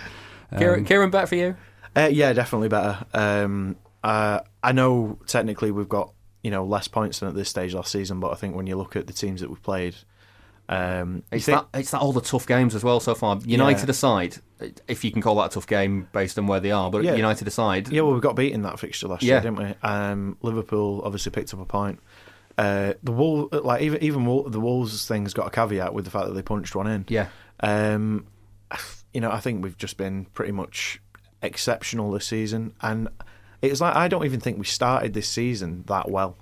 Um, 0.51 0.60
Kieran, 0.60 0.86
Kieran, 0.86 1.10
back 1.10 1.27
for 1.27 1.36
you? 1.36 1.56
Uh, 1.95 2.09
yeah, 2.11 2.34
definitely 2.34 2.70
better. 2.70 3.05
Um, 3.13 3.76
uh, 4.03 4.41
I 4.61 4.72
know 4.72 5.20
technically 5.28 5.72
we've 5.72 5.89
got 5.89 6.12
you 6.43 6.51
know 6.51 6.63
less 6.65 6.87
points 6.87 7.19
than 7.19 7.29
at 7.29 7.35
this 7.35 7.49
stage 7.49 7.73
last 7.73 7.91
season, 7.91 8.19
but 8.19 8.31
I 8.31 8.35
think 8.35 8.55
when 8.55 8.67
you 8.67 8.75
look 8.75 8.95
at 8.95 9.07
the 9.07 9.13
teams 9.13 9.41
that 9.41 9.49
we've 9.49 9.61
played, 9.63 9.95
um, 10.69 11.23
it's 11.31 11.45
think, 11.45 11.57
that 11.71 11.79
it's 11.79 11.91
that 11.91 11.99
all 12.01 12.13
the 12.13 12.21
tough 12.21 12.45
games 12.47 12.75
as 12.75 12.83
well 12.83 12.99
so 12.99 13.15
far. 13.15 13.37
United 13.45 13.85
Yeah. 13.87 13.91
aside, 13.91 14.37
if 14.87 15.03
you 15.03 15.11
can 15.11 15.21
call 15.21 15.35
that 15.35 15.47
a 15.47 15.49
tough 15.49 15.67
game 15.67 16.07
based 16.13 16.37
on 16.39 16.47
where 16.47 16.59
they 16.59 16.71
are. 16.71 16.89
But 16.91 17.03
Yeah. 17.03 17.15
United 17.15 17.47
aside, 17.47 17.89
Yeah, 17.89 18.01
well, 18.01 18.13
we 18.13 18.19
got 18.21 18.35
beaten 18.35 18.61
that 18.63 18.79
fixture 18.79 19.07
last 19.07 19.23
Yeah. 19.23 19.35
year, 19.35 19.41
didn't 19.41 19.57
we? 19.59 19.75
Um, 19.87 20.37
Liverpool 20.41 21.01
obviously 21.03 21.31
picked 21.31 21.53
up 21.53 21.59
a 21.59 21.65
point. 21.65 21.99
Uh, 22.57 22.93
the 23.03 23.11
Wol- 23.11 23.49
like 23.51 23.81
even 23.81 24.03
even 24.03 24.23
the 24.51 24.59
Wolves 24.59 25.05
thing's 25.07 25.33
got 25.33 25.47
a 25.47 25.49
caveat 25.49 25.93
with 25.93 26.05
the 26.05 26.11
fact 26.11 26.27
that 26.27 26.33
they 26.33 26.41
punched 26.43 26.75
one 26.75 26.87
in. 26.87 27.05
Yeah. 27.09 27.27
Um, 27.61 28.25
you 29.13 29.21
know, 29.21 29.31
I 29.31 29.39
think 29.39 29.63
we've 29.63 29.77
just 29.77 29.97
been 29.97 30.25
pretty 30.33 30.51
much 30.51 31.01
exceptional 31.41 32.11
this 32.11 32.25
season, 32.27 32.73
and 32.81 33.09
it's 33.64 33.82
like 33.82 33.95
I 33.95 34.07
don't 34.07 34.26
even 34.26 34.39
think 34.39 34.57
we 34.59 34.66
started 34.66 35.14
this 35.14 35.28
season 35.28 35.84
that 35.88 36.11
well. 36.11 36.38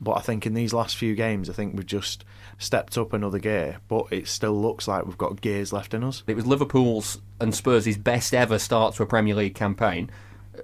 But 0.00 0.12
I 0.12 0.20
think 0.20 0.46
in 0.46 0.54
these 0.54 0.72
last 0.72 0.96
few 0.96 1.16
games, 1.16 1.50
I 1.50 1.52
think 1.52 1.74
we've 1.74 1.84
just 1.84 2.24
stepped 2.56 2.96
up 2.96 3.12
another 3.12 3.40
gear. 3.40 3.78
But 3.88 4.06
it 4.12 4.28
still 4.28 4.60
looks 4.60 4.86
like 4.86 5.04
we've 5.04 5.18
got 5.18 5.40
gears 5.40 5.72
left 5.72 5.92
in 5.92 6.04
us. 6.04 6.22
It 6.28 6.36
was 6.36 6.46
Liverpool's 6.46 7.18
and 7.40 7.52
Spurs' 7.52 7.96
best 7.96 8.32
ever 8.32 8.60
start 8.60 8.94
to 8.94 9.02
a 9.02 9.06
Premier 9.06 9.34
League 9.34 9.56
campaign. 9.56 10.08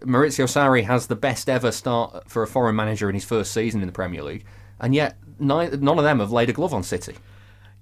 Maurizio 0.03 0.47
Sarri 0.47 0.85
has 0.85 1.09
the 1.09 1.17
best 1.17 1.49
ever 1.49 1.73
start 1.73 2.31
for 2.31 2.43
a 2.43 2.47
foreign 2.47 2.77
manager 2.77 3.09
in 3.09 3.15
his 3.15 3.25
first 3.25 3.53
season 3.53 3.81
in 3.81 3.87
the 3.87 3.93
Premier 3.93 4.23
League, 4.23 4.45
and 4.81 4.95
yet 4.95 5.17
none 5.39 5.73
of 5.73 6.05
them 6.05 6.21
have 6.21 6.33
laid 6.33 6.51
a 6.51 6.53
glove 6.53 6.75
on 6.75 6.83
City. 6.83 7.17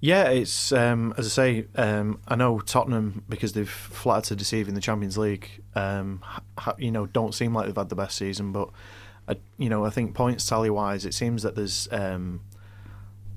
Yeah, 0.03 0.25
it's 0.25 0.73
um, 0.73 1.13
as 1.17 1.27
I 1.27 1.29
say. 1.29 1.65
Um, 1.75 2.19
I 2.27 2.35
know 2.35 2.59
Tottenham 2.59 3.23
because 3.29 3.53
they've 3.53 3.69
flattered 3.69 4.25
to 4.25 4.35
deceive 4.35 4.67
in 4.67 4.75
the 4.75 4.81
Champions 4.81 5.17
League. 5.17 5.63
Um, 5.75 6.21
ha, 6.57 6.75
you 6.77 6.91
know, 6.91 7.05
don't 7.05 7.33
seem 7.33 7.53
like 7.53 7.67
they've 7.67 7.75
had 7.77 7.87
the 7.87 7.95
best 7.95 8.17
season, 8.17 8.51
but 8.51 8.67
uh, 9.29 9.35
you 9.57 9.69
know, 9.69 9.85
I 9.85 9.89
think 9.91 10.13
points 10.13 10.45
tally 10.45 10.69
wise, 10.69 11.05
it 11.05 11.13
seems 11.13 11.41
that 11.43 11.55
there's 11.55 11.87
um, 11.89 12.41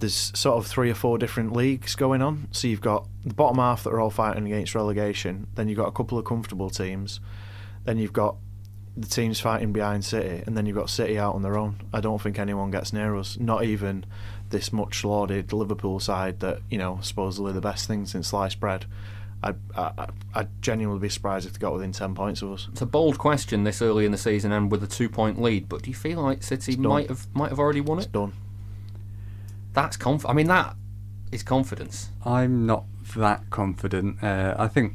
there's 0.00 0.36
sort 0.36 0.58
of 0.58 0.66
three 0.66 0.90
or 0.90 0.96
four 0.96 1.18
different 1.18 1.52
leagues 1.52 1.94
going 1.94 2.20
on. 2.20 2.48
So 2.50 2.66
you've 2.66 2.80
got 2.80 3.06
the 3.24 3.34
bottom 3.34 3.58
half 3.58 3.84
that 3.84 3.90
are 3.90 4.00
all 4.00 4.10
fighting 4.10 4.44
against 4.44 4.74
relegation. 4.74 5.46
Then 5.54 5.68
you've 5.68 5.78
got 5.78 5.86
a 5.86 5.92
couple 5.92 6.18
of 6.18 6.24
comfortable 6.24 6.70
teams. 6.70 7.20
Then 7.84 7.96
you've 7.96 8.12
got 8.12 8.38
the 8.96 9.06
teams 9.06 9.38
fighting 9.38 9.72
behind 9.72 10.04
City, 10.04 10.42
and 10.44 10.56
then 10.56 10.66
you've 10.66 10.76
got 10.76 10.90
City 10.90 11.16
out 11.16 11.36
on 11.36 11.42
their 11.42 11.56
own. 11.56 11.82
I 11.92 12.00
don't 12.00 12.20
think 12.20 12.40
anyone 12.40 12.72
gets 12.72 12.92
near 12.92 13.14
us. 13.14 13.38
Not 13.38 13.62
even 13.62 14.04
this 14.50 14.72
much 14.72 15.04
lauded 15.04 15.52
Liverpool 15.52 16.00
side 16.00 16.40
that 16.40 16.60
you 16.70 16.78
know 16.78 16.98
supposedly 17.02 17.52
the 17.52 17.60
best 17.60 17.86
thing 17.86 18.06
since 18.06 18.28
sliced 18.28 18.60
bread. 18.60 18.86
I'd, 19.42 19.56
I, 19.76 20.08
I'd 20.34 20.62
genuinely 20.62 21.00
be 21.00 21.10
surprised 21.10 21.46
if 21.46 21.52
they 21.52 21.58
got 21.58 21.74
within 21.74 21.92
ten 21.92 22.14
points 22.14 22.42
of 22.42 22.52
us. 22.52 22.68
It's 22.72 22.80
a 22.80 22.86
bold 22.86 23.18
question 23.18 23.64
this 23.64 23.82
early 23.82 24.06
in 24.06 24.12
the 24.12 24.18
season 24.18 24.50
and 24.50 24.72
with 24.72 24.82
a 24.82 24.86
two-point 24.86 25.40
lead. 25.40 25.68
But 25.68 25.82
do 25.82 25.90
you 25.90 25.94
feel 25.94 26.22
like 26.22 26.42
City 26.42 26.74
might 26.76 27.08
have 27.08 27.26
might 27.34 27.50
have 27.50 27.58
already 27.58 27.82
won 27.82 27.98
it? 27.98 28.04
It's 28.04 28.10
done. 28.10 28.32
That's 29.74 29.96
conf. 29.96 30.24
I 30.26 30.32
mean, 30.32 30.46
that 30.46 30.74
is 31.30 31.42
confidence. 31.42 32.10
I'm 32.24 32.66
not 32.66 32.84
that 33.14 33.50
confident. 33.50 34.22
Uh, 34.22 34.54
I 34.58 34.68
think 34.68 34.94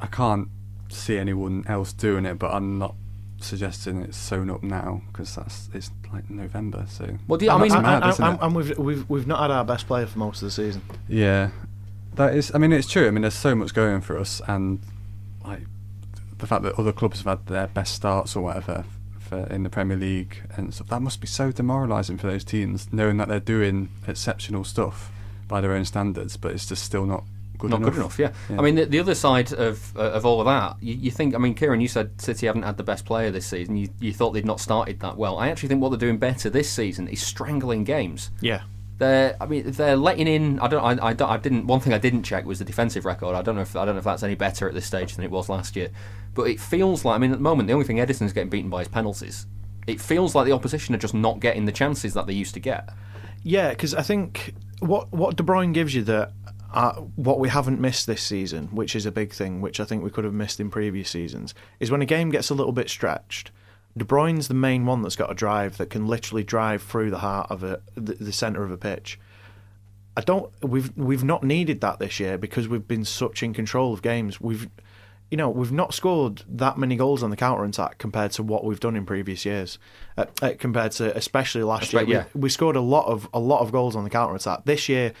I 0.00 0.06
can't 0.06 0.48
see 0.88 1.18
anyone 1.18 1.64
else 1.66 1.92
doing 1.92 2.24
it, 2.24 2.38
but 2.38 2.54
I'm 2.54 2.78
not 2.78 2.94
suggesting 3.42 4.02
it's 4.02 4.16
sewn 4.16 4.50
up 4.50 4.62
now 4.62 5.02
because 5.08 5.34
that's 5.36 5.68
it's 5.74 5.90
like 6.12 6.28
November. 6.30 6.84
So 6.88 7.16
Well, 7.28 7.38
do 7.38 7.44
you- 7.46 7.50
I 7.50 7.58
mean- 7.58 7.72
and, 7.72 7.82
mad, 7.82 8.06
isn't 8.08 8.24
and- 8.24 8.34
it? 8.38 8.42
and 8.44 8.54
we've, 8.54 8.78
we've 8.78 9.08
we've 9.10 9.26
not 9.26 9.40
had 9.40 9.50
our 9.50 9.64
best 9.64 9.86
player 9.86 10.06
for 10.06 10.18
most 10.18 10.42
of 10.42 10.46
the 10.46 10.50
season. 10.50 10.82
Yeah, 11.08 11.50
that 12.16 12.34
is. 12.34 12.52
I 12.54 12.58
mean, 12.58 12.72
it's 12.72 12.88
true. 12.88 13.06
I 13.06 13.10
mean, 13.10 13.22
there's 13.22 13.34
so 13.34 13.54
much 13.54 13.74
going 13.74 14.00
for 14.00 14.18
us, 14.18 14.40
and 14.46 14.80
like 15.44 15.62
the 16.38 16.46
fact 16.46 16.62
that 16.62 16.78
other 16.78 16.92
clubs 16.92 17.18
have 17.22 17.26
had 17.38 17.46
their 17.46 17.66
best 17.68 17.94
starts 17.94 18.34
or 18.36 18.42
whatever 18.42 18.84
for 19.18 19.46
in 19.48 19.62
the 19.62 19.70
Premier 19.70 19.96
League 19.96 20.42
and 20.56 20.72
stuff. 20.74 20.88
That 20.88 21.02
must 21.02 21.20
be 21.20 21.26
so 21.26 21.52
demoralising 21.52 22.18
for 22.18 22.26
those 22.26 22.44
teams, 22.44 22.88
knowing 22.92 23.16
that 23.18 23.28
they're 23.28 23.40
doing 23.40 23.90
exceptional 24.08 24.64
stuff 24.64 25.12
by 25.48 25.60
their 25.60 25.72
own 25.72 25.84
standards, 25.84 26.36
but 26.36 26.52
it's 26.52 26.66
just 26.66 26.82
still 26.84 27.04
not 27.06 27.24
good 27.60 27.70
Not 27.70 27.80
enough. 27.80 27.92
good 27.92 28.00
enough, 28.00 28.18
yeah. 28.18 28.32
I 28.58 28.62
mean, 28.62 28.74
the, 28.74 28.84
the 28.86 28.98
other 28.98 29.14
side 29.14 29.52
of 29.52 29.96
uh, 29.96 30.00
of 30.12 30.26
all 30.26 30.40
of 30.40 30.46
that, 30.46 30.82
you, 30.82 30.94
you 30.94 31.10
think. 31.10 31.34
I 31.34 31.38
mean, 31.38 31.54
Kieran, 31.54 31.80
you 31.80 31.88
said 31.88 32.20
City 32.20 32.46
haven't 32.46 32.62
had 32.64 32.76
the 32.76 32.82
best 32.82 33.04
player 33.04 33.30
this 33.30 33.46
season. 33.46 33.76
You 33.76 33.88
you 34.00 34.12
thought 34.12 34.30
they'd 34.32 34.44
not 34.44 34.60
started 34.60 35.00
that 35.00 35.16
well. 35.16 35.38
I 35.38 35.48
actually 35.48 35.68
think 35.68 35.80
what 35.80 35.90
they're 35.90 35.98
doing 35.98 36.18
better 36.18 36.50
this 36.50 36.68
season 36.70 37.06
is 37.08 37.22
strangling 37.22 37.84
games. 37.84 38.30
Yeah. 38.40 38.62
They're, 38.98 39.34
I 39.40 39.46
mean, 39.46 39.70
they're 39.70 39.96
letting 39.96 40.26
in. 40.26 40.60
I 40.60 40.68
don't. 40.68 40.82
I, 41.00 41.08
I, 41.08 41.12
don't- 41.14 41.30
I 41.30 41.38
didn't. 41.38 41.66
One 41.66 41.80
thing 41.80 41.94
I 41.94 41.98
didn't 41.98 42.22
check 42.22 42.44
was 42.44 42.58
the 42.58 42.66
defensive 42.66 43.06
record. 43.06 43.34
I 43.34 43.40
don't 43.40 43.54
know 43.54 43.62
if 43.62 43.74
I 43.74 43.86
don't 43.86 43.94
know 43.94 44.00
if 44.00 44.04
that's 44.04 44.22
any 44.22 44.34
better 44.34 44.68
at 44.68 44.74
this 44.74 44.84
stage 44.84 45.14
than 45.16 45.24
it 45.24 45.30
was 45.30 45.48
last 45.48 45.74
year. 45.74 45.88
But 46.34 46.44
it 46.50 46.60
feels 46.60 47.02
like. 47.04 47.14
I 47.14 47.18
mean, 47.18 47.30
at 47.32 47.38
the 47.38 47.42
moment, 47.42 47.66
the 47.68 47.72
only 47.72 47.86
thing 47.86 47.96
Ederson's 47.96 48.34
getting 48.34 48.50
beaten 48.50 48.68
by 48.68 48.82
is 48.82 48.88
penalties. 48.88 49.46
It 49.86 50.02
feels 50.02 50.34
like 50.34 50.44
the 50.44 50.52
opposition 50.52 50.94
are 50.94 50.98
just 50.98 51.14
not 51.14 51.40
getting 51.40 51.64
the 51.64 51.72
chances 51.72 52.12
that 52.12 52.26
they 52.26 52.34
used 52.34 52.52
to 52.54 52.60
get. 52.60 52.90
Yeah, 53.42 53.70
because 53.70 53.94
I 53.94 54.02
think 54.02 54.54
what 54.80 55.10
what 55.12 55.34
De 55.36 55.42
Bruyne 55.42 55.72
gives 55.72 55.94
you 55.94 56.02
that 56.02 56.32
uh, 56.72 56.92
what 57.16 57.38
we 57.40 57.48
haven't 57.48 57.80
missed 57.80 58.06
this 58.06 58.22
season, 58.22 58.68
which 58.68 58.94
is 58.94 59.06
a 59.06 59.12
big 59.12 59.32
thing, 59.32 59.60
which 59.60 59.80
I 59.80 59.84
think 59.84 60.02
we 60.02 60.10
could 60.10 60.24
have 60.24 60.34
missed 60.34 60.60
in 60.60 60.70
previous 60.70 61.10
seasons, 61.10 61.54
is 61.80 61.90
when 61.90 62.02
a 62.02 62.06
game 62.06 62.30
gets 62.30 62.50
a 62.50 62.54
little 62.54 62.72
bit 62.72 62.88
stretched. 62.88 63.50
De 63.96 64.04
Bruyne's 64.04 64.46
the 64.46 64.54
main 64.54 64.86
one 64.86 65.02
that's 65.02 65.16
got 65.16 65.30
a 65.30 65.34
drive 65.34 65.76
that 65.78 65.90
can 65.90 66.06
literally 66.06 66.44
drive 66.44 66.82
through 66.82 67.10
the 67.10 67.18
heart 67.18 67.50
of 67.50 67.64
a 67.64 67.80
the, 67.96 68.14
the 68.14 68.32
center 68.32 68.62
of 68.62 68.70
a 68.70 68.76
pitch. 68.76 69.18
I 70.16 70.20
don't. 70.20 70.50
We've 70.62 70.96
we've 70.96 71.24
not 71.24 71.42
needed 71.42 71.80
that 71.80 71.98
this 71.98 72.20
year 72.20 72.38
because 72.38 72.68
we've 72.68 72.86
been 72.86 73.04
such 73.04 73.42
in 73.42 73.52
control 73.52 73.92
of 73.92 74.02
games. 74.02 74.40
We've, 74.40 74.68
you 75.30 75.36
know, 75.36 75.50
we've 75.50 75.72
not 75.72 75.92
scored 75.92 76.42
that 76.48 76.78
many 76.78 76.94
goals 76.94 77.22
on 77.22 77.30
the 77.30 77.36
counter 77.36 77.64
attack 77.64 77.98
compared 77.98 78.30
to 78.32 78.42
what 78.42 78.64
we've 78.64 78.80
done 78.80 78.94
in 78.96 79.06
previous 79.06 79.44
years. 79.44 79.78
Uh, 80.16 80.26
uh, 80.42 80.52
compared 80.58 80.92
to 80.92 81.16
especially 81.16 81.62
last 81.64 81.80
That's 81.80 81.92
year, 81.92 82.00
right, 82.00 82.08
we- 82.08 82.14
yeah. 82.14 82.24
we, 82.34 82.48
scored 82.48 82.76
a 82.76 82.80
lot 82.80 83.06
of 83.06 83.28
a 83.34 83.40
lot 83.40 83.60
of 83.60 83.72
goals 83.72 83.96
on 83.96 84.04
the 84.04 84.10
counter 84.10 84.34
attack. 84.36 84.64
This 84.66 84.88
year, 84.88 85.12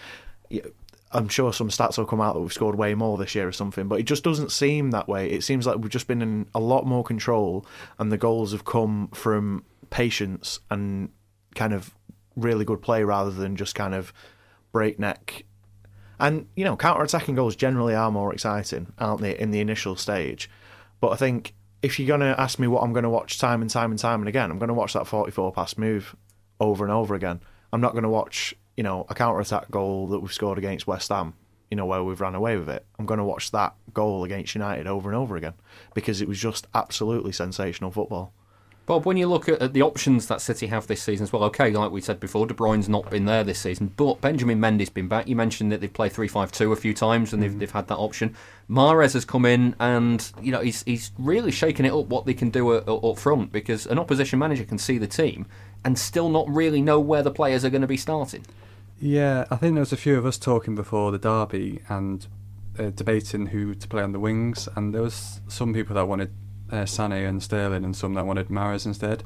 I'm 1.12 1.28
sure 1.28 1.52
some 1.52 1.70
stats 1.70 1.98
will 1.98 2.06
come 2.06 2.20
out 2.20 2.34
that 2.34 2.40
we've 2.40 2.52
scored 2.52 2.76
way 2.76 2.94
more 2.94 3.18
this 3.18 3.34
year 3.34 3.48
or 3.48 3.52
something, 3.52 3.88
but 3.88 3.98
it 3.98 4.04
just 4.04 4.22
doesn't 4.22 4.52
seem 4.52 4.92
that 4.92 5.08
way. 5.08 5.30
It 5.30 5.42
seems 5.42 5.66
like 5.66 5.78
we've 5.78 5.90
just 5.90 6.06
been 6.06 6.22
in 6.22 6.46
a 6.54 6.60
lot 6.60 6.86
more 6.86 7.02
control, 7.02 7.66
and 7.98 8.12
the 8.12 8.18
goals 8.18 8.52
have 8.52 8.64
come 8.64 9.08
from 9.08 9.64
patience 9.90 10.60
and 10.70 11.10
kind 11.54 11.72
of 11.72 11.94
really 12.36 12.64
good 12.64 12.80
play 12.80 13.02
rather 13.02 13.30
than 13.32 13.56
just 13.56 13.74
kind 13.74 13.94
of 13.94 14.12
breakneck. 14.72 15.44
And 16.20 16.46
you 16.54 16.64
know, 16.64 16.76
counter-attacking 16.76 17.34
goals 17.34 17.56
generally 17.56 17.94
are 17.94 18.12
more 18.12 18.32
exciting, 18.32 18.92
aren't 18.98 19.20
they, 19.20 19.36
in 19.36 19.50
the 19.50 19.60
initial 19.60 19.96
stage? 19.96 20.48
But 21.00 21.08
I 21.08 21.16
think 21.16 21.54
if 21.82 21.98
you're 21.98 22.06
going 22.06 22.20
to 22.20 22.38
ask 22.40 22.58
me 22.58 22.66
what 22.66 22.82
I'm 22.82 22.92
going 22.92 23.04
to 23.04 23.10
watch 23.10 23.38
time 23.38 23.62
and 23.62 23.70
time 23.70 23.90
and 23.90 23.98
time 23.98 24.20
and 24.20 24.28
again, 24.28 24.50
I'm 24.50 24.58
going 24.58 24.68
to 24.68 24.74
watch 24.74 24.92
that 24.92 25.06
44 25.06 25.52
pass 25.52 25.76
move 25.78 26.14
over 26.60 26.84
and 26.84 26.92
over 26.92 27.14
again. 27.14 27.40
I'm 27.72 27.80
not 27.80 27.92
going 27.92 28.04
to 28.04 28.10
watch, 28.10 28.54
you 28.80 28.84
know, 28.84 29.04
a 29.10 29.14
counter-attack 29.14 29.70
goal 29.70 30.06
that 30.06 30.20
we've 30.20 30.32
scored 30.32 30.56
against 30.56 30.86
West 30.86 31.10
Ham, 31.10 31.34
you 31.70 31.76
know, 31.76 31.84
where 31.84 32.02
we've 32.02 32.22
ran 32.22 32.34
away 32.34 32.56
with 32.56 32.70
it. 32.70 32.86
I'm 32.98 33.04
going 33.04 33.18
to 33.18 33.24
watch 33.24 33.50
that 33.50 33.74
goal 33.92 34.24
against 34.24 34.54
United 34.54 34.86
over 34.86 35.10
and 35.10 35.18
over 35.18 35.36
again 35.36 35.52
because 35.92 36.22
it 36.22 36.28
was 36.28 36.38
just 36.38 36.66
absolutely 36.74 37.32
sensational 37.32 37.90
football. 37.90 38.32
Bob, 38.86 39.04
when 39.04 39.18
you 39.18 39.26
look 39.26 39.50
at, 39.50 39.74
the 39.74 39.82
options 39.82 40.28
that 40.28 40.40
City 40.40 40.66
have 40.68 40.86
this 40.86 41.02
season 41.02 41.24
as 41.24 41.30
well, 41.30 41.44
okay, 41.44 41.70
like 41.72 41.90
we 41.90 42.00
said 42.00 42.20
before, 42.20 42.46
De 42.46 42.54
Bruyne's 42.54 42.88
not 42.88 43.10
been 43.10 43.26
there 43.26 43.44
this 43.44 43.58
season, 43.58 43.92
but 43.98 44.22
Benjamin 44.22 44.58
Mendy's 44.58 44.88
been 44.88 45.08
back. 45.08 45.28
You 45.28 45.36
mentioned 45.36 45.70
that 45.72 45.82
they've 45.82 45.92
played 45.92 46.12
3 46.12 46.26
5 46.26 46.50
2 46.50 46.72
a 46.72 46.76
few 46.76 46.94
times 46.94 47.34
and 47.34 47.42
they've, 47.42 47.50
mm-hmm. 47.50 47.58
they've 47.58 47.70
had 47.70 47.86
that 47.88 47.98
option. 47.98 48.34
Mahrez 48.70 49.12
has 49.12 49.26
come 49.26 49.44
in 49.44 49.76
and, 49.78 50.32
you 50.40 50.52
know, 50.52 50.60
he's, 50.60 50.82
he's 50.84 51.12
really 51.18 51.50
shaking 51.50 51.84
it 51.84 51.92
up 51.92 52.06
what 52.06 52.24
they 52.24 52.32
can 52.32 52.48
do 52.48 52.72
up 52.72 53.18
front 53.18 53.52
because 53.52 53.84
an 53.84 53.98
opposition 53.98 54.38
manager 54.38 54.64
can 54.64 54.78
see 54.78 54.96
the 54.96 55.06
team 55.06 55.44
and 55.84 55.98
still 55.98 56.30
not 56.30 56.48
really 56.48 56.80
know 56.80 56.98
where 56.98 57.22
the 57.22 57.30
players 57.30 57.62
are 57.62 57.70
going 57.70 57.82
to 57.82 57.86
be 57.86 57.98
starting. 57.98 58.42
Yeah, 59.00 59.46
I 59.50 59.56
think 59.56 59.74
there 59.74 59.80
was 59.80 59.92
a 59.92 59.96
few 59.96 60.18
of 60.18 60.26
us 60.26 60.36
talking 60.36 60.74
before 60.74 61.10
the 61.10 61.18
derby 61.18 61.80
and 61.88 62.26
uh, 62.78 62.90
debating 62.90 63.46
who 63.46 63.74
to 63.74 63.88
play 63.88 64.02
on 64.02 64.12
the 64.12 64.20
wings, 64.20 64.68
and 64.76 64.94
there 64.94 65.02
was 65.02 65.40
some 65.48 65.72
people 65.72 65.94
that 65.96 66.06
wanted 66.06 66.30
uh, 66.70 66.84
Sané 66.84 67.28
and 67.28 67.42
Sterling, 67.42 67.84
and 67.84 67.96
some 67.96 68.14
that 68.14 68.26
wanted 68.26 68.48
Mahrez 68.48 68.84
instead. 68.86 69.24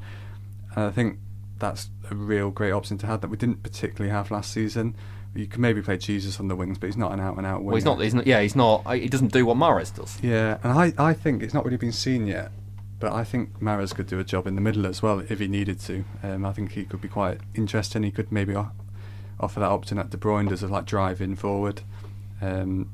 And 0.77 0.85
I 0.85 0.91
think 0.91 1.19
that's 1.59 1.91
a 2.11 2.15
real 2.15 2.51
great 2.51 2.73
option 2.73 2.99
to 2.99 3.07
have 3.07 3.21
that 3.21 3.29
we 3.29 3.37
didn't 3.37 3.63
particularly 3.63 4.11
have 4.11 4.31
last 4.31 4.53
season. 4.53 4.97
You 5.35 5.47
could 5.47 5.61
maybe 5.61 5.83
play 5.83 5.97
Jesus 5.97 6.39
on 6.39 6.47
the 6.47 6.55
wings, 6.55 6.79
but 6.79 6.87
he's 6.87 6.97
not 6.97 7.11
an 7.13 7.19
out 7.19 7.37
and 7.37 7.45
out 7.45 7.65
winger. 7.65 7.67
Well, 7.67 7.75
he's 7.75 7.85
not, 7.85 8.01
he's 8.01 8.15
not, 8.15 8.27
yeah, 8.27 8.41
he's 8.41 8.55
not, 8.55 8.83
he 8.95 9.09
doesn't 9.09 9.33
do 9.33 9.45
what 9.45 9.57
Mahrez 9.57 9.93
does. 9.93 10.17
Yeah, 10.23 10.59
and 10.63 10.73
I, 10.73 10.93
I 10.97 11.13
think 11.13 11.43
it's 11.43 11.53
not 11.53 11.65
really 11.65 11.77
been 11.77 11.91
seen 11.91 12.29
yet, 12.29 12.53
but 13.01 13.13
I 13.13 13.25
think 13.25 13.59
Mahrez 13.59 13.93
could 13.93 14.07
do 14.07 14.21
a 14.21 14.25
job 14.25 14.47
in 14.47 14.55
the 14.55 14.61
middle 14.61 14.87
as 14.87 15.03
well 15.03 15.19
if 15.29 15.41
he 15.41 15.49
needed 15.49 15.81
to. 15.81 16.05
Um, 16.23 16.45
I 16.45 16.53
think 16.53 16.73
he 16.73 16.85
could 16.85 17.01
be 17.01 17.09
quite 17.09 17.41
interesting. 17.55 18.05
He 18.05 18.13
could 18.13 18.31
maybe 18.31 18.55
offer 19.41 19.61
that 19.61 19.71
option 19.71 19.99
at 19.99 20.11
De 20.11 20.17
Bruyne 20.17 20.49
does 20.49 20.63
of 20.63 20.71
like 20.71 20.85
driving 20.85 21.37
forward. 21.37 21.83
Um, 22.41 22.91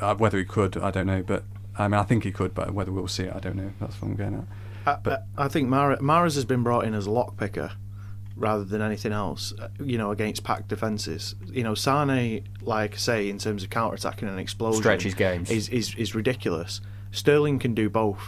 uh, 0.00 0.14
whether 0.14 0.38
he 0.38 0.44
could, 0.44 0.76
I 0.76 0.90
don't 0.90 1.06
know, 1.06 1.22
but 1.22 1.44
I 1.76 1.88
mean, 1.88 1.98
I 1.98 2.04
think 2.04 2.24
he 2.24 2.32
could, 2.32 2.54
but 2.54 2.72
whether 2.72 2.92
we'll 2.92 3.08
see 3.08 3.24
it, 3.24 3.34
I 3.34 3.38
don't 3.38 3.56
know. 3.56 3.72
That's 3.80 4.00
what 4.00 4.08
I'm 4.08 4.16
getting 4.16 4.46
at. 4.86 5.00
I, 5.06 5.10
I 5.10 5.44
I 5.44 5.48
think 5.48 5.68
Mara, 5.68 5.98
Mahrez 5.98 6.34
has 6.34 6.44
been 6.44 6.62
brought 6.62 6.84
in 6.84 6.94
as 6.94 7.06
a 7.06 7.10
lockpicker 7.10 7.72
rather 8.36 8.64
than 8.64 8.80
anything 8.80 9.12
else, 9.12 9.52
uh, 9.60 9.68
you 9.82 9.98
know, 9.98 10.10
against 10.10 10.44
packed 10.44 10.68
defences. 10.68 11.34
You 11.46 11.64
know, 11.64 11.74
Sane, 11.74 12.48
like 12.62 12.94
I 12.94 12.96
say, 12.96 13.28
in 13.28 13.38
terms 13.38 13.62
of 13.62 13.70
counter 13.70 13.96
attacking 13.96 14.28
and 14.28 14.38
explosion, 14.38 14.80
Stretches 14.80 15.14
games. 15.14 15.50
is, 15.50 15.68
is 15.68 15.94
is 15.96 16.14
ridiculous. 16.14 16.80
Sterling 17.10 17.58
can 17.58 17.74
do 17.74 17.90
both. 17.90 18.20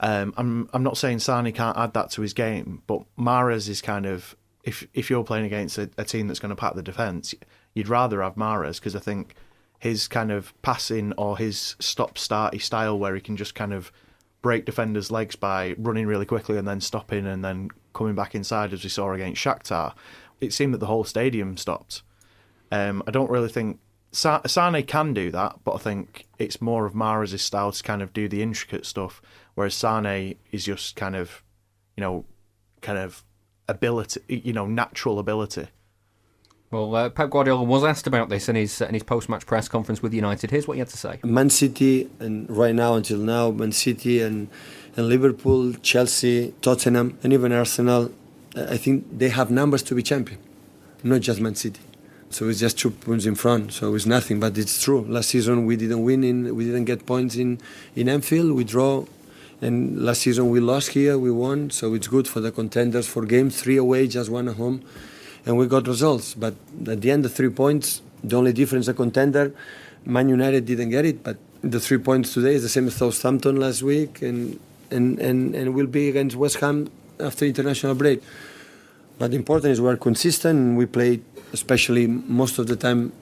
Um, 0.00 0.34
I'm 0.36 0.68
I'm 0.72 0.82
not 0.82 0.96
saying 0.96 1.20
Sane 1.20 1.50
can't 1.52 1.76
add 1.76 1.94
that 1.94 2.10
to 2.12 2.22
his 2.22 2.32
game, 2.32 2.82
but 2.86 3.02
Mahrez 3.18 3.68
is 3.68 3.80
kind 3.80 4.06
of 4.06 4.36
if 4.66 4.86
if 4.92 5.08
you're 5.08 5.24
playing 5.24 5.46
against 5.46 5.78
a, 5.78 5.88
a 5.96 6.04
team 6.04 6.26
that's 6.26 6.40
going 6.40 6.50
to 6.50 6.60
pack 6.60 6.74
the 6.74 6.82
defence, 6.82 7.34
you'd 7.72 7.88
rather 7.88 8.20
have 8.20 8.34
Mahrez 8.34 8.74
because 8.74 8.94
I 8.94 8.98
think 8.98 9.34
his 9.78 10.08
kind 10.08 10.30
of 10.32 10.52
passing 10.60 11.12
or 11.16 11.38
his 11.38 11.76
stop 11.78 12.16
starty 12.16 12.60
style 12.60 12.98
where 12.98 13.14
he 13.14 13.20
can 13.20 13.36
just 13.36 13.54
kind 13.54 13.72
of 13.72 13.92
break 14.42 14.64
defenders' 14.64 15.10
legs 15.10 15.36
by 15.36 15.74
running 15.78 16.06
really 16.06 16.26
quickly 16.26 16.58
and 16.58 16.66
then 16.66 16.80
stopping 16.80 17.26
and 17.26 17.44
then 17.44 17.70
coming 17.94 18.14
back 18.14 18.34
inside 18.34 18.72
as 18.72 18.82
we 18.82 18.90
saw 18.90 19.12
against 19.12 19.42
Shakhtar. 19.42 19.94
It 20.40 20.52
seemed 20.52 20.74
that 20.74 20.78
the 20.78 20.86
whole 20.86 21.04
stadium 21.04 21.56
stopped. 21.56 22.02
Um, 22.70 23.02
I 23.06 23.10
don't 23.10 23.30
really 23.30 23.48
think 23.48 23.78
Sa- 24.12 24.42
Sane 24.46 24.84
can 24.84 25.14
do 25.14 25.30
that, 25.30 25.60
but 25.62 25.74
I 25.74 25.78
think 25.78 26.26
it's 26.38 26.60
more 26.60 26.86
of 26.86 26.94
Mahrez' 26.94 27.38
style 27.38 27.72
to 27.72 27.82
kind 27.82 28.02
of 28.02 28.12
do 28.12 28.28
the 28.28 28.42
intricate 28.42 28.86
stuff, 28.86 29.20
whereas 29.54 29.74
Sane 29.74 30.36
is 30.50 30.64
just 30.64 30.96
kind 30.96 31.14
of, 31.14 31.42
you 31.96 32.00
know, 32.00 32.24
kind 32.80 32.98
of 32.98 33.24
ability, 33.68 34.20
you 34.28 34.52
know, 34.52 34.66
natural 34.66 35.18
ability. 35.18 35.68
Well, 36.70 36.94
uh, 36.96 37.10
Pep 37.10 37.30
Guardiola 37.30 37.62
was 37.62 37.84
asked 37.84 38.06
about 38.08 38.28
this 38.28 38.48
in 38.48 38.56
his 38.56 38.80
in 38.80 38.92
his 38.92 39.04
post-match 39.04 39.46
press 39.46 39.68
conference 39.68 40.02
with 40.02 40.12
United. 40.12 40.50
Here's 40.50 40.66
what 40.66 40.74
he 40.74 40.80
had 40.80 40.88
to 40.88 40.96
say. 40.96 41.20
Man 41.22 41.48
City 41.48 42.10
and 42.18 42.50
right 42.50 42.74
now 42.74 42.94
until 42.94 43.18
now, 43.18 43.50
Man 43.50 43.72
City 43.72 44.20
and 44.20 44.48
and 44.96 45.08
Liverpool, 45.08 45.74
Chelsea, 45.74 46.54
Tottenham, 46.62 47.18
and 47.22 47.32
even 47.32 47.52
Arsenal, 47.52 48.10
uh, 48.56 48.66
I 48.70 48.78
think 48.78 49.18
they 49.18 49.28
have 49.28 49.50
numbers 49.50 49.82
to 49.84 49.94
be 49.94 50.02
champion, 50.02 50.40
not 51.04 51.20
just 51.20 51.40
Man 51.40 51.54
City. 51.54 51.80
So 52.30 52.48
it's 52.48 52.58
just 52.58 52.78
two 52.78 52.90
points 52.90 53.26
in 53.26 53.36
front. 53.36 53.72
So 53.72 53.94
it's 53.94 54.06
nothing, 54.06 54.40
but 54.40 54.58
it's 54.58 54.82
true. 54.82 55.02
Last 55.02 55.28
season 55.28 55.66
we 55.66 55.76
didn't 55.76 56.02
win 56.02 56.24
in, 56.24 56.56
we 56.56 56.64
didn't 56.64 56.86
get 56.86 57.06
points 57.06 57.36
in 57.36 57.60
in 57.94 58.08
Anfield. 58.08 58.52
We 58.52 58.64
draw, 58.64 59.06
and 59.60 60.02
last 60.04 60.22
season 60.22 60.50
we 60.50 60.60
lost 60.60 60.90
here. 60.90 61.18
We 61.18 61.30
won. 61.30 61.70
So 61.70 61.94
it's 61.94 62.08
good 62.08 62.28
for 62.28 62.40
the 62.40 62.52
contenders 62.52 63.06
for 63.06 63.24
game 63.24 63.50
three 63.50 63.76
away, 63.76 64.06
just 64.08 64.30
one 64.30 64.48
at 64.48 64.56
home, 64.56 64.82
and 65.44 65.56
we 65.56 65.66
got 65.66 65.86
results. 65.86 66.34
But 66.34 66.54
at 66.86 67.00
the 67.00 67.10
end, 67.10 67.24
the 67.24 67.28
three 67.28 67.50
points. 67.50 68.02
The 68.24 68.36
only 68.36 68.52
difference, 68.52 68.88
a 68.88 68.94
contender, 68.94 69.54
Man 70.04 70.28
United 70.28 70.64
didn't 70.64 70.90
get 70.90 71.04
it, 71.04 71.22
but 71.22 71.36
the 71.62 71.78
three 71.78 71.98
points 71.98 72.32
today 72.34 72.54
is 72.54 72.62
the 72.62 72.68
same 72.68 72.86
as 72.86 72.94
Southampton 72.94 73.56
last 73.56 73.82
week, 73.82 74.22
and 74.22 74.58
and 74.90 75.18
and 75.18 75.54
and 75.54 75.74
will 75.74 75.86
be 75.86 76.08
against 76.08 76.34
West 76.36 76.56
Ham 76.60 76.90
after 77.20 77.44
international 77.44 77.94
break. 77.94 78.22
But 79.18 79.32
important 79.32 79.72
is 79.72 79.80
we're 79.80 79.96
consistent. 79.96 80.58
And 80.58 80.76
we 80.76 80.86
play, 80.86 81.20
especially 81.52 82.06
most 82.06 82.58
of 82.58 82.66
the 82.66 82.76
time, 82.76 83.12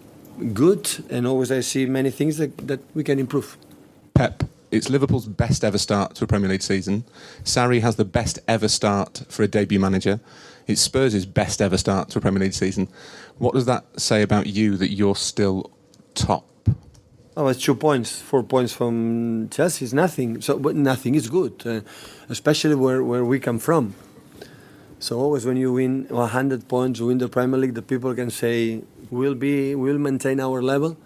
good, 0.52 0.88
and 1.10 1.26
always 1.26 1.52
I 1.52 1.60
see 1.60 1.86
many 1.86 2.10
things 2.10 2.38
that, 2.38 2.56
that 2.66 2.80
we 2.94 3.04
can 3.04 3.18
improve. 3.18 3.56
Pep, 4.14 4.44
it's 4.74 4.90
Liverpool's 4.90 5.28
best 5.28 5.62
ever 5.62 5.78
start 5.78 6.16
to 6.16 6.24
a 6.24 6.26
Premier 6.26 6.50
League 6.50 6.62
season. 6.62 7.04
Sarri 7.44 7.80
has 7.80 7.94
the 7.94 8.04
best 8.04 8.40
ever 8.48 8.66
start 8.66 9.22
for 9.28 9.44
a 9.44 9.48
debut 9.48 9.78
manager. 9.78 10.18
It's 10.66 10.80
Spurs' 10.80 11.26
best 11.26 11.62
ever 11.62 11.78
start 11.78 12.08
to 12.10 12.18
a 12.18 12.20
Premier 12.20 12.40
League 12.40 12.54
season. 12.54 12.88
What 13.38 13.54
does 13.54 13.66
that 13.66 13.84
say 14.00 14.22
about 14.22 14.48
you 14.48 14.76
that 14.76 14.90
you're 14.90 15.14
still 15.14 15.70
top? 16.14 16.44
Oh, 17.36 17.46
it's 17.46 17.62
two 17.62 17.76
points, 17.76 18.20
four 18.20 18.42
points 18.42 18.72
from 18.72 19.48
Chelsea 19.50 19.94
nothing. 19.94 20.40
So, 20.40 20.58
but 20.58 20.74
nothing 20.74 21.14
is 21.14 21.28
good, 21.28 21.62
uh, 21.64 21.80
especially 22.28 22.74
where, 22.74 23.04
where 23.04 23.24
we 23.24 23.38
come 23.38 23.60
from. 23.60 23.94
So 24.98 25.20
always 25.20 25.46
when 25.46 25.56
you 25.56 25.72
win 25.72 26.06
100 26.08 26.66
points, 26.66 27.00
win 27.00 27.18
the 27.18 27.28
Premier 27.28 27.60
League, 27.60 27.74
the 27.74 27.82
people 27.82 28.12
can 28.14 28.30
say 28.30 28.82
we'll 29.10 29.34
be, 29.36 29.76
we'll 29.76 29.98
maintain 29.98 30.40
our 30.40 30.60
level. 30.62 30.96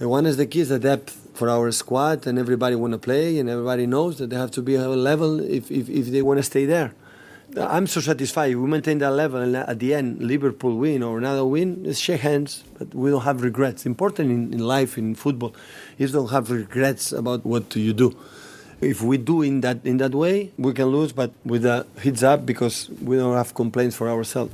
And 0.00 0.10
one 0.10 0.26
is 0.26 0.36
the 0.36 0.46
key 0.46 0.60
is 0.60 0.70
the 0.70 0.78
depth 0.80 1.21
for 1.34 1.48
our 1.48 1.70
squad, 1.72 2.26
and 2.26 2.38
everybody 2.38 2.76
want 2.76 2.92
to 2.92 2.98
play, 2.98 3.38
and 3.38 3.48
everybody 3.48 3.86
knows 3.86 4.18
that 4.18 4.30
they 4.30 4.36
have 4.36 4.50
to 4.52 4.62
be 4.62 4.76
at 4.76 4.86
a 4.86 4.90
level 4.90 5.40
if, 5.40 5.70
if, 5.70 5.88
if 5.88 6.06
they 6.08 6.22
want 6.22 6.38
to 6.38 6.42
stay 6.42 6.64
there. 6.66 6.92
I'm 7.56 7.86
so 7.86 8.00
satisfied. 8.00 8.56
We 8.56 8.66
maintain 8.66 8.98
that 8.98 9.10
level, 9.10 9.40
and 9.40 9.54
at 9.54 9.78
the 9.78 9.92
end, 9.94 10.22
Liverpool 10.22 10.76
win 10.76 11.02
or 11.02 11.18
another 11.18 11.44
win, 11.44 11.84
let's 11.84 11.98
shake 11.98 12.22
hands, 12.22 12.64
but 12.78 12.94
we 12.94 13.10
don't 13.10 13.22
have 13.22 13.42
regrets. 13.42 13.84
Important 13.84 14.30
in, 14.30 14.54
in 14.54 14.60
life, 14.60 14.96
in 14.96 15.14
football, 15.14 15.54
is 15.98 16.12
don't 16.12 16.30
have 16.30 16.50
regrets 16.50 17.12
about 17.12 17.44
what 17.44 17.76
you 17.76 17.92
do. 17.92 18.16
If 18.80 19.02
we 19.02 19.18
do 19.18 19.42
in 19.42 19.60
that 19.60 19.84
in 19.84 19.98
that 19.98 20.14
way, 20.14 20.50
we 20.56 20.72
can 20.72 20.86
lose, 20.86 21.12
but 21.12 21.30
with 21.44 21.64
a 21.66 21.86
heads 22.02 22.22
up 22.24 22.44
because 22.44 22.88
we 23.02 23.16
don't 23.16 23.36
have 23.36 23.54
complaints 23.54 23.94
for 23.94 24.08
ourselves. 24.08 24.52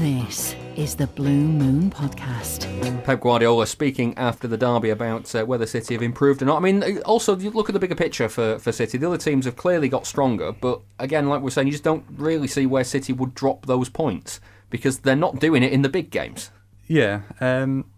This 0.00 0.56
is 0.76 0.94
the 0.94 1.06
Blue 1.06 1.30
Moon 1.30 1.90
Podcast. 1.90 3.04
Pep 3.04 3.20
Guardiola 3.20 3.66
speaking 3.66 4.16
after 4.16 4.48
the 4.48 4.56
derby 4.56 4.90
about 4.90 5.34
uh, 5.34 5.44
whether 5.44 5.66
City 5.66 5.94
have 5.94 6.02
improved 6.02 6.40
or 6.40 6.46
not. 6.46 6.56
I 6.56 6.60
mean, 6.60 6.98
also 7.00 7.36
you 7.36 7.50
look 7.50 7.68
at 7.68 7.72
the 7.72 7.78
bigger 7.78 7.94
picture 7.94 8.28
for, 8.28 8.58
for 8.58 8.72
City. 8.72 8.98
The 8.98 9.06
other 9.06 9.18
teams 9.18 9.44
have 9.44 9.56
clearly 9.56 9.88
got 9.88 10.06
stronger, 10.06 10.52
but 10.52 10.80
again, 10.98 11.28
like 11.28 11.42
we're 11.42 11.50
saying, 11.50 11.66
you 11.66 11.72
just 11.72 11.84
don't 11.84 12.04
really 12.16 12.48
see 12.48 12.66
where 12.66 12.84
City 12.84 13.12
would 13.12 13.34
drop 13.34 13.66
those 13.66 13.88
points 13.88 14.40
because 14.70 15.00
they're 15.00 15.16
not 15.16 15.38
doing 15.38 15.62
it 15.62 15.72
in 15.72 15.82
the 15.82 15.88
big 15.88 16.10
games. 16.10 16.50
Yeah, 16.86 17.22
um, 17.40 17.90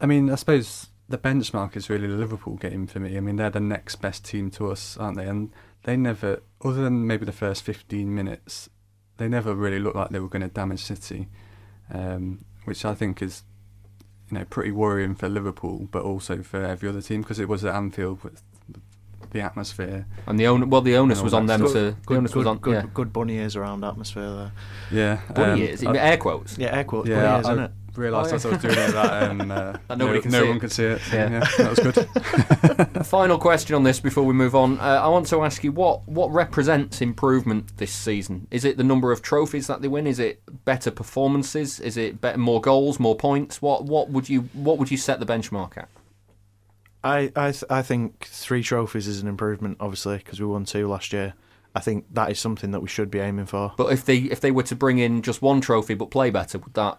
I 0.00 0.06
mean, 0.06 0.30
I 0.30 0.36
suppose 0.36 0.88
the 1.08 1.18
benchmark 1.18 1.76
is 1.76 1.90
really 1.90 2.06
the 2.06 2.14
Liverpool 2.14 2.56
game 2.56 2.86
for 2.86 3.00
me. 3.00 3.16
I 3.16 3.20
mean, 3.20 3.36
they're 3.36 3.50
the 3.50 3.60
next 3.60 3.96
best 3.96 4.24
team 4.24 4.50
to 4.52 4.70
us, 4.70 4.96
aren't 4.96 5.16
they? 5.16 5.26
And 5.26 5.50
they 5.84 5.96
never, 5.96 6.42
other 6.64 6.82
than 6.82 7.06
maybe 7.06 7.24
the 7.24 7.32
first 7.32 7.62
15 7.62 8.14
minutes, 8.14 8.70
they 9.16 9.28
never 9.28 9.54
really 9.54 9.78
looked 9.78 9.96
like 9.96 10.10
they 10.10 10.20
were 10.20 10.28
going 10.28 10.42
to 10.42 10.48
damage 10.48 10.82
City, 10.84 11.28
um, 11.90 12.44
which 12.64 12.84
I 12.84 12.94
think 12.94 13.22
is, 13.22 13.42
you 14.30 14.38
know, 14.38 14.44
pretty 14.44 14.70
worrying 14.70 15.14
for 15.14 15.28
Liverpool, 15.28 15.88
but 15.90 16.02
also 16.02 16.42
for 16.42 16.62
every 16.62 16.88
other 16.88 17.02
team 17.02 17.22
because 17.22 17.38
it 17.38 17.48
was 17.48 17.64
at 17.64 17.74
Anfield 17.74 18.22
with 18.22 18.42
the 19.30 19.40
atmosphere. 19.40 20.06
And 20.26 20.38
the 20.38 20.46
own, 20.46 20.68
well, 20.68 20.80
the 20.82 20.96
onus 20.96 21.22
was 21.22 21.32
on 21.34 21.46
them 21.46 21.60
stuff. 21.60 21.72
to. 21.72 21.78
The 21.78 21.96
Good, 22.06 22.16
onus 22.18 22.32
good, 22.32 22.38
was 22.40 22.46
on. 22.46 22.58
good, 22.58 22.74
yeah. 22.74 22.90
good 22.92 23.12
bunny 23.12 23.36
ears 23.36 23.56
around 23.56 23.84
atmosphere 23.84 24.30
there. 24.30 24.52
Yeah, 24.90 25.32
Bunny 25.34 25.62
ears? 25.62 25.84
I- 25.84 25.96
Air 25.96 26.16
quotes? 26.18 26.58
Yeah, 26.58 26.76
air 26.76 26.84
quotes. 26.84 27.08
Yeah, 27.08 27.22
bunny 27.22 27.36
ears, 27.38 27.46
I, 27.46 27.52
isn't 27.52 27.64
it? 27.64 27.70
Realised 27.96 28.32
Oh, 28.32 28.36
as 28.36 28.46
I 28.46 28.48
was 28.50 28.58
doing 28.62 28.74
it 28.74 28.92
that, 28.92 29.22
and 29.30 29.52
uh, 29.52 29.76
That 29.88 29.98
nobody 29.98 30.18
no, 30.18 30.22
can 30.22 30.30
no 30.32 30.40
see 30.42 30.48
one 30.48 30.56
it. 30.56 30.60
could 30.60 30.72
see 30.72 30.84
it. 30.84 31.00
So, 31.00 31.16
Yeah. 31.16 31.30
yeah. 31.30 31.48
that 31.58 31.70
was 31.70 31.78
good. 32.98 33.06
Final 33.06 33.38
question 33.38 33.74
on 33.76 33.82
this 33.84 34.00
before 34.00 34.24
we 34.24 34.32
move 34.34 34.54
on. 34.54 34.78
Uh, 34.80 35.00
I 35.02 35.08
want 35.08 35.26
to 35.28 35.42
ask 35.42 35.62
you 35.64 35.72
what 35.72 36.06
what 36.08 36.30
represents 36.32 37.00
improvement 37.00 37.76
this 37.76 37.92
season? 37.92 38.46
Is 38.50 38.64
it 38.64 38.76
the 38.76 38.84
number 38.84 39.12
of 39.12 39.22
trophies 39.22 39.66
that 39.66 39.82
they 39.82 39.88
win? 39.88 40.06
Is 40.06 40.18
it 40.18 40.42
better 40.64 40.90
performances? 40.90 41.80
Is 41.80 41.96
it 41.96 42.20
better, 42.20 42.38
more 42.38 42.60
goals, 42.60 42.98
more 43.00 43.16
points? 43.16 43.60
What 43.60 43.84
what 43.84 44.10
would 44.10 44.28
you 44.28 44.42
what 44.52 44.78
would 44.78 44.90
you 44.90 44.96
set 44.96 45.20
the 45.20 45.26
benchmark 45.26 45.76
at? 45.76 45.88
I 47.04 47.32
I 47.34 47.50
th- 47.52 47.64
I 47.68 47.82
think 47.82 48.24
three 48.26 48.62
trophies 48.62 49.06
is 49.08 49.20
an 49.20 49.28
improvement, 49.28 49.76
obviously, 49.80 50.18
because 50.18 50.40
we 50.40 50.46
won 50.46 50.64
two 50.64 50.86
last 50.88 51.12
year. 51.12 51.34
I 51.74 51.80
think 51.80 52.04
that 52.12 52.30
is 52.30 52.38
something 52.38 52.70
that 52.72 52.80
we 52.80 52.88
should 52.88 53.10
be 53.10 53.18
aiming 53.18 53.46
for. 53.46 53.72
But 53.76 53.92
if 53.92 54.04
they 54.04 54.18
if 54.18 54.40
they 54.40 54.50
were 54.50 54.62
to 54.64 54.76
bring 54.76 54.98
in 54.98 55.22
just 55.22 55.42
one 55.42 55.60
trophy 55.60 55.94
but 55.94 56.10
play 56.10 56.30
better, 56.30 56.58
would 56.58 56.74
that 56.74 56.98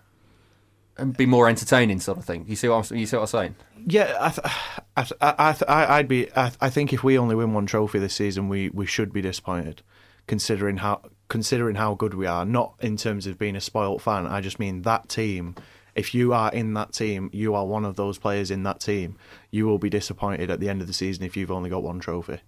be 1.17 1.25
more 1.25 1.49
entertaining, 1.49 1.99
sort 1.99 2.17
of 2.17 2.25
thing? 2.25 2.45
You 2.47 2.55
see 2.55 2.67
what 2.67 2.91
I'm, 2.91 2.97
you 2.97 3.05
see 3.05 3.15
what 3.15 3.23
I'm 3.23 3.27
saying? 3.27 3.55
Yeah, 3.85 4.15
I, 4.19 4.29
th- 4.29 4.47
I, 4.97 5.03
th- 5.03 5.21
I, 5.21 5.53
th- 5.53 5.69
I'd 5.69 6.07
be. 6.07 6.31
I, 6.35 6.51
I 6.61 6.69
think 6.69 6.93
if 6.93 7.03
we 7.03 7.17
only 7.17 7.35
win 7.35 7.53
one 7.53 7.65
trophy 7.65 7.99
this 7.99 8.15
season, 8.15 8.49
we, 8.49 8.69
we 8.69 8.85
should 8.85 9.11
be 9.11 9.21
disappointed, 9.21 9.81
considering 10.27 10.77
how 10.77 11.01
considering 11.29 11.75
how 11.75 11.95
good 11.95 12.13
we 12.13 12.27
are. 12.27 12.45
Not 12.45 12.75
in 12.79 12.97
terms 12.97 13.27
of 13.27 13.37
being 13.37 13.55
a 13.55 13.61
spoilt 13.61 14.01
fan. 14.01 14.27
I 14.27 14.41
just 14.41 14.59
mean 14.59 14.83
that 14.83 15.09
team. 15.09 15.55
If 15.95 16.15
you 16.15 16.33
are 16.33 16.51
in 16.51 16.73
that 16.73 16.91
team, 16.91 17.29
you 17.33 17.53
are 17.53 17.65
one 17.65 17.85
of 17.85 17.95
those 17.95 18.17
players 18.17 18.49
in 18.49 18.63
that 18.63 18.79
team. 18.79 19.15
You 19.51 19.67
will 19.67 19.77
be 19.77 19.89
disappointed 19.91 20.49
at 20.49 20.59
the 20.59 20.69
end 20.69 20.81
of 20.81 20.87
the 20.87 20.93
season 20.93 21.23
if 21.23 21.37
you've 21.37 21.51
only 21.51 21.69
got 21.69 21.83
one 21.83 21.99
trophy. 21.99 22.39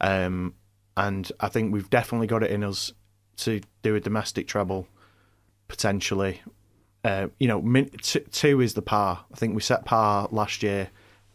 Um, 0.00 0.54
and 0.96 1.30
I 1.40 1.48
think 1.48 1.72
we've 1.72 1.88
definitely 1.88 2.26
got 2.26 2.42
it 2.42 2.50
in 2.50 2.62
us 2.62 2.92
to 3.38 3.60
do 3.82 3.94
a 3.94 4.00
domestic 4.00 4.46
treble, 4.46 4.86
potentially. 5.66 6.42
Uh, 7.04 7.28
you 7.38 7.46
know, 7.46 7.60
min- 7.60 7.90
t- 8.02 8.20
two 8.30 8.60
is 8.60 8.74
the 8.74 8.82
par. 8.82 9.24
I 9.32 9.36
think 9.36 9.54
we 9.54 9.60
set 9.60 9.84
par 9.84 10.28
last 10.30 10.62
year. 10.62 10.88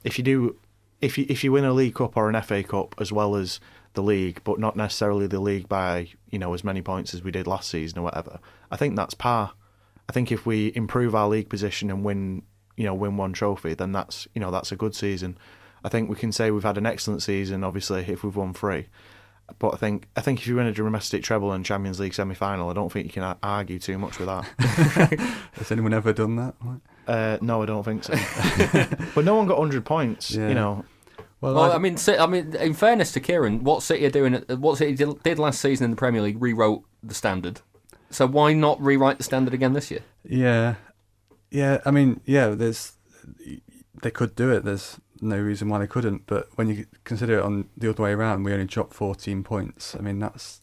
If 0.03 0.17
you 0.17 0.23
do, 0.23 0.57
if 0.99 1.17
you 1.17 1.25
if 1.29 1.43
you 1.43 1.51
win 1.51 1.63
a 1.63 1.73
League 1.73 1.95
Cup 1.95 2.17
or 2.17 2.27
an 2.27 2.41
FA 2.41 2.63
Cup 2.63 2.95
as 2.99 3.11
well 3.11 3.35
as 3.35 3.59
the 3.93 4.01
league, 4.01 4.41
but 4.43 4.59
not 4.59 4.75
necessarily 4.75 5.27
the 5.27 5.39
league 5.39 5.69
by 5.69 6.09
you 6.31 6.39
know 6.39 6.53
as 6.53 6.63
many 6.63 6.81
points 6.81 7.13
as 7.13 7.23
we 7.23 7.31
did 7.31 7.47
last 7.47 7.69
season 7.69 7.99
or 7.99 8.01
whatever, 8.01 8.39
I 8.71 8.77
think 8.77 8.95
that's 8.95 9.13
par. 9.13 9.53
I 10.09 10.11
think 10.11 10.31
if 10.31 10.45
we 10.45 10.71
improve 10.75 11.13
our 11.13 11.29
league 11.29 11.49
position 11.49 11.91
and 11.91 12.03
win, 12.03 12.41
you 12.75 12.85
know, 12.85 12.95
win 12.95 13.15
one 13.15 13.31
trophy, 13.31 13.75
then 13.75 13.91
that's 13.91 14.27
you 14.33 14.41
know 14.41 14.49
that's 14.49 14.71
a 14.71 14.75
good 14.75 14.95
season. 14.95 15.37
I 15.83 15.89
think 15.89 16.09
we 16.09 16.15
can 16.15 16.31
say 16.31 16.49
we've 16.49 16.63
had 16.63 16.79
an 16.79 16.87
excellent 16.87 17.21
season. 17.21 17.63
Obviously, 17.63 18.01
if 18.07 18.23
we've 18.23 18.35
won 18.35 18.53
three, 18.53 18.87
but 19.57 19.73
I 19.73 19.77
think 19.77 20.07
I 20.15 20.21
think 20.21 20.39
if 20.39 20.47
you 20.47 20.55
win 20.55 20.67
a 20.67 20.71
domestic 20.71 21.23
treble 21.23 21.51
and 21.51 21.65
Champions 21.65 21.99
League 21.99 22.13
semi 22.13 22.35
final, 22.35 22.69
I 22.69 22.73
don't 22.73 22.91
think 22.91 23.05
you 23.07 23.11
can 23.11 23.35
argue 23.41 23.79
too 23.79 23.97
much 23.97 24.19
with 24.19 24.27
that. 24.27 24.45
Has 25.53 25.71
anyone 25.71 25.93
ever 25.93 26.13
done 26.13 26.35
that? 26.35 26.53
Uh, 27.07 27.37
no, 27.41 27.63
I 27.63 27.65
don't 27.65 27.83
think 27.83 28.03
so. 28.03 28.13
but 29.15 29.25
no 29.25 29.35
one 29.35 29.47
got 29.47 29.57
hundred 29.57 29.85
points. 29.85 30.31
Yeah. 30.31 30.49
You 30.49 30.53
know. 30.55 30.85
Well, 31.41 31.55
Well, 31.55 31.71
I- 31.71 31.75
I 31.75 31.77
mean, 31.77 31.97
I 32.19 32.27
mean, 32.27 32.53
in 32.57 32.73
fairness 32.73 33.11
to 33.13 33.19
Kieran, 33.19 33.63
what 33.63 33.81
City 33.81 34.05
are 34.05 34.09
doing, 34.11 34.33
what 34.59 34.77
City 34.77 34.93
did, 34.93 35.23
did 35.23 35.39
last 35.39 35.61
season 35.61 35.85
in 35.85 35.91
the 35.91 35.95
Premier 35.97 36.21
League, 36.21 36.41
rewrote 36.41 36.83
the 37.01 37.13
standard. 37.15 37.61
So 38.11 38.27
why 38.27 38.53
not 38.53 38.81
rewrite 38.81 39.17
the 39.19 39.23
standard 39.23 39.53
again 39.53 39.73
this 39.73 39.89
year? 39.89 40.01
Yeah, 40.23 40.75
yeah. 41.49 41.79
I 41.85 41.91
mean, 41.91 42.19
yeah. 42.25 42.49
There's 42.49 42.93
they 44.01 44.11
could 44.11 44.35
do 44.35 44.51
it. 44.51 44.63
There's 44.65 44.99
no 45.21 45.37
reason 45.39 45.69
why 45.69 45.79
they 45.79 45.87
couldn't. 45.87 46.25
But 46.27 46.49
when 46.55 46.67
you 46.69 46.85
consider 47.03 47.39
it 47.39 47.43
on 47.43 47.69
the 47.77 47.89
other 47.89 48.03
way 48.03 48.11
around, 48.11 48.43
we 48.43 48.53
only 48.53 48.65
dropped 48.65 48.93
14 48.93 49.43
points. 49.43 49.95
I 49.95 49.99
mean, 50.01 50.19
that's 50.19 50.61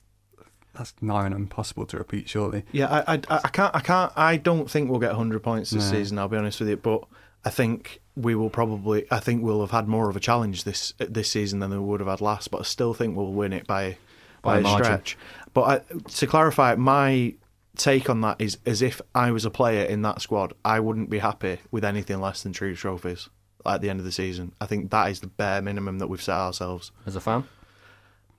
that's 0.74 0.92
nigh 1.00 1.24
on 1.24 1.32
impossible 1.32 1.86
to 1.86 1.96
repeat. 1.98 2.28
Surely. 2.28 2.64
Yeah, 2.72 3.02
I, 3.06 3.14
I, 3.14 3.20
I 3.44 3.48
can't, 3.48 3.74
I 3.74 3.80
can't, 3.80 4.12
I 4.16 4.36
don't 4.36 4.70
think 4.70 4.90
we'll 4.90 5.00
get 5.00 5.12
hundred 5.12 5.42
points 5.42 5.70
this 5.70 5.90
No. 5.90 5.98
season. 5.98 6.18
I'll 6.18 6.28
be 6.28 6.36
honest 6.36 6.60
with 6.60 6.68
you, 6.68 6.76
but 6.76 7.04
I 7.44 7.50
think 7.50 8.00
we 8.14 8.34
will 8.34 8.50
probably. 8.50 9.06
I 9.10 9.20
think 9.20 9.42
we'll 9.42 9.60
have 9.60 9.70
had 9.70 9.88
more 9.88 10.10
of 10.10 10.16
a 10.16 10.20
challenge 10.20 10.64
this 10.64 10.92
this 10.98 11.30
season 11.30 11.60
than 11.60 11.70
we 11.70 11.78
would 11.78 12.00
have 12.00 12.08
had 12.08 12.20
last. 12.20 12.50
But 12.50 12.60
I 12.60 12.64
still 12.64 12.92
think 12.94 13.16
we'll 13.16 13.32
win 13.32 13.52
it 13.54 13.66
by 13.66 13.96
By 14.42 14.54
by, 14.54 14.58
a 14.58 14.60
margin. 14.62 14.84
stretch. 14.84 15.18
But 15.54 15.62
I, 15.62 15.94
to 16.10 16.26
clarify, 16.26 16.74
my 16.74 17.34
take 17.76 18.08
on 18.10 18.20
that 18.22 18.36
is 18.40 18.58
as 18.66 18.80
if 18.82 19.00
I 19.14 19.30
was 19.30 19.44
a 19.44 19.50
player 19.50 19.84
in 19.84 20.02
that 20.02 20.20
squad, 20.22 20.52
I 20.64 20.80
wouldn't 20.80 21.08
be 21.10 21.18
happy 21.18 21.58
with 21.70 21.84
anything 21.84 22.20
less 22.20 22.42
than 22.42 22.52
three 22.54 22.74
trophies 22.74 23.28
at 23.74 23.80
the 23.80 23.90
end 23.90 23.98
of 24.00 24.04
the 24.06 24.12
season. 24.12 24.52
I 24.60 24.66
think 24.66 24.90
that 24.90 25.10
is 25.10 25.20
the 25.20 25.26
bare 25.28 25.60
minimum 25.62 25.98
that 25.98 26.06
we've 26.08 26.22
set 26.22 26.34
ourselves. 26.36 26.92
As 27.06 27.16
a 27.16 27.20
fan? 27.20 27.44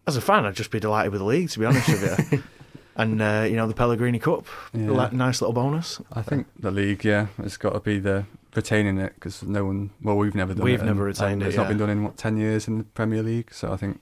As 0.05 0.15
a 0.15 0.21
fan, 0.21 0.45
I'd 0.45 0.55
just 0.55 0.71
be 0.71 0.80
delighted 0.80 1.11
with 1.11 1.19
the 1.19 1.25
league, 1.25 1.49
to 1.49 1.59
be 1.59 1.65
honest 1.65 1.88
with 1.88 2.32
you. 2.32 2.43
And 2.99 3.21
uh, 3.21 3.45
you 3.47 3.55
know 3.55 3.67
the 3.67 3.75
Pellegrini 3.75 4.17
Cup, 4.17 4.47
Yeah. 4.73 5.09
nice 5.11 5.39
little 5.39 5.53
bonus. 5.53 6.01
I 6.13 6.23
think 6.23 6.47
the 6.59 6.71
league, 6.71 7.05
yeah, 7.05 7.28
it's 7.38 7.55
got 7.55 7.73
to 7.73 7.80
be 7.80 7.99
the 7.99 8.25
retaining 8.55 8.97
it 8.97 9.13
because 9.13 9.43
no 9.43 9.65
one. 9.65 9.91
Well, 10.01 10.17
we've 10.17 10.34
never 10.34 10.55
done 10.55 10.63
We've 10.63 10.82
it. 10.82 10.86
never 10.86 11.01
and- 11.07 11.15
retained 11.15 11.32
and 11.34 11.43
it, 11.43 11.47
It's 11.49 11.57
not 11.57 11.67
been 11.67 11.78
done 11.78 11.91
in 11.91 12.03
what 12.03 12.17
ten 12.17 12.38
years 12.38 12.67
in 12.67 12.80
the 12.80 12.84
Premier 12.86 13.21
League, 13.21 13.53
so 13.53 13.71
I 13.71 13.78
think 13.78 14.01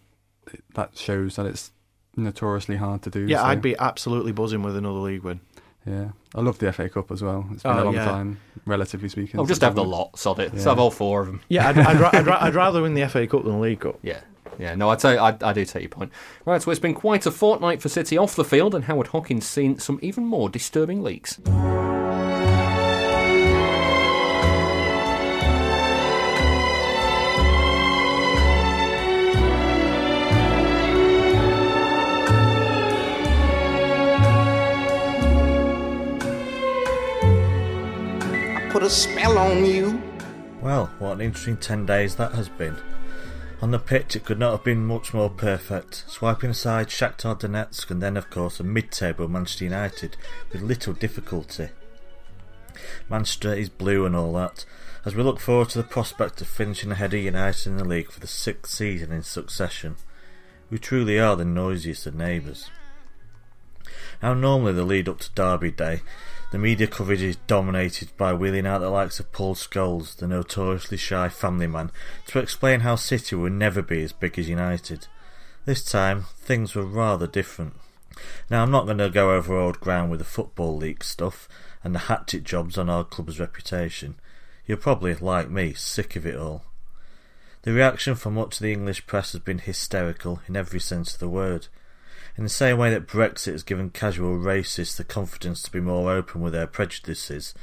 that 0.75 0.97
shows 0.97 1.35
that 1.35 1.45
it's 1.45 1.71
notoriously 2.15 2.77
hard 2.77 3.01
to 3.01 3.09
do. 3.09 3.25
Yeah, 3.27 3.39
so- 3.39 3.47
I'd 3.47 3.61
be 3.61 3.75
absolutely 3.77 4.31
buzzing 4.31 4.63
with 4.63 4.77
another 4.77 4.99
league 4.99 5.23
win. 5.23 5.41
Yeah, 5.85 6.09
I 6.33 6.41
love 6.41 6.57
the 6.57 6.71
FA 6.73 6.89
Cup 6.89 7.11
as 7.11 7.21
well. 7.21 7.45
It's 7.51 7.63
been 7.63 7.71
Oh, 7.73 7.83
a 7.83 7.85
long 7.85 7.93
yeah. 7.93 8.05
time, 8.05 8.39
relatively 8.65 9.07
speaking. 9.09 9.39
Oh, 9.39 9.45
just 9.45 9.59
since 9.61 9.67
have 9.67 9.75
the 9.75 9.81
I've 9.83 9.87
won 9.87 9.93
it. 9.93 9.97
lot, 9.97 10.19
sod 10.19 10.39
it. 10.39 10.51
Let's 10.53 10.65
Yeah. 10.65 10.71
have 10.71 10.79
all 10.79 10.89
four 10.91 11.21
of 11.21 11.27
them. 11.27 11.41
Yeah, 11.47 11.69
I'd, 11.69 11.77
I'd, 11.77 11.99
ra- 11.99 12.09
I'd, 12.13 12.25
ra- 12.25 12.37
I'd 12.41 12.55
rather 12.63 12.81
win 12.81 12.93
the 12.95 13.07
FA 13.07 13.27
Cup 13.27 13.43
than 13.43 13.53
the 13.53 13.59
League 13.59 13.81
Cup. 13.81 13.99
Yeah. 14.01 14.21
Yeah, 14.57 14.73
no, 14.75 14.89
I'd 14.89 15.01
say 15.01 15.17
I, 15.17 15.35
I 15.41 15.51
do 15.53 15.65
take 15.65 15.83
your 15.83 15.89
point. 15.89 16.11
Right, 16.45 16.61
so 16.61 16.71
it's 16.71 16.79
been 16.79 16.93
quite 16.93 17.25
a 17.25 17.31
fortnight 17.31 17.81
for 17.81 17.89
City 17.89 18.17
off 18.17 18.35
the 18.35 18.45
field, 18.45 18.73
and 18.73 18.85
Howard 18.85 19.07
Hockin's 19.07 19.45
seen 19.45 19.79
some 19.79 19.99
even 20.01 20.25
more 20.25 20.49
disturbing 20.49 21.03
leaks. 21.03 21.39
A 38.85 38.89
spell 38.89 39.39
on 39.39 39.65
you. 39.65 39.99
Well, 40.61 40.91
what 40.99 41.13
an 41.13 41.21
interesting 41.21 41.57
10 41.57 41.87
days 41.87 42.15
that 42.17 42.33
has 42.33 42.49
been. 42.49 42.77
On 43.59 43.71
the 43.71 43.79
pitch, 43.79 44.15
it 44.15 44.25
could 44.25 44.37
not 44.37 44.51
have 44.51 44.63
been 44.63 44.85
much 44.85 45.11
more 45.11 45.31
perfect. 45.31 46.03
Swiping 46.07 46.51
aside 46.51 46.89
Shakhtar 46.89 47.39
Donetsk 47.39 47.89
and 47.89 47.99
then, 47.99 48.15
of 48.15 48.29
course, 48.29 48.59
a 48.59 48.63
mid-table 48.63 49.27
Manchester 49.27 49.63
United 49.63 50.17
with 50.51 50.61
little 50.61 50.93
difficulty. 50.93 51.69
Manchester 53.09 53.55
is 53.55 53.69
blue 53.69 54.05
and 54.05 54.15
all 54.15 54.33
that, 54.33 54.65
as 55.03 55.15
we 55.15 55.23
look 55.23 55.39
forward 55.39 55.69
to 55.69 55.79
the 55.79 55.83
prospect 55.83 56.39
of 56.41 56.47
finishing 56.47 56.91
ahead 56.91 57.15
of 57.15 57.19
United 57.19 57.67
in 57.67 57.77
the 57.77 57.85
league 57.85 58.11
for 58.11 58.19
the 58.19 58.27
sixth 58.27 58.71
season 58.71 59.11
in 59.11 59.23
succession. 59.23 59.95
We 60.69 60.77
truly 60.77 61.19
are 61.19 61.35
the 61.35 61.43
noisiest 61.43 62.05
of 62.05 62.13
neighbours. 62.13 62.69
Now, 64.25 64.33
normally 64.33 64.73
the 64.73 64.83
lead 64.83 65.07
up 65.07 65.19
to 65.19 65.29
Derby 65.35 65.69
Day, 65.69 66.01
the 66.51 66.57
media 66.57 66.87
coverage 66.87 67.21
is 67.21 67.35
dominated 67.45 68.09
by 68.17 68.33
wheeling 68.33 68.65
out 68.65 68.79
the 68.81 68.89
likes 68.89 69.19
of 69.19 69.31
Paul 69.31 69.53
Scholes, 69.53 70.15
the 70.15 70.25
notoriously 70.25 70.97
shy 70.97 71.29
family 71.29 71.67
man, 71.67 71.91
to 72.25 72.39
explain 72.39 72.79
how 72.79 72.95
City 72.95 73.35
will 73.35 73.51
never 73.51 73.83
be 73.83 74.01
as 74.01 74.13
big 74.13 74.39
as 74.39 74.49
United. 74.49 75.05
This 75.65 75.83
time, 75.83 76.23
things 76.39 76.73
were 76.73 76.87
rather 76.87 77.27
different. 77.27 77.75
Now, 78.49 78.63
I'm 78.63 78.71
not 78.71 78.87
going 78.87 78.97
to 78.97 79.11
go 79.11 79.35
over 79.35 79.55
old 79.55 79.79
ground 79.79 80.09
with 80.09 80.21
the 80.21 80.25
Football 80.25 80.75
League 80.75 81.03
stuff 81.03 81.47
and 81.83 81.93
the 81.93 81.99
hatchet 82.09 82.43
jobs 82.43 82.79
on 82.79 82.89
our 82.89 83.03
club's 83.03 83.39
reputation. 83.39 84.15
You're 84.65 84.77
probably, 84.77 85.13
like 85.13 85.51
me, 85.51 85.73
sick 85.73 86.15
of 86.15 86.25
it 86.25 86.35
all. 86.35 86.63
The 87.61 87.73
reaction 87.73 88.15
from 88.15 88.33
much 88.33 88.55
of 88.55 88.63
the 88.63 88.73
English 88.73 89.05
press 89.05 89.33
has 89.33 89.41
been 89.41 89.59
hysterical 89.59 90.41
in 90.47 90.55
every 90.55 90.79
sense 90.79 91.13
of 91.13 91.19
the 91.19 91.29
word. 91.29 91.67
In 92.37 92.43
the 92.43 92.49
same 92.49 92.77
way 92.77 92.89
that 92.89 93.07
Brexit 93.07 93.53
has 93.53 93.63
given 93.63 93.91
casual 93.91 94.37
racists 94.37 94.97
the 94.97 95.05
confidence 95.05 95.61
to 95.63 95.71
be 95.71 95.79
more 95.79 96.11
open 96.11 96.41
with 96.41 96.51
their 96.51 96.67
prejudices, 96.67 97.53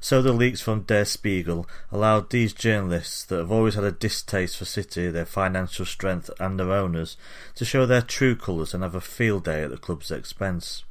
so 0.00 0.20
the 0.20 0.32
leaks 0.32 0.60
from 0.60 0.82
Der 0.82 1.04
Spiegel 1.04 1.68
allowed 1.92 2.30
these 2.30 2.52
journalists 2.52 3.24
that 3.24 3.38
have 3.38 3.52
always 3.52 3.74
had 3.74 3.84
a 3.84 3.92
distaste 3.92 4.56
for 4.56 4.64
City, 4.64 5.10
their 5.10 5.24
financial 5.24 5.84
strength, 5.84 6.28
and 6.40 6.58
their 6.58 6.72
owners 6.72 7.16
to 7.54 7.64
show 7.64 7.86
their 7.86 8.02
true 8.02 8.34
colours 8.34 8.74
and 8.74 8.82
have 8.82 8.96
a 8.96 9.00
field 9.00 9.44
day 9.44 9.62
at 9.62 9.70
the 9.70 9.76
club's 9.76 10.10
expense. 10.10 10.82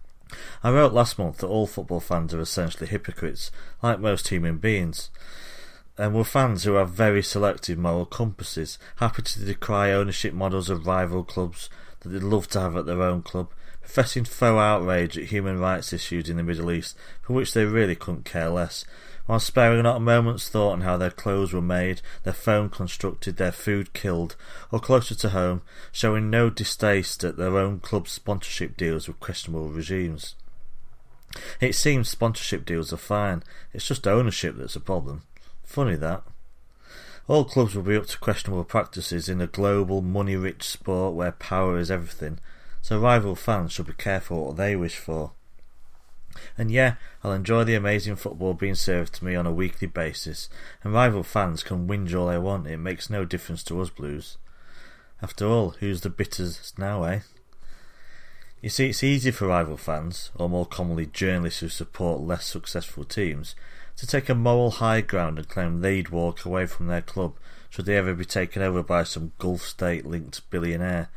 I 0.64 0.72
wrote 0.72 0.94
last 0.94 1.20
month 1.20 1.40
that 1.40 1.48
all 1.48 1.68
football 1.68 2.00
fans 2.00 2.34
are 2.34 2.40
essentially 2.40 2.88
hypocrites, 2.88 3.52
like 3.84 4.00
most 4.00 4.30
human 4.30 4.60
beings, 4.60 5.12
and 5.98 6.16
were 6.16 6.24
fans 6.24 6.64
who 6.64 6.74
have 6.76 6.90
very 6.90 7.22
selective 7.22 7.78
moral 7.78 8.06
compasses, 8.06 8.80
happy 8.98 9.24
to 9.24 9.46
decry 9.46 9.92
ownership 9.92 10.34
models 10.34 10.70
of 10.70 10.88
rival 10.88 11.24
clubs 11.26 11.70
that 12.06 12.12
they'd 12.12 12.24
love 12.24 12.48
to 12.50 12.62
have 12.62 12.78
at 12.78 12.86
their 12.86 13.02
own 13.02 13.22
club, 13.22 13.50
professing 13.82 14.24
faux 14.24 14.58
outrage 14.58 15.18
at 15.18 15.26
human 15.26 15.60
rights 15.60 15.92
issues 15.92 16.30
in 16.30 16.38
the 16.38 16.44
Middle 16.44 16.72
East, 16.72 16.98
for 17.22 17.34
which 17.34 17.54
they 17.54 17.66
really 17.66 17.96
couldn't 17.96 18.26
care 18.26 18.50
less, 18.50 18.86
while 19.26 19.40
sparing 19.40 19.84
not 19.84 19.98
a 19.98 20.00
moment's 20.00 20.48
thought 20.48 20.74
on 20.74 20.82
how 20.82 20.98
their 20.98 21.10
clothes 21.10 21.52
were 21.52 21.62
made, 21.62 22.02
their 22.24 22.34
phone 22.34 22.70
constructed, 22.70 23.38
their 23.38 23.52
food 23.52 23.94
killed, 23.94 24.36
or 24.72 24.80
closer 24.80 25.16
to 25.16 25.30
home, 25.30 25.62
showing 25.92 26.30
no 26.30 26.50
distaste 26.50 27.24
at 27.24 27.38
their 27.38 27.58
own 27.58 27.80
club's 27.80 28.12
sponsorship 28.12 28.78
deals 28.78 29.08
with 29.08 29.20
questionable 29.20 29.70
regimes. 29.70 30.36
It 31.60 31.74
seems 31.74 32.08
sponsorship 32.08 32.66
deals 32.66 32.94
are 32.94 32.98
fine, 32.98 33.44
it's 33.74 33.88
just 33.88 34.08
ownership 34.08 34.56
that's 34.58 34.76
a 34.76 34.80
problem. 34.80 35.24
Funny 35.64 35.96
that. 35.96 36.24
All 37.28 37.44
clubs 37.44 37.76
will 37.76 37.84
be 37.84 37.96
up 37.96 38.06
to 38.08 38.20
questionable 38.20 38.64
practices 38.64 39.28
in 39.28 39.42
a 39.42 39.48
global, 39.48 40.02
money 40.04 40.36
rich 40.36 40.64
sport 40.64 41.16
where 41.16 41.32
power 41.32 41.80
is 41.80 41.90
everything, 41.90 42.40
so 42.82 43.00
rival 43.00 43.36
fans 43.36 43.72
should 43.72 43.88
be 43.88 43.94
careful 43.94 44.46
what 44.46 44.58
they 44.58 44.76
wish 44.76 44.98
for. 44.98 45.32
And 46.56 46.70
yeah, 46.70 46.96
I'll 47.24 47.34
enjoy 47.34 47.64
the 47.64 47.74
amazing 47.74 48.18
football 48.18 48.54
being 48.54 48.76
served 48.76 49.16
to 49.16 49.26
me 49.26 49.36
on 49.36 49.48
a 49.48 49.52
weekly 49.52 49.88
basis, 49.88 50.50
and 50.84 50.94
rival 50.94 51.24
fans 51.24 51.64
can 51.64 51.88
whinge 51.88 52.14
all 52.14 52.28
they 52.28 52.38
want, 52.38 52.68
it 52.68 52.78
makes 52.78 53.10
no 53.10 53.26
difference 53.26 53.64
to 53.64 53.82
us 53.82 53.90
Blues. 53.90 54.38
After 55.20 55.48
all, 55.48 55.72
who's 55.80 56.02
the 56.02 56.12
bitters 56.12 56.74
now, 56.78 57.04
eh? 57.06 57.22
You 58.62 58.70
see, 58.70 58.90
it's 58.90 59.04
easy 59.04 59.32
for 59.32 59.48
rival 59.48 59.78
fans, 59.78 60.30
or 60.36 60.48
more 60.48 60.66
commonly 60.68 61.08
journalists 61.08 61.62
who 61.62 61.70
support 61.70 62.22
less 62.22 62.46
successful 62.46 63.04
teams, 63.04 63.56
to 63.98 64.08
take 64.08 64.30
a 64.30 64.36
moral 64.36 64.72
high 64.72 65.02
ground 65.02 65.38
and 65.38 65.48
claim 65.48 65.82
they'd 65.82 66.10
walk 66.10 66.46
away 66.46 66.66
from 66.66 66.88
their 66.88 67.02
club 67.02 67.36
should 67.70 67.86
they 67.86 67.98
ever 67.98 68.14
be 68.14 68.26
taken 68.26 68.62
over 68.62 68.82
by 68.82 69.04
some 69.04 69.34
Gulf 69.38 69.62
state 69.62 70.06
linked 70.06 70.50
billionaire. 70.50 71.10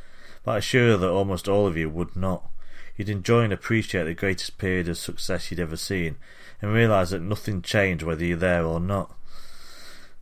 But 0.43 0.51
I 0.51 0.57
assure 0.57 0.97
that 0.97 1.09
almost 1.09 1.47
all 1.47 1.67
of 1.67 1.77
you 1.77 1.89
would 1.89 2.15
not. 2.15 2.49
You'd 2.97 3.07
enjoy 3.07 3.43
and 3.43 3.53
appreciate 3.53 4.03
the 4.03 4.13
greatest 4.13 4.57
period 4.57 4.89
of 4.89 4.97
success 4.97 5.49
you'd 5.49 5.59
ever 5.61 5.77
seen, 5.77 6.17
and 6.61 6.73
realise 6.73 7.11
that 7.11 7.21
nothing 7.21 7.61
changed 7.61 8.03
whether 8.03 8.25
you're 8.25 8.37
there 8.37 8.65
or 8.65 8.81
not. 8.81 9.15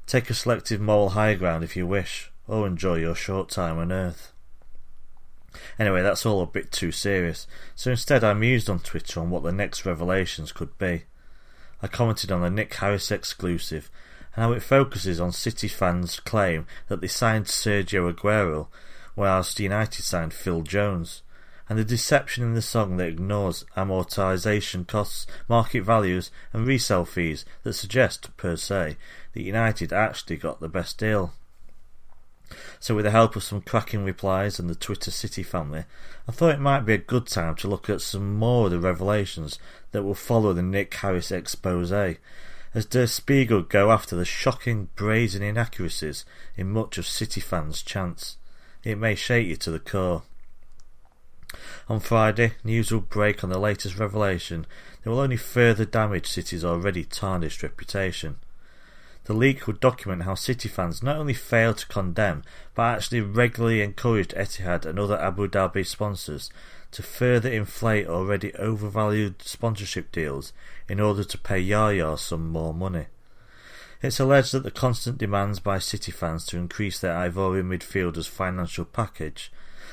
Take 0.05 0.29
a 0.29 0.35
selective 0.35 0.79
moral 0.79 1.09
high 1.09 1.33
ground 1.33 1.63
if 1.63 1.75
you 1.75 1.87
wish, 1.87 2.31
or 2.47 2.67
enjoy 2.67 2.97
your 2.97 3.15
short 3.15 3.49
time 3.49 3.79
on 3.79 3.91
earth. 3.91 4.31
Anyway, 5.79 6.03
that's 6.03 6.23
all 6.23 6.41
a 6.41 6.45
bit 6.45 6.71
too 6.71 6.91
serious, 6.91 7.47
so 7.75 7.89
instead 7.89 8.23
I 8.23 8.33
mused 8.33 8.69
on 8.69 8.79
Twitter 8.79 9.19
on 9.19 9.31
what 9.31 9.41
the 9.41 9.51
next 9.51 9.85
revelations 9.85 10.51
could 10.51 10.77
be. 10.77 11.05
I 11.81 11.87
commented 11.87 12.31
on 12.31 12.41
the 12.41 12.49
Nick 12.49 12.73
Harris 12.75 13.11
exclusive 13.11 13.91
and 14.35 14.43
how 14.43 14.51
it 14.51 14.63
focuses 14.63 15.19
on 15.19 15.31
City 15.31 15.67
fans' 15.67 16.19
claim 16.19 16.65
that 16.87 17.01
they 17.01 17.07
signed 17.07 17.45
Sergio 17.45 18.11
Aguero 18.11 18.67
whilst 19.15 19.59
United 19.59 20.03
signed 20.03 20.33
Phil 20.33 20.61
Jones, 20.61 21.23
and 21.67 21.77
the 21.77 21.83
deception 21.83 22.43
in 22.43 22.53
the 22.53 22.61
song 22.61 22.97
that 22.97 23.07
ignores 23.07 23.65
amortisation 23.75 24.87
costs, 24.87 25.27
market 25.49 25.83
values, 25.83 26.31
and 26.53 26.67
resale 26.67 27.03
fees 27.03 27.45
that 27.63 27.73
suggest, 27.73 28.35
per 28.37 28.55
se, 28.55 28.95
that 29.33 29.41
United 29.41 29.91
actually 29.91 30.37
got 30.37 30.59
the 30.59 30.69
best 30.69 30.97
deal. 30.97 31.33
So, 32.79 32.95
with 32.95 33.05
the 33.05 33.11
help 33.11 33.35
of 33.35 33.43
some 33.43 33.61
cracking 33.61 34.03
replies 34.03 34.59
and 34.59 34.69
the 34.69 34.75
Twitter 34.75 35.11
City 35.11 35.43
family, 35.43 35.85
I 36.27 36.31
thought 36.31 36.55
it 36.55 36.59
might 36.59 36.85
be 36.85 36.93
a 36.93 36.97
good 36.97 37.27
time 37.27 37.55
to 37.57 37.67
look 37.67 37.89
at 37.89 38.01
some 38.01 38.35
more 38.35 38.65
of 38.65 38.71
the 38.71 38.79
revelations 38.79 39.59
that 39.91 40.03
will 40.03 40.15
follow 40.15 40.53
the 40.53 40.61
Nick 40.61 40.93
Harris 40.93 41.31
expose, 41.31 41.91
as 41.91 42.85
Der 42.85 43.07
Spiegel 43.07 43.63
go 43.63 43.91
after 43.91 44.15
the 44.15 44.25
shocking, 44.25 44.89
brazen 44.95 45.41
inaccuracies 45.41 46.25
in 46.55 46.71
much 46.71 46.97
of 46.97 47.07
City 47.07 47.41
fans' 47.41 47.81
chants. 47.81 48.37
It 48.83 48.97
may 48.97 49.15
shake 49.15 49.47
you 49.47 49.55
to 49.57 49.71
the 49.71 49.79
core. 49.79 50.23
On 51.89 51.99
Friday, 51.99 52.53
news 52.63 52.91
will 52.91 53.01
break 53.01 53.43
on 53.43 53.49
the 53.49 53.59
latest 53.59 53.97
revelation 53.97 54.65
that 55.03 55.09
will 55.09 55.19
only 55.19 55.37
further 55.37 55.85
damage 55.85 56.27
City's 56.27 56.65
already 56.65 57.03
tarnished 57.03 57.63
reputation. 57.63 58.37
The 59.27 59.33
leak 59.33 59.67
would 59.67 59.81
document 59.81 60.23
how 60.23 60.35
City 60.35 60.69
fans 60.69 61.03
not 61.03 61.17
only 61.17 61.33
failed 61.33 61.79
to 61.79 61.87
condemn, 61.87 62.43
but 62.73 62.95
actually 62.95 63.19
regularly 63.19 63.81
encouraged 63.81 64.33
Etihad 64.33 64.85
and 64.85 64.97
other 64.97 65.19
Abu 65.19 65.49
Dhabi 65.49 65.85
sponsors 65.85 66.49
to 66.91 67.03
further 67.03 67.51
inflate 67.51 68.07
already 68.07 68.53
overvalued 68.55 69.41
sponsorship 69.41 70.13
deals 70.13 70.53
in 70.87 71.01
order 71.01 71.25
to 71.25 71.37
pay 71.37 71.59
Yaya 71.59 72.17
some 72.17 72.47
more 72.47 72.73
money. 72.73 73.07
It's 74.01 74.21
alleged 74.21 74.53
that 74.53 74.63
the 74.63 74.71
constant 74.71 75.17
demands 75.17 75.59
by 75.59 75.79
City 75.79 76.13
fans 76.13 76.45
to 76.45 76.57
increase 76.57 76.97
their 76.97 77.13
Ivorian 77.13 77.65
midfielders' 77.67 78.29
financial 78.29 78.85
package 78.85 79.51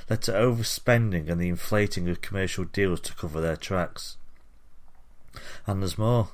led 0.09 0.22
to 0.22 0.32
overspending 0.32 1.28
and 1.28 1.41
the 1.41 1.49
inflating 1.49 2.09
of 2.09 2.20
commercial 2.20 2.66
deals 2.66 3.01
to 3.01 3.14
cover 3.16 3.41
their 3.41 3.57
tracks. 3.57 4.16
And 5.66 5.82
there's 5.82 5.99
more. 5.99 6.28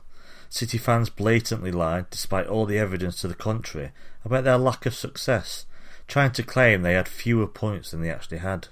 City 0.50 0.78
fans 0.78 1.08
blatantly 1.08 1.70
lied, 1.70 2.10
despite 2.10 2.48
all 2.48 2.66
the 2.66 2.78
evidence 2.78 3.20
to 3.20 3.28
the 3.28 3.34
contrary, 3.36 3.92
about 4.24 4.42
their 4.42 4.58
lack 4.58 4.84
of 4.84 4.94
success, 4.94 5.64
trying 6.08 6.32
to 6.32 6.42
claim 6.42 6.82
they 6.82 6.94
had 6.94 7.08
fewer 7.08 7.46
points 7.46 7.92
than 7.92 8.02
they 8.02 8.10
actually 8.10 8.38
had. 8.38 8.66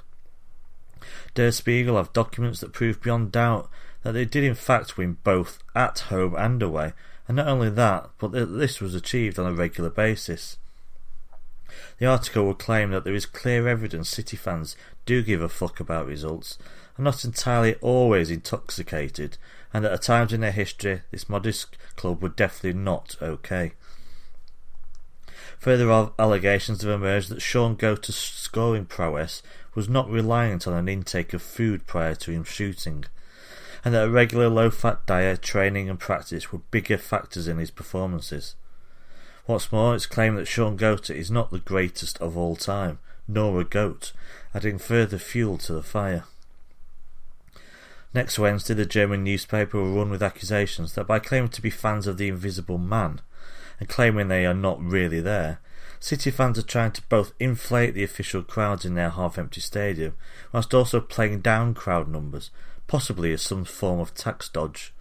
Der 1.34 1.52
Spiegel 1.52 1.96
have 1.96 2.12
documents 2.12 2.58
that 2.60 2.72
prove 2.72 3.00
beyond 3.00 3.30
doubt 3.30 3.70
that 4.02 4.10
they 4.12 4.24
did 4.24 4.42
in 4.42 4.56
fact 4.56 4.96
win 4.96 5.18
both 5.22 5.60
at 5.76 6.00
home 6.00 6.34
and 6.36 6.60
away, 6.60 6.94
and 7.28 7.36
not 7.36 7.46
only 7.46 7.70
that, 7.70 8.10
but 8.18 8.32
that 8.32 8.46
this 8.46 8.80
was 8.80 8.94
achieved 8.94 9.38
on 9.38 9.46
a 9.46 9.54
regular 9.54 9.90
basis. 9.90 10.58
The 11.98 12.06
article 12.06 12.44
will 12.44 12.54
claim 12.54 12.90
that 12.90 13.04
there 13.04 13.14
is 13.14 13.24
clear 13.24 13.68
evidence 13.68 14.08
City 14.08 14.36
fans 14.36 14.76
do 15.06 15.22
give 15.22 15.40
a 15.40 15.48
fuck 15.48 15.78
about 15.78 16.06
results, 16.06 16.58
are 16.98 17.04
not 17.04 17.24
entirely 17.24 17.76
always 17.76 18.30
intoxicated, 18.30 19.38
and 19.72 19.84
at 19.84 20.02
times 20.02 20.32
in 20.32 20.40
their 20.40 20.52
history 20.52 21.02
this 21.10 21.28
modest 21.28 21.76
club 21.96 22.22
were 22.22 22.28
definitely 22.28 22.78
not 22.78 23.16
okay. 23.20 23.72
Further 25.58 26.10
allegations 26.18 26.82
have 26.82 26.90
emerged 26.90 27.30
that 27.30 27.42
Shaun 27.42 27.76
Goater's 27.76 28.16
scoring 28.16 28.86
prowess 28.86 29.42
was 29.74 29.88
not 29.88 30.08
reliant 30.08 30.66
on 30.66 30.74
an 30.74 30.88
intake 30.88 31.34
of 31.34 31.42
food 31.42 31.86
prior 31.86 32.14
to 32.14 32.30
him 32.30 32.44
shooting, 32.44 33.04
and 33.84 33.92
that 33.92 34.06
a 34.06 34.10
regular 34.10 34.48
low 34.48 34.70
fat 34.70 35.04
diet, 35.06 35.42
training, 35.42 35.88
and 35.90 35.98
practice 35.98 36.52
were 36.52 36.60
bigger 36.70 36.98
factors 36.98 37.48
in 37.48 37.58
his 37.58 37.70
performances. 37.70 38.54
What's 39.46 39.72
more, 39.72 39.94
it's 39.94 40.06
claimed 40.06 40.38
that 40.38 40.46
Shaun 40.46 40.76
Goater 40.76 41.14
is 41.14 41.30
not 41.30 41.50
the 41.50 41.58
greatest 41.58 42.20
of 42.20 42.36
all 42.36 42.54
time, 42.54 42.98
nor 43.26 43.60
a 43.60 43.64
goat, 43.64 44.12
adding 44.54 44.78
further 44.78 45.18
fuel 45.18 45.58
to 45.58 45.72
the 45.72 45.82
fire. 45.82 46.24
Next 48.14 48.38
Wednesday, 48.38 48.74
the 48.74 48.86
German 48.86 49.22
newspaper 49.22 49.78
will 49.78 49.94
run 49.94 50.10
with 50.10 50.22
accusations 50.22 50.94
that 50.94 51.06
by 51.06 51.18
claiming 51.18 51.50
to 51.50 51.62
be 51.62 51.70
fans 51.70 52.06
of 52.06 52.16
the 52.16 52.28
Invisible 52.28 52.78
Man 52.78 53.20
and 53.78 53.88
claiming 53.88 54.28
they 54.28 54.46
are 54.46 54.54
not 54.54 54.82
really 54.82 55.20
there, 55.20 55.60
City 56.00 56.30
fans 56.30 56.58
are 56.58 56.62
trying 56.62 56.92
to 56.92 57.02
both 57.08 57.32
inflate 57.40 57.94
the 57.94 58.04
official 58.04 58.42
crowds 58.42 58.84
in 58.84 58.94
their 58.94 59.10
half 59.10 59.36
empty 59.36 59.60
stadium 59.60 60.14
whilst 60.52 60.72
also 60.72 61.00
playing 61.00 61.40
down 61.40 61.74
crowd 61.74 62.08
numbers, 62.08 62.50
possibly 62.86 63.32
as 63.32 63.42
some 63.42 63.64
form 63.64 63.98
of 63.98 64.14
tax 64.14 64.48
dodge. 64.48 64.92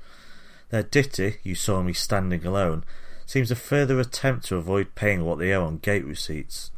Their 0.70 0.84
ditty, 0.84 1.38
You 1.44 1.56
Saw 1.56 1.82
Me 1.84 1.94
Standing 1.94 2.46
Alone, 2.46 2.84
seems 3.26 3.52
a 3.52 3.56
further 3.56 4.00
attempt 4.00 4.46
to 4.48 4.56
avoid 4.56 4.96
paying 4.96 5.24
what 5.24 5.38
they 5.38 5.54
owe 5.54 5.66
on 5.66 5.78
gate 5.78 6.06
receipts. 6.06 6.72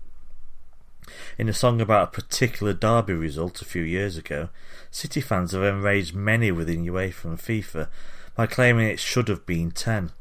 In 1.37 1.49
a 1.49 1.53
song 1.53 1.79
about 1.79 2.09
a 2.09 2.21
particular 2.21 2.73
derby 2.73 3.13
result 3.13 3.61
a 3.61 3.65
few 3.65 3.83
years 3.83 4.17
ago, 4.17 4.49
City 4.91 5.21
fans 5.21 5.51
have 5.51 5.63
enraged 5.63 6.15
many 6.15 6.51
within 6.51 6.85
UEFA 6.85 7.25
and 7.25 7.37
FIFA 7.37 7.87
by 8.35 8.47
claiming 8.47 8.87
it 8.87 8.99
should 8.99 9.27
have 9.27 9.45
been 9.45 9.71
10, 9.71 10.11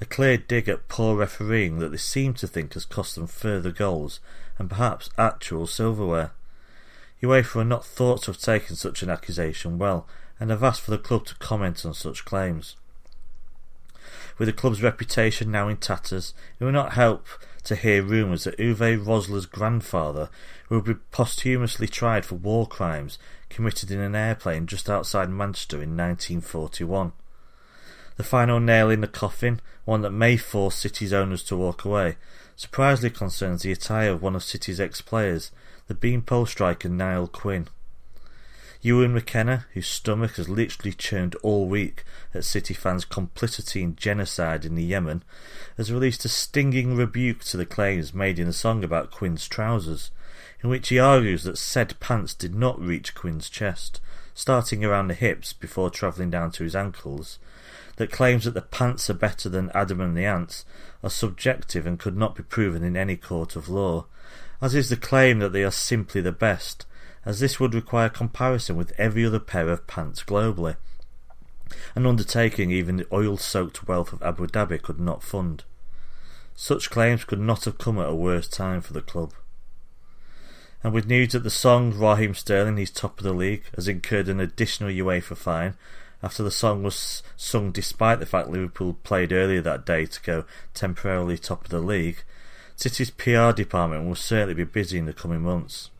a 0.00 0.04
clear 0.04 0.36
dig 0.36 0.68
at 0.68 0.88
poor 0.88 1.16
refereeing 1.16 1.78
that 1.78 1.90
they 1.90 1.96
seem 1.96 2.34
to 2.34 2.46
think 2.46 2.74
has 2.74 2.84
cost 2.84 3.14
them 3.14 3.26
further 3.26 3.70
goals 3.70 4.20
and 4.58 4.70
perhaps 4.70 5.10
actual 5.18 5.66
silverware. 5.66 6.32
UEFA 7.22 7.56
are 7.56 7.64
not 7.64 7.84
thought 7.84 8.22
to 8.22 8.32
have 8.32 8.40
taken 8.40 8.76
such 8.76 9.02
an 9.02 9.10
accusation 9.10 9.78
well 9.78 10.06
and 10.40 10.50
have 10.50 10.62
asked 10.62 10.82
for 10.82 10.90
the 10.90 10.98
club 10.98 11.26
to 11.26 11.34
comment 11.36 11.84
on 11.84 11.94
such 11.94 12.24
claims. 12.24 12.76
With 14.36 14.46
the 14.46 14.52
club's 14.52 14.82
reputation 14.82 15.50
now 15.50 15.68
in 15.68 15.76
tatters, 15.76 16.34
it 16.58 16.64
will 16.64 16.72
not 16.72 16.94
help 16.94 17.26
to 17.64 17.76
hear 17.76 18.02
rumours 18.02 18.44
that 18.44 18.58
Uwe 18.58 19.02
Rosler's 19.02 19.46
grandfather 19.46 20.28
will 20.68 20.82
be 20.82 20.94
posthumously 20.94 21.86
tried 21.86 22.26
for 22.26 22.34
war 22.34 22.66
crimes 22.66 23.18
committed 23.54 23.90
in 23.90 24.00
an 24.00 24.16
airplane 24.16 24.66
just 24.66 24.90
outside 24.90 25.30
Manchester 25.30 25.76
in 25.76 25.96
1941. 25.96 27.12
The 28.16 28.24
final 28.24 28.58
nail 28.58 28.90
in 28.90 29.00
the 29.00 29.06
coffin, 29.06 29.60
one 29.84 30.02
that 30.02 30.10
may 30.10 30.36
force 30.36 30.74
City's 30.74 31.12
owners 31.12 31.44
to 31.44 31.56
walk 31.56 31.84
away, 31.84 32.16
surprisingly 32.56 33.10
concerns 33.10 33.62
the 33.62 33.72
attire 33.72 34.10
of 34.10 34.22
one 34.22 34.34
of 34.34 34.42
City's 34.42 34.80
ex-players, 34.80 35.52
the 35.86 35.94
beanpole 35.94 36.46
striker 36.46 36.88
Niall 36.88 37.28
Quinn. 37.28 37.68
Ewan 38.82 39.14
MacKenna, 39.14 39.66
whose 39.72 39.86
stomach 39.86 40.32
has 40.32 40.48
literally 40.48 40.92
churned 40.92 41.34
all 41.36 41.66
week 41.68 42.04
at 42.34 42.44
City 42.44 42.74
fans' 42.74 43.04
complicity 43.04 43.82
in 43.82 43.96
genocide 43.96 44.64
in 44.64 44.74
the 44.74 44.84
Yemen, 44.84 45.22
has 45.76 45.92
released 45.92 46.24
a 46.24 46.28
stinging 46.28 46.94
rebuke 46.94 47.42
to 47.44 47.56
the 47.56 47.64
claims 47.64 48.12
made 48.12 48.38
in 48.38 48.46
a 48.46 48.52
song 48.52 48.84
about 48.84 49.10
Quinn's 49.10 49.48
trousers, 49.48 50.10
in 50.64 50.70
which 50.70 50.88
he 50.88 50.98
argues 50.98 51.44
that 51.44 51.58
said 51.58 52.00
pants 52.00 52.32
did 52.32 52.54
not 52.54 52.80
reach 52.80 53.14
Quinn's 53.14 53.50
chest, 53.50 54.00
starting 54.32 54.82
around 54.82 55.08
the 55.08 55.14
hips 55.14 55.52
before 55.52 55.90
travelling 55.90 56.30
down 56.30 56.50
to 56.52 56.64
his 56.64 56.74
ankles, 56.74 57.38
that 57.96 58.10
claims 58.10 58.46
that 58.46 58.54
the 58.54 58.62
pants 58.62 59.10
are 59.10 59.14
better 59.14 59.50
than 59.50 59.70
Adam 59.74 60.00
and 60.00 60.16
the 60.16 60.24
ants 60.24 60.64
are 61.02 61.10
subjective 61.10 61.86
and 61.86 61.98
could 61.98 62.16
not 62.16 62.34
be 62.34 62.42
proven 62.42 62.82
in 62.82 62.96
any 62.96 63.14
court 63.14 63.56
of 63.56 63.68
law, 63.68 64.06
as 64.62 64.74
is 64.74 64.88
the 64.88 64.96
claim 64.96 65.38
that 65.38 65.52
they 65.52 65.62
are 65.62 65.70
simply 65.70 66.22
the 66.22 66.32
best, 66.32 66.86
as 67.26 67.40
this 67.40 67.60
would 67.60 67.74
require 67.74 68.08
comparison 68.08 68.74
with 68.74 68.94
every 68.96 69.26
other 69.26 69.38
pair 69.38 69.68
of 69.68 69.86
pants 69.86 70.22
globally, 70.22 70.76
an 71.94 72.06
undertaking 72.06 72.70
even 72.70 72.96
the 72.96 73.06
oil 73.12 73.36
soaked 73.36 73.86
wealth 73.86 74.14
of 74.14 74.22
Abu 74.22 74.46
Dhabi 74.46 74.80
could 74.80 74.98
not 74.98 75.22
fund. 75.22 75.64
Such 76.54 76.88
claims 76.88 77.24
could 77.24 77.40
not 77.40 77.66
have 77.66 77.76
come 77.76 77.98
at 77.98 78.08
a 78.08 78.14
worse 78.14 78.48
time 78.48 78.80
for 78.80 78.94
the 78.94 79.02
club. 79.02 79.34
And 80.84 80.92
with 80.92 81.06
news 81.06 81.32
that 81.32 81.40
the 81.40 81.50
song 81.50 81.98
Raheem 81.98 82.34
Sterling, 82.34 82.76
he's 82.76 82.90
top 82.90 83.18
of 83.18 83.24
the 83.24 83.32
league, 83.32 83.64
has 83.74 83.88
incurred 83.88 84.28
an 84.28 84.38
additional 84.38 84.90
UEFA 84.90 85.34
fine 85.34 85.74
after 86.22 86.42
the 86.42 86.50
song 86.50 86.82
was 86.82 87.22
sung 87.36 87.70
despite 87.70 88.20
the 88.20 88.26
fact 88.26 88.50
Liverpool 88.50 88.96
played 89.02 89.32
earlier 89.32 89.62
that 89.62 89.86
day 89.86 90.04
to 90.04 90.22
go 90.22 90.44
temporarily 90.74 91.38
top 91.38 91.64
of 91.64 91.70
the 91.70 91.80
league, 91.80 92.22
City's 92.76 93.10
PR 93.10 93.52
department 93.52 94.06
will 94.06 94.14
certainly 94.14 94.54
be 94.54 94.64
busy 94.64 94.98
in 94.98 95.06
the 95.06 95.12
coming 95.12 95.40
months. 95.40 95.90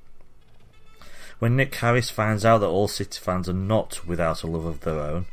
When 1.38 1.56
Nick 1.56 1.74
Harris 1.74 2.10
finds 2.10 2.44
out 2.44 2.58
that 2.58 2.66
all 2.66 2.88
City 2.88 3.20
fans 3.20 3.48
are 3.48 3.54
not 3.54 4.06
without 4.06 4.42
a 4.42 4.46
love 4.46 4.64
of 4.66 4.80
their 4.80 4.98
own, 5.00 5.26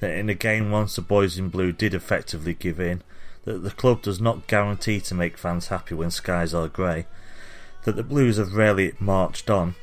that 0.00 0.16
in 0.16 0.28
a 0.28 0.34
game 0.34 0.70
once 0.70 0.96
the 0.96 1.02
boys 1.02 1.38
in 1.38 1.48
blue 1.48 1.72
did 1.72 1.94
effectively 1.94 2.54
give 2.54 2.80
in, 2.80 3.02
that 3.44 3.62
the 3.62 3.70
club 3.70 4.02
does 4.02 4.20
not 4.20 4.46
guarantee 4.46 5.00
to 5.00 5.14
make 5.14 5.38
fans 5.38 5.68
happy 5.68 5.94
when 5.94 6.10
skies 6.10 6.54
are 6.54 6.68
grey, 6.68 7.06
that 7.84 7.96
the 7.96 8.02
Blues 8.02 8.36
have 8.36 8.54
rarely 8.54 8.92
marched 8.98 9.50
on, 9.50 9.74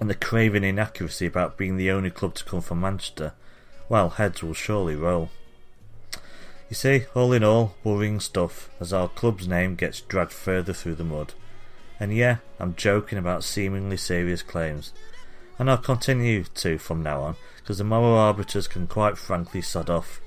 and 0.00 0.08
the 0.08 0.14
craven 0.14 0.64
inaccuracy 0.64 1.26
about 1.26 1.56
being 1.56 1.76
the 1.76 1.90
only 1.90 2.10
club 2.10 2.34
to 2.34 2.44
come 2.44 2.60
from 2.60 2.80
Manchester, 2.80 3.32
well, 3.88 4.10
heads 4.10 4.42
will 4.42 4.54
surely 4.54 4.94
roll. 4.94 5.30
You 6.68 6.74
see, 6.74 7.04
all 7.14 7.32
in 7.32 7.42
all, 7.42 7.74
worrying 7.82 8.20
stuff 8.20 8.68
as 8.78 8.92
our 8.92 9.08
club's 9.08 9.48
name 9.48 9.74
gets 9.74 10.02
dragged 10.02 10.32
further 10.32 10.74
through 10.74 10.96
the 10.96 11.04
mud. 11.04 11.32
And 11.98 12.14
yeah, 12.14 12.36
I'm 12.60 12.74
joking 12.74 13.18
about 13.18 13.42
seemingly 13.42 13.96
serious 13.96 14.42
claims. 14.42 14.92
And 15.58 15.70
I'll 15.70 15.78
continue 15.78 16.44
to 16.44 16.78
from 16.78 17.02
now 17.02 17.22
on, 17.22 17.36
because 17.56 17.78
the 17.78 17.84
moral 17.84 18.16
arbiters 18.16 18.68
can 18.68 18.86
quite 18.86 19.18
frankly 19.18 19.62
sod 19.62 19.90
off. 19.90 20.20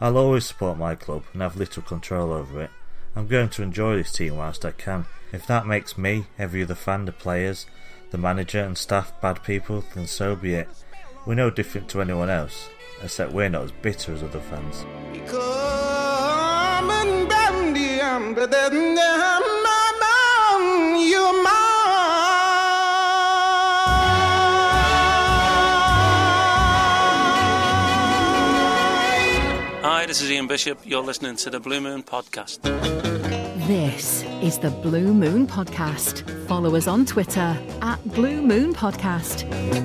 I'll 0.00 0.16
always 0.16 0.46
support 0.46 0.78
my 0.78 0.94
club 0.94 1.24
and 1.32 1.42
have 1.42 1.56
little 1.56 1.82
control 1.82 2.32
over 2.32 2.62
it. 2.62 2.70
I'm 3.14 3.26
going 3.26 3.50
to 3.50 3.62
enjoy 3.62 3.96
this 3.96 4.12
team 4.12 4.36
whilst 4.36 4.64
I 4.64 4.70
can. 4.70 5.06
If 5.32 5.46
that 5.46 5.66
makes 5.66 5.96
me, 5.96 6.26
every 6.38 6.62
other 6.62 6.74
fan, 6.74 7.06
the 7.06 7.12
players, 7.12 7.64
the 8.10 8.18
manager 8.18 8.60
and 8.60 8.76
staff 8.76 9.18
bad 9.22 9.42
people, 9.42 9.82
then 9.94 10.06
so 10.06 10.36
be 10.36 10.52
it. 10.52 10.68
We're 11.24 11.34
no 11.34 11.48
different 11.48 11.88
to 11.90 12.02
anyone 12.02 12.28
else, 12.28 12.68
except 13.02 13.32
we're 13.32 13.48
not 13.48 13.64
as 13.64 13.72
bitter 13.72 14.12
as 14.12 14.22
other 14.22 14.40
fans. 14.40 14.84
Hi, 29.82 30.04
this 30.06 30.20
is 30.20 30.30
Ian 30.30 30.46
Bishop. 30.46 30.80
You're 30.84 31.02
listening 31.02 31.36
to 31.36 31.48
the 31.48 31.58
Blue 31.58 31.80
Moon 31.80 32.02
Podcast. 32.02 33.51
This 33.66 34.24
is 34.42 34.58
the 34.58 34.70
Blue 34.70 35.14
Moon 35.14 35.46
Podcast. 35.46 36.28
Follow 36.48 36.74
us 36.74 36.88
on 36.88 37.06
Twitter 37.06 37.56
at 37.80 37.96
Blue 38.12 38.42
Moon 38.42 38.74
Podcast. 38.74 39.42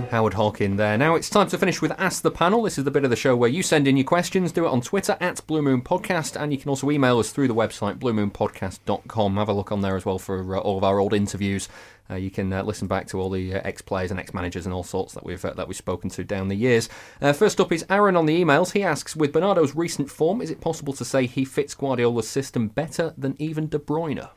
Howard 0.09 0.33
Hockin 0.33 0.77
there. 0.77 0.97
Now 0.97 1.13
it's 1.13 1.29
time 1.29 1.47
to 1.49 1.59
finish 1.59 1.79
with 1.79 1.91
Ask 1.99 2.23
the 2.23 2.31
Panel. 2.31 2.63
This 2.63 2.79
is 2.79 2.85
the 2.85 2.91
bit 2.91 3.03
of 3.03 3.11
the 3.11 3.15
show 3.15 3.35
where 3.35 3.49
you 3.51 3.61
send 3.61 3.87
in 3.87 3.95
your 3.95 4.03
questions. 4.03 4.51
Do 4.51 4.65
it 4.65 4.69
on 4.69 4.81
Twitter 4.81 5.15
at 5.21 5.45
Blue 5.45 5.61
Moon 5.61 5.83
Podcast, 5.83 6.41
and 6.41 6.51
you 6.51 6.57
can 6.57 6.69
also 6.69 6.89
email 6.89 7.19
us 7.19 7.31
through 7.31 7.47
the 7.47 7.53
website 7.53 7.99
bluemoonpodcast.com. 7.99 9.37
Have 9.37 9.49
a 9.49 9.53
look 9.53 9.71
on 9.71 9.81
there 9.81 9.95
as 9.95 10.05
well 10.05 10.17
for 10.17 10.55
uh, 10.55 10.59
all 10.59 10.79
of 10.79 10.83
our 10.83 10.99
old 10.99 11.13
interviews 11.13 11.69
Uh, 12.09 12.15
you 12.15 12.31
can 12.31 12.51
uh, 12.53 12.63
listen 12.63 12.87
back 12.87 13.07
to 13.07 13.19
all 13.19 13.29
the 13.29 13.55
uh, 13.55 13.61
ex-players 13.63 14.11
and 14.11 14.19
ex-managers 14.19 14.65
and 14.65 14.73
all 14.73 14.83
sorts 14.83 15.13
that 15.13 15.25
we've 15.25 15.43
uh, 15.43 15.53
that 15.53 15.67
we've 15.67 15.75
spoken 15.77 16.09
to 16.11 16.23
down 16.23 16.47
the 16.47 16.55
years. 16.55 16.87
Uh, 17.21 17.33
first 17.33 17.59
up 17.59 17.71
is 17.71 17.85
Aaron 17.89 18.15
on 18.15 18.25
the 18.25 18.41
emails. 18.43 18.71
He 18.71 18.83
asks, 18.83 19.15
with 19.15 19.33
Bernardo's 19.33 19.75
recent 19.75 20.09
form, 20.09 20.41
is 20.41 20.49
it 20.49 20.61
possible 20.61 20.93
to 20.93 21.03
say 21.05 21.25
he 21.25 21.43
fits 21.45 21.73
Guardiola's 21.75 22.29
system 22.29 22.69
better 22.69 23.13
than 23.17 23.35
even 23.39 23.67
De 23.67 23.79
Bruyne? 23.79 24.29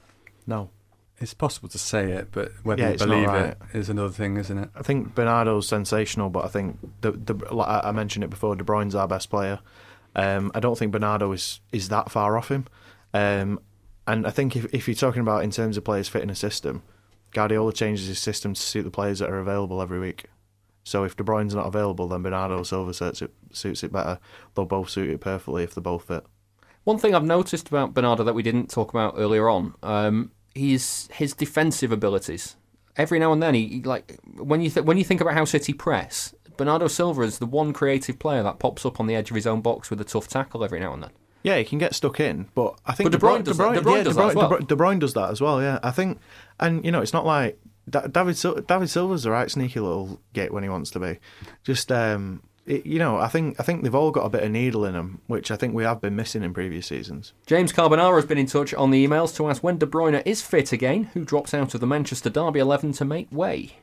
No. 0.47 0.71
It's 1.23 1.35
possible 1.35 1.69
to 1.69 1.79
say 1.79 2.13
it, 2.13 2.29
but 2.33 2.51
whether 2.63 2.81
Yeah, 2.81 2.91
you 2.93 2.97
believe 2.97 3.27
right. 3.29 3.49
it 3.51 3.59
is 3.75 3.91
another 3.91 4.09
thing, 4.09 4.39
isn't 4.39 4.57
it? 4.57 4.71
I 4.75 4.83
think 4.83 5.15
Bernardo's 5.15 5.69
sensational, 5.69 6.31
but 6.31 6.47
I 6.47 6.49
think 6.49 6.79
the, 7.03 7.13
the 7.13 7.35
like 7.55 7.85
I 7.85 7.93
mentioned 7.93 8.25
it 8.25 8.31
before. 8.31 8.57
De 8.57 8.65
Bruyne's 8.65 8.95
our 8.95 9.07
best 9.07 9.29
player. 9.29 9.61
Um, 10.17 10.51
I 10.55 10.61
don't 10.61 10.79
think 10.79 10.93
Bernardo 10.93 11.31
is 11.33 11.61
is 11.73 11.91
that 11.91 12.11
far 12.11 12.39
off 12.39 12.51
him. 12.51 12.67
Um, 13.13 13.61
and 14.07 14.27
I 14.27 14.31
think 14.31 14.57
if 14.57 14.73
if 14.73 14.89
you're 14.89 14.95
talking 14.95 15.21
about 15.21 15.45
in 15.45 15.51
terms 15.51 15.77
of 15.77 15.85
players 15.85 16.09
fitting 16.09 16.31
a 16.31 16.35
system, 16.35 16.83
Guardiola 17.33 17.73
changes 17.73 18.07
his 18.07 18.19
system 18.19 18.55
to 18.55 18.61
suit 18.61 18.83
the 18.83 18.91
players 18.91 19.21
that 19.21 19.31
are 19.31 19.39
available 19.39 19.81
every 19.81 19.99
week. 19.99 20.27
So 20.85 21.05
if 21.05 21.17
De 21.17 21.23
Bruyne's 21.23 21.55
not 21.55 21.67
available, 21.67 22.09
then 22.09 22.23
Bernardo 22.23 22.63
Silva 22.63 22.95
suits 22.95 23.23
it 23.23 23.33
suits 23.53 23.85
it 23.85 23.93
better. 23.93 24.19
They'll 24.55 24.65
both 24.65 24.91
suit 24.91 25.11
it 25.11 25.21
perfectly 25.21 25.63
if 25.63 25.75
they're 25.75 25.83
both 25.83 26.05
fit. 26.07 26.25
One 26.85 26.99
thing 26.99 27.15
I've 27.15 27.25
noticed 27.25 27.69
about 27.69 27.95
Bernardo 27.95 28.25
that 28.25 28.35
we 28.35 28.43
didn't 28.43 28.71
talk 28.71 28.91
about 28.91 29.15
earlier 29.17 29.49
on, 29.49 29.75
um, 29.83 30.33
is 30.55 31.09
his 31.13 31.35
defensive 31.35 31.93
abilities. 31.93 32.57
Every 32.97 33.19
now 33.19 33.33
and 33.33 33.43
then, 33.43 33.55
he 33.55 33.67
he, 33.67 33.83
like 33.83 34.19
when 34.37 34.61
you 34.61 34.71
th- 34.71 34.87
when 34.87 34.99
you 34.99 35.05
think 35.05 35.21
about 35.21 35.35
how 35.35 35.45
City 35.45 35.73
press, 35.73 36.35
Bernardo 36.57 36.89
Silva 36.89 37.23
is 37.23 37.39
the 37.39 37.47
one 37.47 37.73
creative 37.73 38.19
player 38.19 38.43
that 38.43 38.59
pops 38.59 38.85
up 38.85 38.99
on 38.99 39.07
the 39.07 39.15
edge 39.15 39.31
of 39.31 39.37
his 39.37 39.47
own 39.47 39.61
box 39.61 39.91
with 39.91 40.01
a 40.01 40.05
tough 40.05 40.29
tackle 40.29 40.65
every 40.65 40.81
now 40.81 40.93
and 40.93 41.03
then. 41.03 41.11
Yeah, 41.43 41.57
he 41.59 41.65
can 41.65 41.79
get 41.79 41.95
stuck 41.95 42.21
in, 42.21 42.49
but 42.55 42.79
I 42.87 42.93
think 42.93 43.11
But 43.11 43.19
De 43.19 43.27
Bruyne 43.27 43.45
does 43.45 43.57
that- 43.57 43.75
De 43.75 43.81
Bruyne 43.81 43.97
yeah, 43.99 44.03
does 44.05 44.17
De 44.17 44.23
that 44.23 44.29
as 44.31 44.35
well. 44.37 44.59
De 44.59 44.77
Bruyne- 44.77 45.01
does 45.01 45.15
that 45.15 45.31
as 45.31 45.41
well. 45.41 45.63
Yeah, 45.63 45.79
I 45.83 45.91
think, 45.91 46.19
and 46.59 46.85
you 46.85 46.91
know, 46.93 47.01
it's 47.01 47.13
not 47.15 47.25
like 47.25 47.59
Da- 47.89 48.07
David 48.07 48.37
Sil- 48.37 48.61
David 48.69 48.91
Silva's 48.91 49.25
a 49.27 49.31
right 49.31 49.51
sneaky 49.51 49.81
little 49.81 50.21
git 50.35 50.53
when 50.53 50.63
he 50.63 50.69
wants 50.69 50.91
to 50.93 51.01
be. 51.01 51.19
Just 51.65 51.91
um, 51.91 52.43
it, 52.67 52.85
you 52.85 52.99
know, 52.99 53.17
I 53.17 53.29
think 53.29 53.59
I 53.59 53.63
think 53.63 53.83
they've 53.83 53.95
all 53.95 54.11
got 54.11 54.27
a 54.27 54.29
bit 54.29 54.43
of 54.43 54.51
needle 54.51 54.85
in 54.85 54.93
them, 54.93 55.23
which 55.29 55.51
I 55.51 55.57
think 55.57 55.75
we 55.75 55.83
have 55.85 56.01
been 56.01 56.15
missing 56.15 56.43
in 56.43 56.53
previous 56.53 56.87
seasons. 56.87 57.33
James 57.47 57.73
Carbonara 57.73 58.15
has 58.17 58.27
been 58.27 58.39
in 58.39 58.47
touch 58.47 58.75
on 58.75 58.91
the 58.91 59.05
emails 59.07 59.35
to 59.37 59.49
ask 59.49 59.63
when 59.63 59.79
De 59.79 59.87
Bruyne 59.87 60.23
is 60.27 60.43
fit 60.43 60.73
again, 60.73 61.05
who 61.15 61.25
drops 61.25 61.55
out 61.55 61.75
of 61.75 61.81
the 61.81 61.87
Manchester 61.87 62.29
Derby 62.29 62.61
11 62.61 62.93
to 62.93 63.05
make 63.07 63.29
way. 63.33 63.77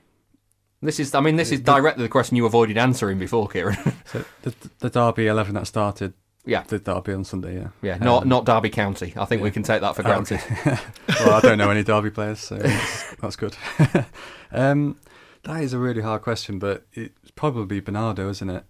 This 0.80 0.99
is, 0.99 1.16
I 1.16 1.22
mean, 1.22 1.38
this 1.38 1.51
is 1.51 1.60
directly 1.62 2.03
the 2.03 2.10
question 2.10 2.38
you 2.38 2.45
avoided 2.45 2.78
answering 2.78 3.18
before, 3.18 3.47
Kieran. 3.47 3.78
So 4.05 4.24
the, 4.43 4.53
the 4.80 4.89
Derby 4.91 5.26
11 5.26 5.55
that 5.55 5.66
started, 5.68 6.14
Yeah. 6.48 6.64
the 6.68 6.80
Derby 6.80 7.14
on 7.14 7.24
Sunday, 7.24 7.58
yeah. 7.58 7.68
yeah, 7.82 7.98
not 7.98 8.24
Um, 8.24 8.30
not 8.30 8.45
Derby 8.45 8.70
County. 8.70 9.14
I 9.18 9.26
think 9.26 9.41
we 9.43 9.52
can 9.52 9.64
take 9.64 9.82
that 9.82 9.95
for 9.95 10.02
Oh, 10.02 10.06
granted. 10.06 10.39
okay. 10.66 10.80
well, 11.20 11.34
I 11.34 11.39
don't 11.41 11.58
know 11.58 11.70
any 11.70 11.84
Derby 11.84 12.10
players, 12.10 12.39
so 12.39 12.56
that's, 12.58 13.16
that's 13.22 13.36
good. 13.36 13.56
um, 14.52 14.98
that 15.43 15.62
is 15.62 15.74
a 15.74 15.80
really 15.80 16.02
hard 16.02 16.22
question, 16.22 16.58
but 16.60 16.86
it's 16.93 17.32
probably 17.32 17.80
Bernardo, 17.80 18.30
isn't 18.30 18.50
it? 18.50 18.64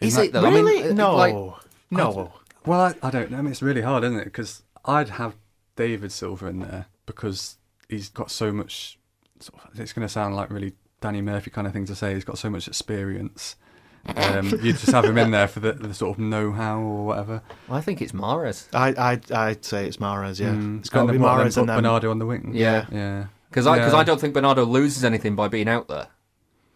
Is 0.00 0.14
Isn't 0.14 0.24
it, 0.24 0.32
though? 0.32 0.44
I 0.46 0.50
mean, 0.50 0.64
Really? 0.64 0.90
uh, 0.90 0.94
no, 0.94 1.14
like- 1.16 1.34
no. 1.90 2.32
well, 2.66 2.80
I, 2.80 2.94
I 3.06 3.10
don't 3.10 3.30
know. 3.30 3.38
I 3.38 3.42
mean, 3.42 3.52
it's 3.52 3.62
really 3.62 3.82
hard, 3.82 4.04
isn't 4.04 4.18
it? 4.18 4.24
Because 4.24 4.62
I'd 4.84 5.10
have 5.10 5.36
David 5.76 6.10
Silva 6.12 6.46
in 6.46 6.58
there 6.60 6.86
because 7.06 7.56
he's 7.88 8.08
got 8.08 8.30
so 8.30 8.50
much. 8.52 8.98
Sort 9.40 9.62
of, 9.64 9.78
it's 9.80 9.92
going 9.92 10.06
to 10.06 10.12
sound 10.12 10.34
like 10.36 10.50
really 10.50 10.72
Danny 11.00 11.20
Murphy 11.20 11.50
kind 11.50 11.66
of 11.66 11.72
thing 11.72 11.84
to 11.86 11.94
say. 11.94 12.14
He's 12.14 12.24
got 12.24 12.38
so 12.38 12.48
much 12.50 12.66
experience. 12.66 13.56
Um, 14.16 14.46
you 14.62 14.72
just 14.72 14.90
have 14.90 15.04
him 15.04 15.16
in 15.18 15.30
there 15.30 15.48
for 15.48 15.60
the, 15.60 15.72
the 15.72 15.94
sort 15.94 16.16
of 16.16 16.18
know-how 16.22 16.78
or 16.80 17.06
whatever. 17.06 17.42
I 17.70 17.80
think 17.80 18.02
it's 18.02 18.12
Mahrez. 18.12 18.68
I 18.74 18.94
I'd, 19.12 19.32
I'd 19.32 19.64
say 19.64 19.86
it's 19.86 19.96
Mahrez. 19.98 20.38
Yeah, 20.40 20.50
Mm. 20.50 20.80
it's 20.80 20.90
got 20.90 21.02
to 21.06 21.12
be 21.12 21.12
then 21.12 21.22
what, 21.22 21.36
then 21.38 21.46
Mahrez 21.46 21.56
and 21.56 21.68
then 21.68 21.76
Bernardo 21.76 22.10
on 22.10 22.18
the 22.18 22.26
wing. 22.26 22.52
Yeah, 22.54 22.86
yeah. 22.92 23.26
Because 23.50 23.66
I, 23.66 23.78
'cause 23.78 23.92
Yeah. 23.92 23.98
I 23.98 24.04
don't 24.04 24.20
think 24.20 24.34
Bernardo 24.34 24.64
loses 24.64 25.04
anything 25.04 25.34
by 25.36 25.48
being 25.48 25.68
out 25.68 25.88
there. 25.88 26.08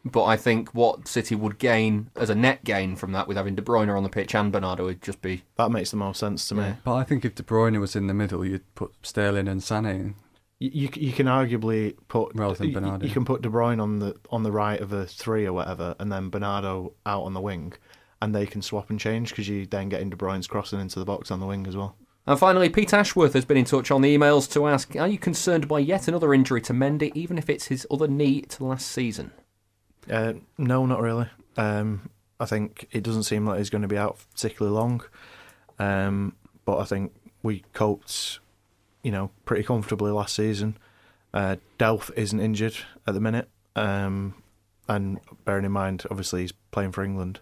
But 0.05 0.25
I 0.25 0.37
think 0.37 0.71
what 0.71 1.09
City 1.09 1.35
would 1.35 1.59
gain 1.59 2.11
as 2.17 2.31
a 2.31 2.35
net 2.35 2.65
gain 2.65 2.95
from 2.97 3.13
that 3.13 3.27
with 3.29 3.37
having 3.37 3.57
De 3.57 3.63
Bruyne 3.63 3.95
on 3.95 4.05
the 4.05 4.09
pitch 4.09 4.35
and 4.35 4.51
Bernardo 4.53 4.85
would 4.85 5.03
just 5.03 5.21
be. 5.21 5.43
That 5.57 5.71
makes 5.73 5.91
the 5.91 5.97
most 5.97 6.21
sense 6.21 6.47
to 6.49 6.55
me. 6.55 6.75
But 6.85 6.95
I 6.95 7.03
think 7.05 7.25
if 7.25 7.35
De 7.35 7.43
Bruyne 7.43 7.79
was 7.81 7.95
in 7.97 8.07
the 8.07 8.15
middle, 8.15 8.45
you'd 8.45 8.75
put 8.77 8.93
Sterling 9.03 9.49
and 9.49 9.61
Sané 9.61 9.91
in. 9.97 10.15
You, 10.61 10.89
you 10.95 11.13
can 11.13 11.27
arguably 11.27 11.95
put 12.09 12.33
Rather 12.35 12.55
than 12.55 12.69
you- 12.69 12.75
Bernardo. 12.75 13.07
You 13.07 13.13
can 13.13 13.25
put 13.25 13.43
De 13.43 13.49
Bruyne 13.49 13.81
on 13.81 14.01
the 14.01 14.17
on 14.31 14.43
the 14.43 14.51
right 14.53 14.81
of 14.81 14.93
a 14.93 15.07
three 15.07 15.47
or 15.47 15.53
whatever, 15.53 15.95
and 15.99 16.11
then 16.11 16.31
Bernardo 16.31 16.95
out 17.07 17.23
on 17.23 17.35
the 17.35 17.41
wing, 17.41 17.75
and 18.21 18.35
they 18.35 18.45
can 18.47 18.61
swap 18.63 18.91
and 18.91 18.99
change 18.99 19.31
because 19.31 19.49
you 19.49 19.67
then 19.67 19.89
getting 19.89 20.11
De 20.11 20.17
Bruyne's 20.17 20.49
crossing 20.49 20.81
into 20.81 20.99
the 20.99 21.05
box 21.05 21.31
on 21.31 21.39
the 21.39 21.47
wing 21.47 21.67
as 21.67 21.77
well. 21.77 21.97
And 22.27 22.39
finally, 22.39 22.69
Pete 22.69 22.93
Ashworth 22.93 23.33
has 23.33 23.45
been 23.47 23.57
in 23.57 23.65
touch 23.65 23.91
on 23.91 24.03
the 24.03 24.15
emails 24.17 24.51
to 24.53 24.67
ask 24.67 24.95
Are 24.97 25.09
you 25.09 25.17
concerned 25.19 25.69
by 25.69 25.79
yet 25.79 26.09
another 26.09 26.35
injury 26.35 26.61
to 26.63 26.73
Mendy, 26.73 27.11
even 27.15 27.39
if 27.39 27.49
it's 27.49 27.67
his 27.69 27.87
other 27.91 28.09
knee 28.09 28.43
to 28.43 28.65
last 28.65 28.89
season? 28.89 29.31
Uh, 30.11 30.35
no, 30.59 30.85
not 30.87 31.01
really. 31.01 31.29
Um, 31.57 32.11
I 32.41 32.47
think 32.47 32.89
it 32.91 33.03
doesn't 33.03 33.23
seem 33.25 33.47
like 33.47 33.59
he's 33.59 33.71
going 33.71 33.83
to 33.83 33.89
be 33.89 33.97
out 33.97 34.19
particularly 34.35 34.77
long. 34.77 35.03
Um, 35.79 36.35
but 36.65 36.79
I 36.79 36.85
think 36.85 37.15
we 37.43 37.65
coped, 37.73 38.41
you 39.09 39.13
know, 39.13 39.31
pretty 39.47 39.63
comfortably 39.63 40.11
last 40.11 40.37
season. 40.37 40.77
Uh, 41.33 41.57
Delph 41.79 42.11
isn't 42.15 42.41
injured 42.41 42.77
at 43.07 43.15
the 43.15 43.21
minute. 43.21 43.49
Um, 43.75 44.35
and 44.87 45.19
bearing 45.47 45.65
in 45.65 45.73
mind, 45.73 46.05
obviously, 46.11 46.43
he's 46.43 46.53
playing 46.53 46.93
for 46.93 47.03
England. 47.03 47.41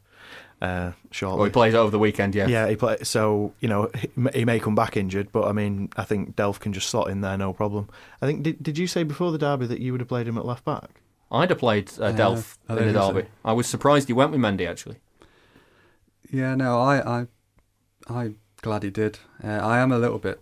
Uh, 0.63 0.93
shortly. 1.11 1.39
Well, 1.39 1.47
he 1.47 1.51
plays 1.51 1.75
over 1.75 1.91
the 1.91 1.99
weekend, 1.99 2.37
yeah. 2.37 2.47
Yeah, 2.47 2.69
he 2.69 2.77
play, 2.77 2.99
so 3.03 3.53
you 3.59 3.69
know 3.69 3.91
he, 3.99 4.09
he 4.33 4.45
may 4.45 4.61
come 4.61 4.77
back 4.77 4.97
injured, 4.97 5.33
but 5.33 5.49
I 5.49 5.53
mean 5.53 5.91
I 5.97 6.05
think 6.05 6.37
Delph 6.37 6.61
can 6.61 6.73
just 6.73 6.89
slot 6.89 7.11
in 7.11 7.21
there, 7.21 7.37
no 7.37 7.53
problem. 7.53 7.91
I 8.23 8.27
think 8.27 8.45
did 8.45 8.63
did 8.63 8.79
you 8.79 8.87
say 8.87 9.03
before 9.03 9.33
the 9.33 9.39
derby 9.39 9.67
that 9.67 9.81
you 9.81 9.93
would 9.93 10.01
have 10.01 10.09
played 10.09 10.27
him 10.29 10.39
at 10.39 10.47
left 10.47 10.65
back? 10.65 11.03
I'd 11.33 11.51
have 11.51 11.59
played 11.59 11.91
uh, 12.01 12.13
Delph 12.13 12.57
I 12.69 12.73
in 12.73 12.79
the 12.79 12.85
think 12.85 12.97
so. 12.97 13.13
derby. 13.13 13.29
I 13.45 13.53
was 13.53 13.67
surprised 13.67 14.07
he 14.07 14.15
went 14.15 14.31
with 14.31 14.41
Mendy, 14.41 14.67
actually. 14.69 14.97
Yeah, 16.31 16.55
no, 16.55 16.81
I, 16.81 17.21
I, 17.21 17.27
I'm 18.09 18.39
glad 18.63 18.83
he 18.85 18.91
did. 18.91 19.19
Uh, 19.45 19.49
I 19.49 19.79
am 19.79 19.93
a 19.93 19.99
little 19.99 20.19
bit 20.19 20.41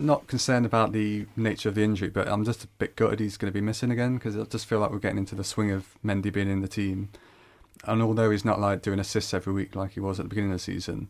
not 0.00 0.26
concerned 0.26 0.66
about 0.66 0.92
the 0.92 1.26
nature 1.36 1.68
of 1.68 1.74
the 1.74 1.82
injury, 1.82 2.08
but 2.08 2.28
I'm 2.28 2.44
just 2.44 2.64
a 2.64 2.68
bit 2.78 2.96
gutted 2.96 3.20
he's 3.20 3.36
going 3.36 3.52
to 3.52 3.56
be 3.56 3.64
missing 3.64 3.90
again 3.90 4.16
because 4.16 4.36
I 4.36 4.44
just 4.44 4.66
feel 4.66 4.80
like 4.80 4.90
we're 4.90 4.98
getting 4.98 5.18
into 5.18 5.34
the 5.34 5.44
swing 5.44 5.70
of 5.70 5.96
Mendy 6.04 6.32
being 6.32 6.50
in 6.50 6.60
the 6.60 6.68
team. 6.68 7.10
And 7.84 8.02
although 8.02 8.30
he's 8.30 8.44
not 8.44 8.60
like 8.60 8.82
doing 8.82 8.98
assists 8.98 9.32
every 9.32 9.52
week 9.52 9.74
like 9.74 9.92
he 9.92 10.00
was 10.00 10.18
at 10.18 10.24
the 10.24 10.28
beginning 10.28 10.52
of 10.52 10.56
the 10.56 10.62
season, 10.64 11.08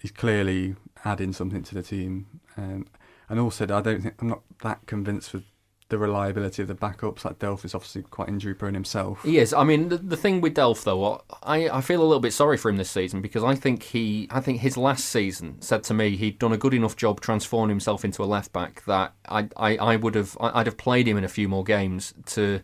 he's 0.00 0.10
clearly 0.10 0.76
adding 1.04 1.32
something 1.32 1.62
to 1.62 1.74
the 1.74 1.82
team. 1.82 2.26
Um, 2.56 2.86
and 3.28 3.38
also, 3.40 3.64
I 3.64 3.80
don't 3.80 4.02
think 4.02 4.14
I'm 4.20 4.28
not 4.28 4.42
that 4.62 4.86
convinced 4.86 5.32
with 5.32 5.44
the 5.90 5.98
reliability 5.98 6.60
of 6.62 6.68
the 6.68 6.74
backups. 6.74 7.24
Like 7.24 7.38
Delph 7.38 7.64
is 7.64 7.74
obviously 7.74 8.02
quite 8.02 8.28
injury 8.28 8.54
prone 8.54 8.74
himself. 8.74 9.22
He 9.22 9.38
is. 9.38 9.54
I 9.54 9.64
mean, 9.64 9.88
the, 9.88 9.96
the 9.96 10.16
thing 10.16 10.40
with 10.40 10.54
Delph, 10.54 10.84
though, 10.84 11.22
I, 11.42 11.68
I 11.70 11.80
feel 11.80 12.02
a 12.02 12.04
little 12.04 12.20
bit 12.20 12.32
sorry 12.34 12.56
for 12.58 12.68
him 12.68 12.76
this 12.76 12.90
season 12.90 13.22
because 13.22 13.42
I 13.42 13.54
think 13.54 13.82
he, 13.82 14.28
I 14.30 14.40
think 14.40 14.60
his 14.60 14.76
last 14.76 15.06
season 15.06 15.60
said 15.62 15.82
to 15.84 15.94
me 15.94 16.16
he'd 16.16 16.38
done 16.38 16.52
a 16.52 16.58
good 16.58 16.74
enough 16.74 16.96
job 16.96 17.20
transforming 17.20 17.70
himself 17.70 18.04
into 18.04 18.22
a 18.22 18.26
left 18.26 18.52
back 18.52 18.84
that 18.84 19.14
I, 19.28 19.48
I, 19.56 19.76
I 19.78 19.96
would 19.96 20.14
have, 20.14 20.36
I- 20.40 20.60
I'd 20.60 20.66
have 20.66 20.76
played 20.76 21.08
him 21.08 21.16
in 21.16 21.24
a 21.24 21.28
few 21.28 21.48
more 21.48 21.64
games 21.64 22.12
to, 22.26 22.60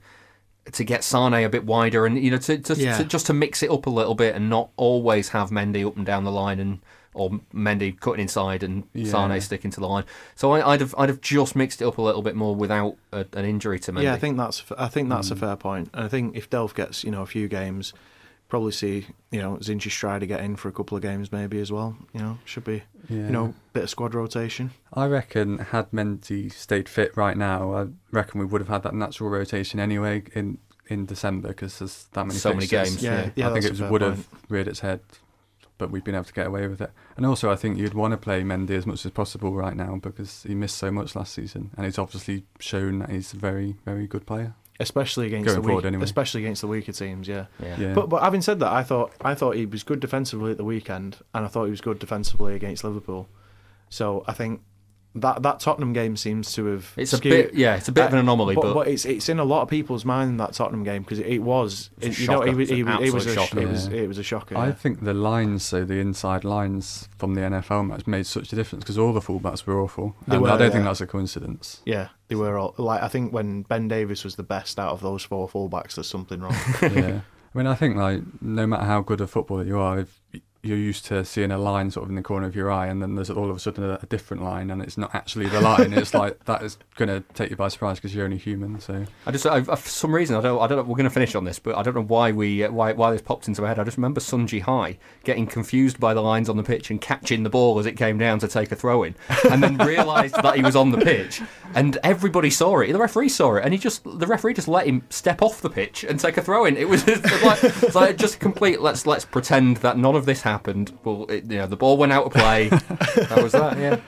to 0.72 0.84
get 0.84 1.02
Sane 1.04 1.32
a 1.34 1.48
bit 1.48 1.64
wider 1.64 2.06
and 2.06 2.18
you 2.22 2.30
know 2.30 2.38
to, 2.38 2.58
to, 2.58 2.74
Yeah. 2.74 2.96
to 2.98 3.04
just 3.04 3.26
to 3.26 3.32
mix 3.34 3.62
it 3.62 3.70
up 3.70 3.86
a 3.86 3.90
little 3.90 4.14
bit 4.14 4.34
and 4.34 4.48
not 4.50 4.70
always 4.76 5.30
have 5.30 5.50
Mendy 5.50 5.86
up 5.86 5.96
and 5.96 6.06
down 6.06 6.24
the 6.24 6.30
line 6.32 6.58
and 6.60 6.80
or 7.14 7.30
Mendy 7.54 7.98
cutting 7.98 8.20
inside 8.20 8.62
and 8.62 8.84
Yeah. 8.92 9.10
Sane 9.10 9.40
sticking 9.40 9.70
to 9.70 9.80
the 9.80 9.88
line. 9.88 10.04
So 10.34 10.52
I, 10.52 10.72
I'd 10.72 10.80
have, 10.80 10.94
I'd 10.98 11.08
have 11.08 11.20
just 11.20 11.54
mixed 11.56 11.80
it 11.80 11.86
up 11.86 11.96
a 11.98 12.02
little 12.02 12.22
bit 12.22 12.34
more 12.36 12.54
without 12.54 12.96
a, 13.12 13.24
an 13.34 13.44
injury 13.44 13.78
to 13.80 13.92
Mendy. 13.92 14.02
Yeah, 14.02 14.14
I 14.14 14.18
think 14.18 14.36
that's 14.36 14.64
I 14.76 14.88
think 14.88 15.08
that's 15.08 15.28
Mm. 15.28 15.32
a 15.32 15.36
fair 15.36 15.56
point. 15.56 15.90
And 15.94 16.04
I 16.04 16.08
think 16.08 16.36
if 16.36 16.50
Delph 16.50 16.74
gets 16.74 17.04
you 17.04 17.10
know 17.10 17.22
a 17.22 17.26
few 17.26 17.48
games, 17.48 17.92
probably 18.48 18.72
see 18.72 19.06
you 19.30 19.40
know 19.40 19.56
Zinchi 19.56 19.90
Strider 19.90 20.26
get 20.26 20.40
in 20.40 20.56
for 20.56 20.68
a 20.68 20.72
couple 20.72 20.96
of 20.96 21.02
games 21.02 21.32
maybe 21.32 21.60
as 21.60 21.72
well. 21.72 21.96
You 22.12 22.20
know, 22.20 22.38
should 22.44 22.64
be 22.64 22.82
Yeah. 23.08 23.16
you 23.16 23.30
know 23.30 23.54
bit 23.72 23.84
of 23.84 23.90
squad 23.90 24.14
rotation. 24.14 24.70
I 24.92 25.06
reckon 25.06 25.58
had 25.58 25.90
Mendy 25.92 26.52
stayed 26.52 26.88
fit 26.88 27.16
right 27.16 27.36
now, 27.36 27.74
I 27.74 27.86
reckon 28.12 28.40
we 28.40 28.46
would 28.46 28.60
have 28.60 28.68
had 28.68 28.82
that 28.82 28.94
natural 28.94 29.30
rotation 29.30 29.78
anyway 29.80 30.24
in 30.34 30.58
in 30.88 31.06
December 31.06 31.48
because 31.48 31.78
there's 31.78 32.08
that 32.12 32.26
many 32.26 32.38
So 32.38 32.52
many 32.52 32.66
games, 32.66 33.02
Yeah, 33.02 33.22
yeah. 33.22 33.30
yeah, 33.36 33.48
I 33.48 33.52
think 33.54 33.64
it 33.64 33.70
was, 33.70 33.80
would 33.80 34.02
point. 34.02 34.16
have 34.16 34.28
reared 34.50 34.68
its 34.68 34.80
head, 34.80 35.00
but 35.84 35.90
we've 35.90 36.02
been 36.02 36.14
able 36.14 36.24
to 36.24 36.32
get 36.32 36.46
away 36.46 36.66
with 36.66 36.80
it. 36.80 36.90
And 37.14 37.26
also, 37.26 37.50
I 37.50 37.56
think 37.56 37.76
you'd 37.76 37.92
want 37.92 38.12
to 38.12 38.16
play 38.16 38.42
Mendy 38.42 38.70
as 38.70 38.86
much 38.86 39.04
as 39.04 39.12
possible 39.12 39.52
right 39.52 39.76
now 39.76 39.96
because 39.96 40.42
he 40.44 40.54
missed 40.54 40.78
so 40.78 40.90
much 40.90 41.14
last 41.14 41.34
season, 41.34 41.72
and 41.76 41.84
he's 41.84 41.98
obviously 41.98 42.44
shown 42.58 43.00
that 43.00 43.10
he's 43.10 43.34
a 43.34 43.36
very 43.36 43.76
very 43.84 44.06
good 44.06 44.24
player. 44.26 44.54
Especially 44.80 45.26
against 45.26 45.46
Going 45.46 45.62
the 45.62 45.74
weak, 45.74 45.84
anyway. 45.84 46.02
especially 46.02 46.40
against 46.40 46.62
the 46.62 46.68
weaker 46.68 46.90
teams, 46.92 47.28
yeah. 47.28 47.46
Yeah. 47.62 47.78
Yeah. 47.78 47.92
But 47.92 48.08
but 48.08 48.22
having 48.22 48.40
said 48.40 48.60
that, 48.60 48.72
I 48.72 48.82
thought 48.82 49.12
I 49.20 49.34
thought 49.34 49.56
he 49.56 49.66
was 49.66 49.82
good 49.82 50.00
defensively 50.00 50.52
at 50.52 50.56
the 50.56 50.64
weekend, 50.64 51.18
and 51.34 51.44
I 51.44 51.48
thought 51.48 51.66
he 51.66 51.70
was 51.70 51.82
good 51.82 51.98
defensively 51.98 52.54
against 52.54 52.82
Liverpool. 52.82 53.28
So 53.90 54.24
I 54.26 54.32
think 54.32 54.62
that 55.16 55.42
that 55.42 55.60
Tottenham 55.60 55.92
game 55.92 56.16
seems 56.16 56.52
to 56.54 56.66
have. 56.66 56.92
It's 56.96 57.12
a 57.12 57.18
bit- 57.18 57.54
yeah, 57.54 57.76
it's 57.76 57.88
a 57.88 57.92
bit 57.92 58.04
of 58.06 58.12
an 58.12 58.18
uh, 58.18 58.22
anomaly, 58.22 58.56
but- 58.56 58.74
but, 58.74 58.88
it's 58.88 59.04
it's 59.04 59.28
in 59.28 59.38
a 59.38 59.44
lot 59.44 59.62
of 59.62 59.68
people's 59.68 60.04
mind 60.04 60.40
that 60.40 60.54
Tottenham 60.54 60.82
game 60.82 61.02
because 61.02 61.20
it, 61.20 61.26
it 61.26 61.38
was. 61.38 61.90
It's 62.00 62.18
a 62.18 62.22
you 62.22 62.26
know, 62.26 62.34
shocker. 62.40 62.48
it, 62.48 62.54
was- 62.56 62.70
it, 62.70 62.82
was- 62.82 63.00
it 63.08 63.14
was 63.14 63.26
a 63.26 63.34
shocker. 63.34 63.60
it 63.60 63.68
was 63.68 63.86
it 63.86 64.08
was 64.08 64.18
a 64.18 64.22
shocker. 64.22 64.56
I 64.56 64.66
yeah. 64.66 64.72
think 64.72 65.04
the 65.04 65.14
lines, 65.14 65.62
so 65.62 65.84
the 65.84 66.00
inside 66.00 66.44
lines 66.44 67.08
from 67.16 67.34
the 67.34 67.42
NFL 67.42 67.86
match, 67.86 68.06
made 68.06 68.26
such 68.26 68.52
a 68.52 68.56
difference 68.56 68.84
because 68.84 68.98
all 68.98 69.12
the 69.12 69.20
fullbacks 69.20 69.64
were 69.66 69.80
awful. 69.80 70.16
They 70.26 70.34
and 70.36 70.42
were, 70.42 70.48
I 70.50 70.56
don't 70.56 70.68
yeah. 70.68 70.72
think 70.72 70.84
that's 70.84 71.00
a 71.00 71.06
coincidence. 71.06 71.80
Yeah, 71.84 72.08
they 72.28 72.34
were 72.34 72.58
all 72.58 72.74
like. 72.78 73.02
I 73.02 73.08
think 73.08 73.32
when 73.32 73.62
Ben 73.62 73.88
Davies 73.88 74.24
was 74.24 74.36
the 74.36 74.42
best 74.42 74.78
out 74.78 74.90
of 74.92 75.00
those 75.00 75.22
four 75.22 75.48
fullbacks, 75.48 75.94
there's 75.94 76.08
something 76.08 76.40
wrong. 76.40 76.56
yeah. 76.82 77.20
I 77.54 77.58
mean, 77.58 77.68
I 77.68 77.76
think 77.76 77.96
like 77.96 78.22
no 78.42 78.66
matter 78.66 78.84
how 78.84 79.00
good 79.00 79.20
a 79.20 79.28
footballer 79.28 79.62
you 79.62 79.78
are, 79.78 80.00
if 80.00 80.20
you're 80.64 80.78
used 80.78 81.04
to 81.06 81.24
seeing 81.24 81.50
a 81.50 81.58
line 81.58 81.90
sort 81.90 82.04
of 82.04 82.10
in 82.10 82.16
the 82.16 82.22
corner 82.22 82.46
of 82.46 82.56
your 82.56 82.70
eye, 82.70 82.86
and 82.86 83.02
then 83.02 83.14
there's 83.14 83.30
all 83.30 83.50
of 83.50 83.56
a 83.56 83.60
sudden 83.60 83.84
a, 83.84 83.98
a 84.02 84.06
different 84.06 84.42
line, 84.42 84.70
and 84.70 84.82
it's 84.82 84.96
not 84.96 85.14
actually 85.14 85.46
the 85.46 85.60
line. 85.60 85.92
it's 85.92 86.14
like 86.14 86.44
that 86.46 86.62
is 86.62 86.78
going 86.96 87.08
to 87.08 87.22
take 87.34 87.50
you 87.50 87.56
by 87.56 87.68
surprise 87.68 87.98
because 87.98 88.14
you're 88.14 88.24
only 88.24 88.38
human. 88.38 88.80
So 88.80 89.04
I 89.26 89.30
just, 89.30 89.46
I, 89.46 89.62
for 89.62 89.76
some 89.88 90.14
reason, 90.14 90.36
I 90.36 90.40
don't, 90.40 90.60
I 90.60 90.66
don't 90.66 90.78
know. 90.78 90.82
We're 90.84 90.96
going 90.96 91.04
to 91.04 91.10
finish 91.10 91.34
on 91.34 91.44
this, 91.44 91.58
but 91.58 91.76
I 91.76 91.82
don't 91.82 91.94
know 91.94 92.02
why 92.02 92.32
we, 92.32 92.64
uh, 92.64 92.70
why, 92.70 92.92
why 92.92 93.10
this 93.10 93.22
popped 93.22 93.48
into 93.48 93.62
my 93.62 93.68
head. 93.68 93.78
I 93.78 93.84
just 93.84 93.96
remember 93.96 94.20
Sun 94.20 94.48
Jihai 94.48 94.96
getting 95.24 95.46
confused 95.46 96.00
by 96.00 96.14
the 96.14 96.22
lines 96.22 96.48
on 96.48 96.56
the 96.56 96.62
pitch 96.62 96.90
and 96.90 97.00
catching 97.00 97.42
the 97.42 97.50
ball 97.50 97.78
as 97.78 97.86
it 97.86 97.96
came 97.96 98.18
down 98.18 98.38
to 98.40 98.48
take 98.48 98.72
a 98.72 98.76
throw 98.76 99.02
in, 99.02 99.14
and 99.50 99.62
then 99.62 99.76
realised 99.78 100.34
that 100.36 100.56
he 100.56 100.62
was 100.62 100.76
on 100.76 100.90
the 100.90 100.98
pitch, 100.98 101.42
and 101.74 101.98
everybody 102.02 102.50
saw 102.50 102.78
it. 102.80 102.92
The 102.92 102.98
referee 102.98 103.28
saw 103.28 103.56
it, 103.56 103.64
and 103.64 103.72
he 103.72 103.78
just, 103.78 104.02
the 104.04 104.26
referee 104.26 104.54
just 104.54 104.68
let 104.68 104.86
him 104.86 105.02
step 105.10 105.42
off 105.42 105.60
the 105.60 105.70
pitch 105.70 106.04
and 106.04 106.18
take 106.18 106.36
a 106.36 106.42
throw 106.42 106.64
in. 106.64 106.76
It 106.76 106.88
was 106.88 107.02
just 107.04 107.24
like, 107.44 107.62
it's 107.62 107.94
like 107.94 108.16
just 108.16 108.40
complete. 108.40 108.80
Let's 108.80 109.06
let's 109.06 109.24
pretend 109.24 109.78
that 109.78 109.98
none 109.98 110.14
of 110.14 110.26
this 110.26 110.42
happened. 110.42 110.53
Well, 111.04 111.26
it, 111.28 111.44
you 111.44 111.58
know, 111.58 111.66
the 111.66 111.76
ball 111.76 111.96
went 111.96 112.12
out 112.12 112.24
of 112.26 112.32
play. 112.32 112.68
that 112.68 113.40
was 113.42 113.52
that. 113.52 113.78
Yeah. 113.78 114.00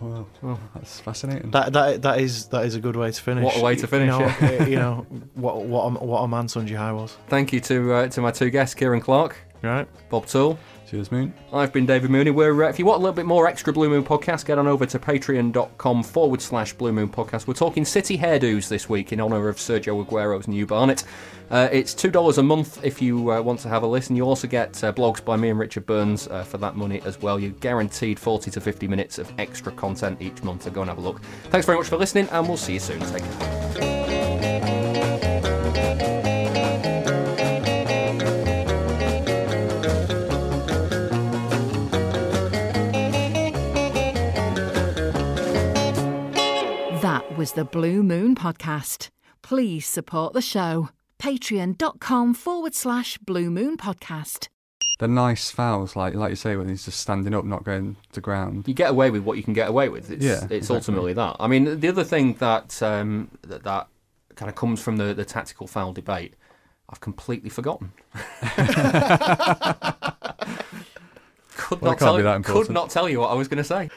Well, 0.00 0.28
that's 0.74 1.00
fascinating. 1.00 1.50
That 1.52 1.72
that 1.72 2.02
that 2.02 2.20
is 2.20 2.48
that 2.48 2.66
is 2.66 2.74
a 2.74 2.80
good 2.80 2.96
way 2.96 3.10
to 3.10 3.22
finish. 3.22 3.44
What 3.44 3.56
a 3.56 3.62
way 3.62 3.76
to 3.76 3.86
finish, 3.86 4.12
You 4.12 4.18
know, 4.18 4.34
yeah. 4.40 4.66
you 4.66 4.76
know 4.76 5.06
what 5.34 5.64
what 5.64 5.84
a, 5.84 6.04
what 6.04 6.20
a 6.20 6.28
man 6.28 6.48
Sun 6.48 6.68
Jihai 6.68 6.94
was. 6.94 7.16
Thank 7.28 7.52
you 7.52 7.60
to 7.60 7.92
uh, 7.94 8.08
to 8.08 8.20
my 8.20 8.30
two 8.30 8.50
guests, 8.50 8.74
Kieran 8.74 9.00
Clark, 9.00 9.36
right, 9.62 9.88
Bob 10.10 10.26
Toole. 10.26 10.58
Cheers, 10.86 11.10
Moon. 11.10 11.34
I've 11.52 11.72
been 11.72 11.84
David 11.84 12.10
Mooney. 12.10 12.30
We're, 12.30 12.64
uh, 12.64 12.68
if 12.68 12.78
you 12.78 12.86
want 12.86 13.00
a 13.00 13.02
little 13.02 13.14
bit 13.14 13.26
more 13.26 13.48
extra 13.48 13.72
Blue 13.72 13.88
Moon 13.88 14.04
podcast, 14.04 14.44
get 14.44 14.56
on 14.56 14.68
over 14.68 14.86
to 14.86 14.98
patreon.com 15.00 16.04
forward 16.04 16.40
slash 16.40 16.74
Blue 16.74 16.92
Moon 16.92 17.08
podcast. 17.08 17.48
We're 17.48 17.54
talking 17.54 17.84
city 17.84 18.16
hairdos 18.16 18.68
this 18.68 18.88
week 18.88 19.12
in 19.12 19.20
honour 19.20 19.48
of 19.48 19.56
Sergio 19.56 20.00
Aguero's 20.06 20.46
new 20.46 20.64
Barnet. 20.64 21.02
Uh, 21.50 21.68
it's 21.72 21.92
$2 21.92 22.38
a 22.38 22.42
month 22.42 22.84
if 22.84 23.02
you 23.02 23.32
uh, 23.32 23.42
want 23.42 23.58
to 23.60 23.68
have 23.68 23.82
a 23.82 23.86
listen. 23.86 24.14
You 24.14 24.22
also 24.24 24.46
get 24.46 24.82
uh, 24.84 24.92
blogs 24.92 25.24
by 25.24 25.36
me 25.36 25.50
and 25.50 25.58
Richard 25.58 25.86
Burns 25.86 26.28
uh, 26.28 26.44
for 26.44 26.58
that 26.58 26.76
money 26.76 27.00
as 27.04 27.20
well. 27.20 27.40
You're 27.40 27.50
guaranteed 27.50 28.20
40 28.20 28.52
to 28.52 28.60
50 28.60 28.86
minutes 28.86 29.18
of 29.18 29.32
extra 29.38 29.72
content 29.72 30.22
each 30.22 30.42
month, 30.44 30.62
so 30.62 30.70
go 30.70 30.82
and 30.82 30.88
have 30.88 30.98
a 30.98 31.02
look. 31.02 31.20
Thanks 31.50 31.66
very 31.66 31.78
much 31.78 31.88
for 31.88 31.96
listening, 31.96 32.28
and 32.30 32.46
we'll 32.46 32.56
see 32.56 32.74
you 32.74 32.80
soon. 32.80 33.00
Take 33.00 33.22
care. 33.22 34.75
Was 47.36 47.52
the 47.52 47.64
Blue 47.64 48.02
Moon 48.02 48.34
Podcast. 48.34 49.10
Please 49.42 49.86
support 49.86 50.32
the 50.32 50.40
show. 50.40 50.88
Patreon.com 51.18 52.32
forward 52.32 52.74
slash 52.74 53.18
Blue 53.18 53.50
Moon 53.50 53.76
Podcast. 53.76 54.48
The 54.98 55.08
nice 55.08 55.50
fouls, 55.50 55.94
like 55.94 56.14
like 56.14 56.30
you 56.30 56.36
say, 56.36 56.56
when 56.56 56.70
he's 56.70 56.86
just 56.86 56.98
standing 57.00 57.34
up, 57.34 57.44
not 57.44 57.62
going 57.64 57.96
to 58.12 58.20
ground. 58.22 58.66
you 58.66 58.72
get 58.72 58.88
away 58.90 59.10
with 59.10 59.22
what 59.24 59.36
you 59.36 59.42
can 59.42 59.52
get 59.52 59.68
away 59.68 59.90
with. 59.90 60.10
It's, 60.10 60.24
Yeah, 60.24 60.44
it's 60.44 60.52
exactly. 60.70 60.76
ultimately 60.76 61.12
that. 61.12 61.36
I 61.38 61.46
mean, 61.46 61.80
the 61.80 61.88
other 61.88 62.04
thing 62.04 62.32
that 62.34 62.82
um, 62.82 63.30
that, 63.42 63.64
that 63.64 63.88
kind 64.36 64.48
of 64.48 64.54
comes 64.54 64.80
from 64.80 64.96
the, 64.96 65.12
the 65.12 65.26
tactical 65.26 65.66
foul 65.66 65.92
debate, 65.92 66.32
I've 66.88 67.00
completely 67.00 67.50
forgotten. 67.50 67.92
could 71.56 71.82
Well, 71.82 71.92
not 71.92 71.98
tell 71.98 72.16
be 72.16 72.22
that 72.22 72.42
could 72.44 72.70
not 72.70 72.88
tell 72.88 73.06
you 73.10 73.20
what 73.20 73.30
I 73.30 73.34
was 73.34 73.48
going 73.48 73.62
to 73.62 73.64
say. 73.64 73.90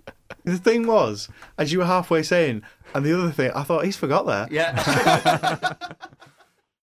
The 0.48 0.58
thing 0.58 0.86
was, 0.86 1.28
as 1.56 1.72
you 1.72 1.78
were 1.80 1.84
halfway 1.86 2.22
saying, 2.22 2.62
and 2.94 3.04
the 3.04 3.18
other 3.18 3.30
thing, 3.30 3.50
I 3.52 3.62
thought 3.62 3.84
he's 3.84 3.96
forgot 3.96 4.26
that. 4.26 4.50
Yeah. 4.50 5.74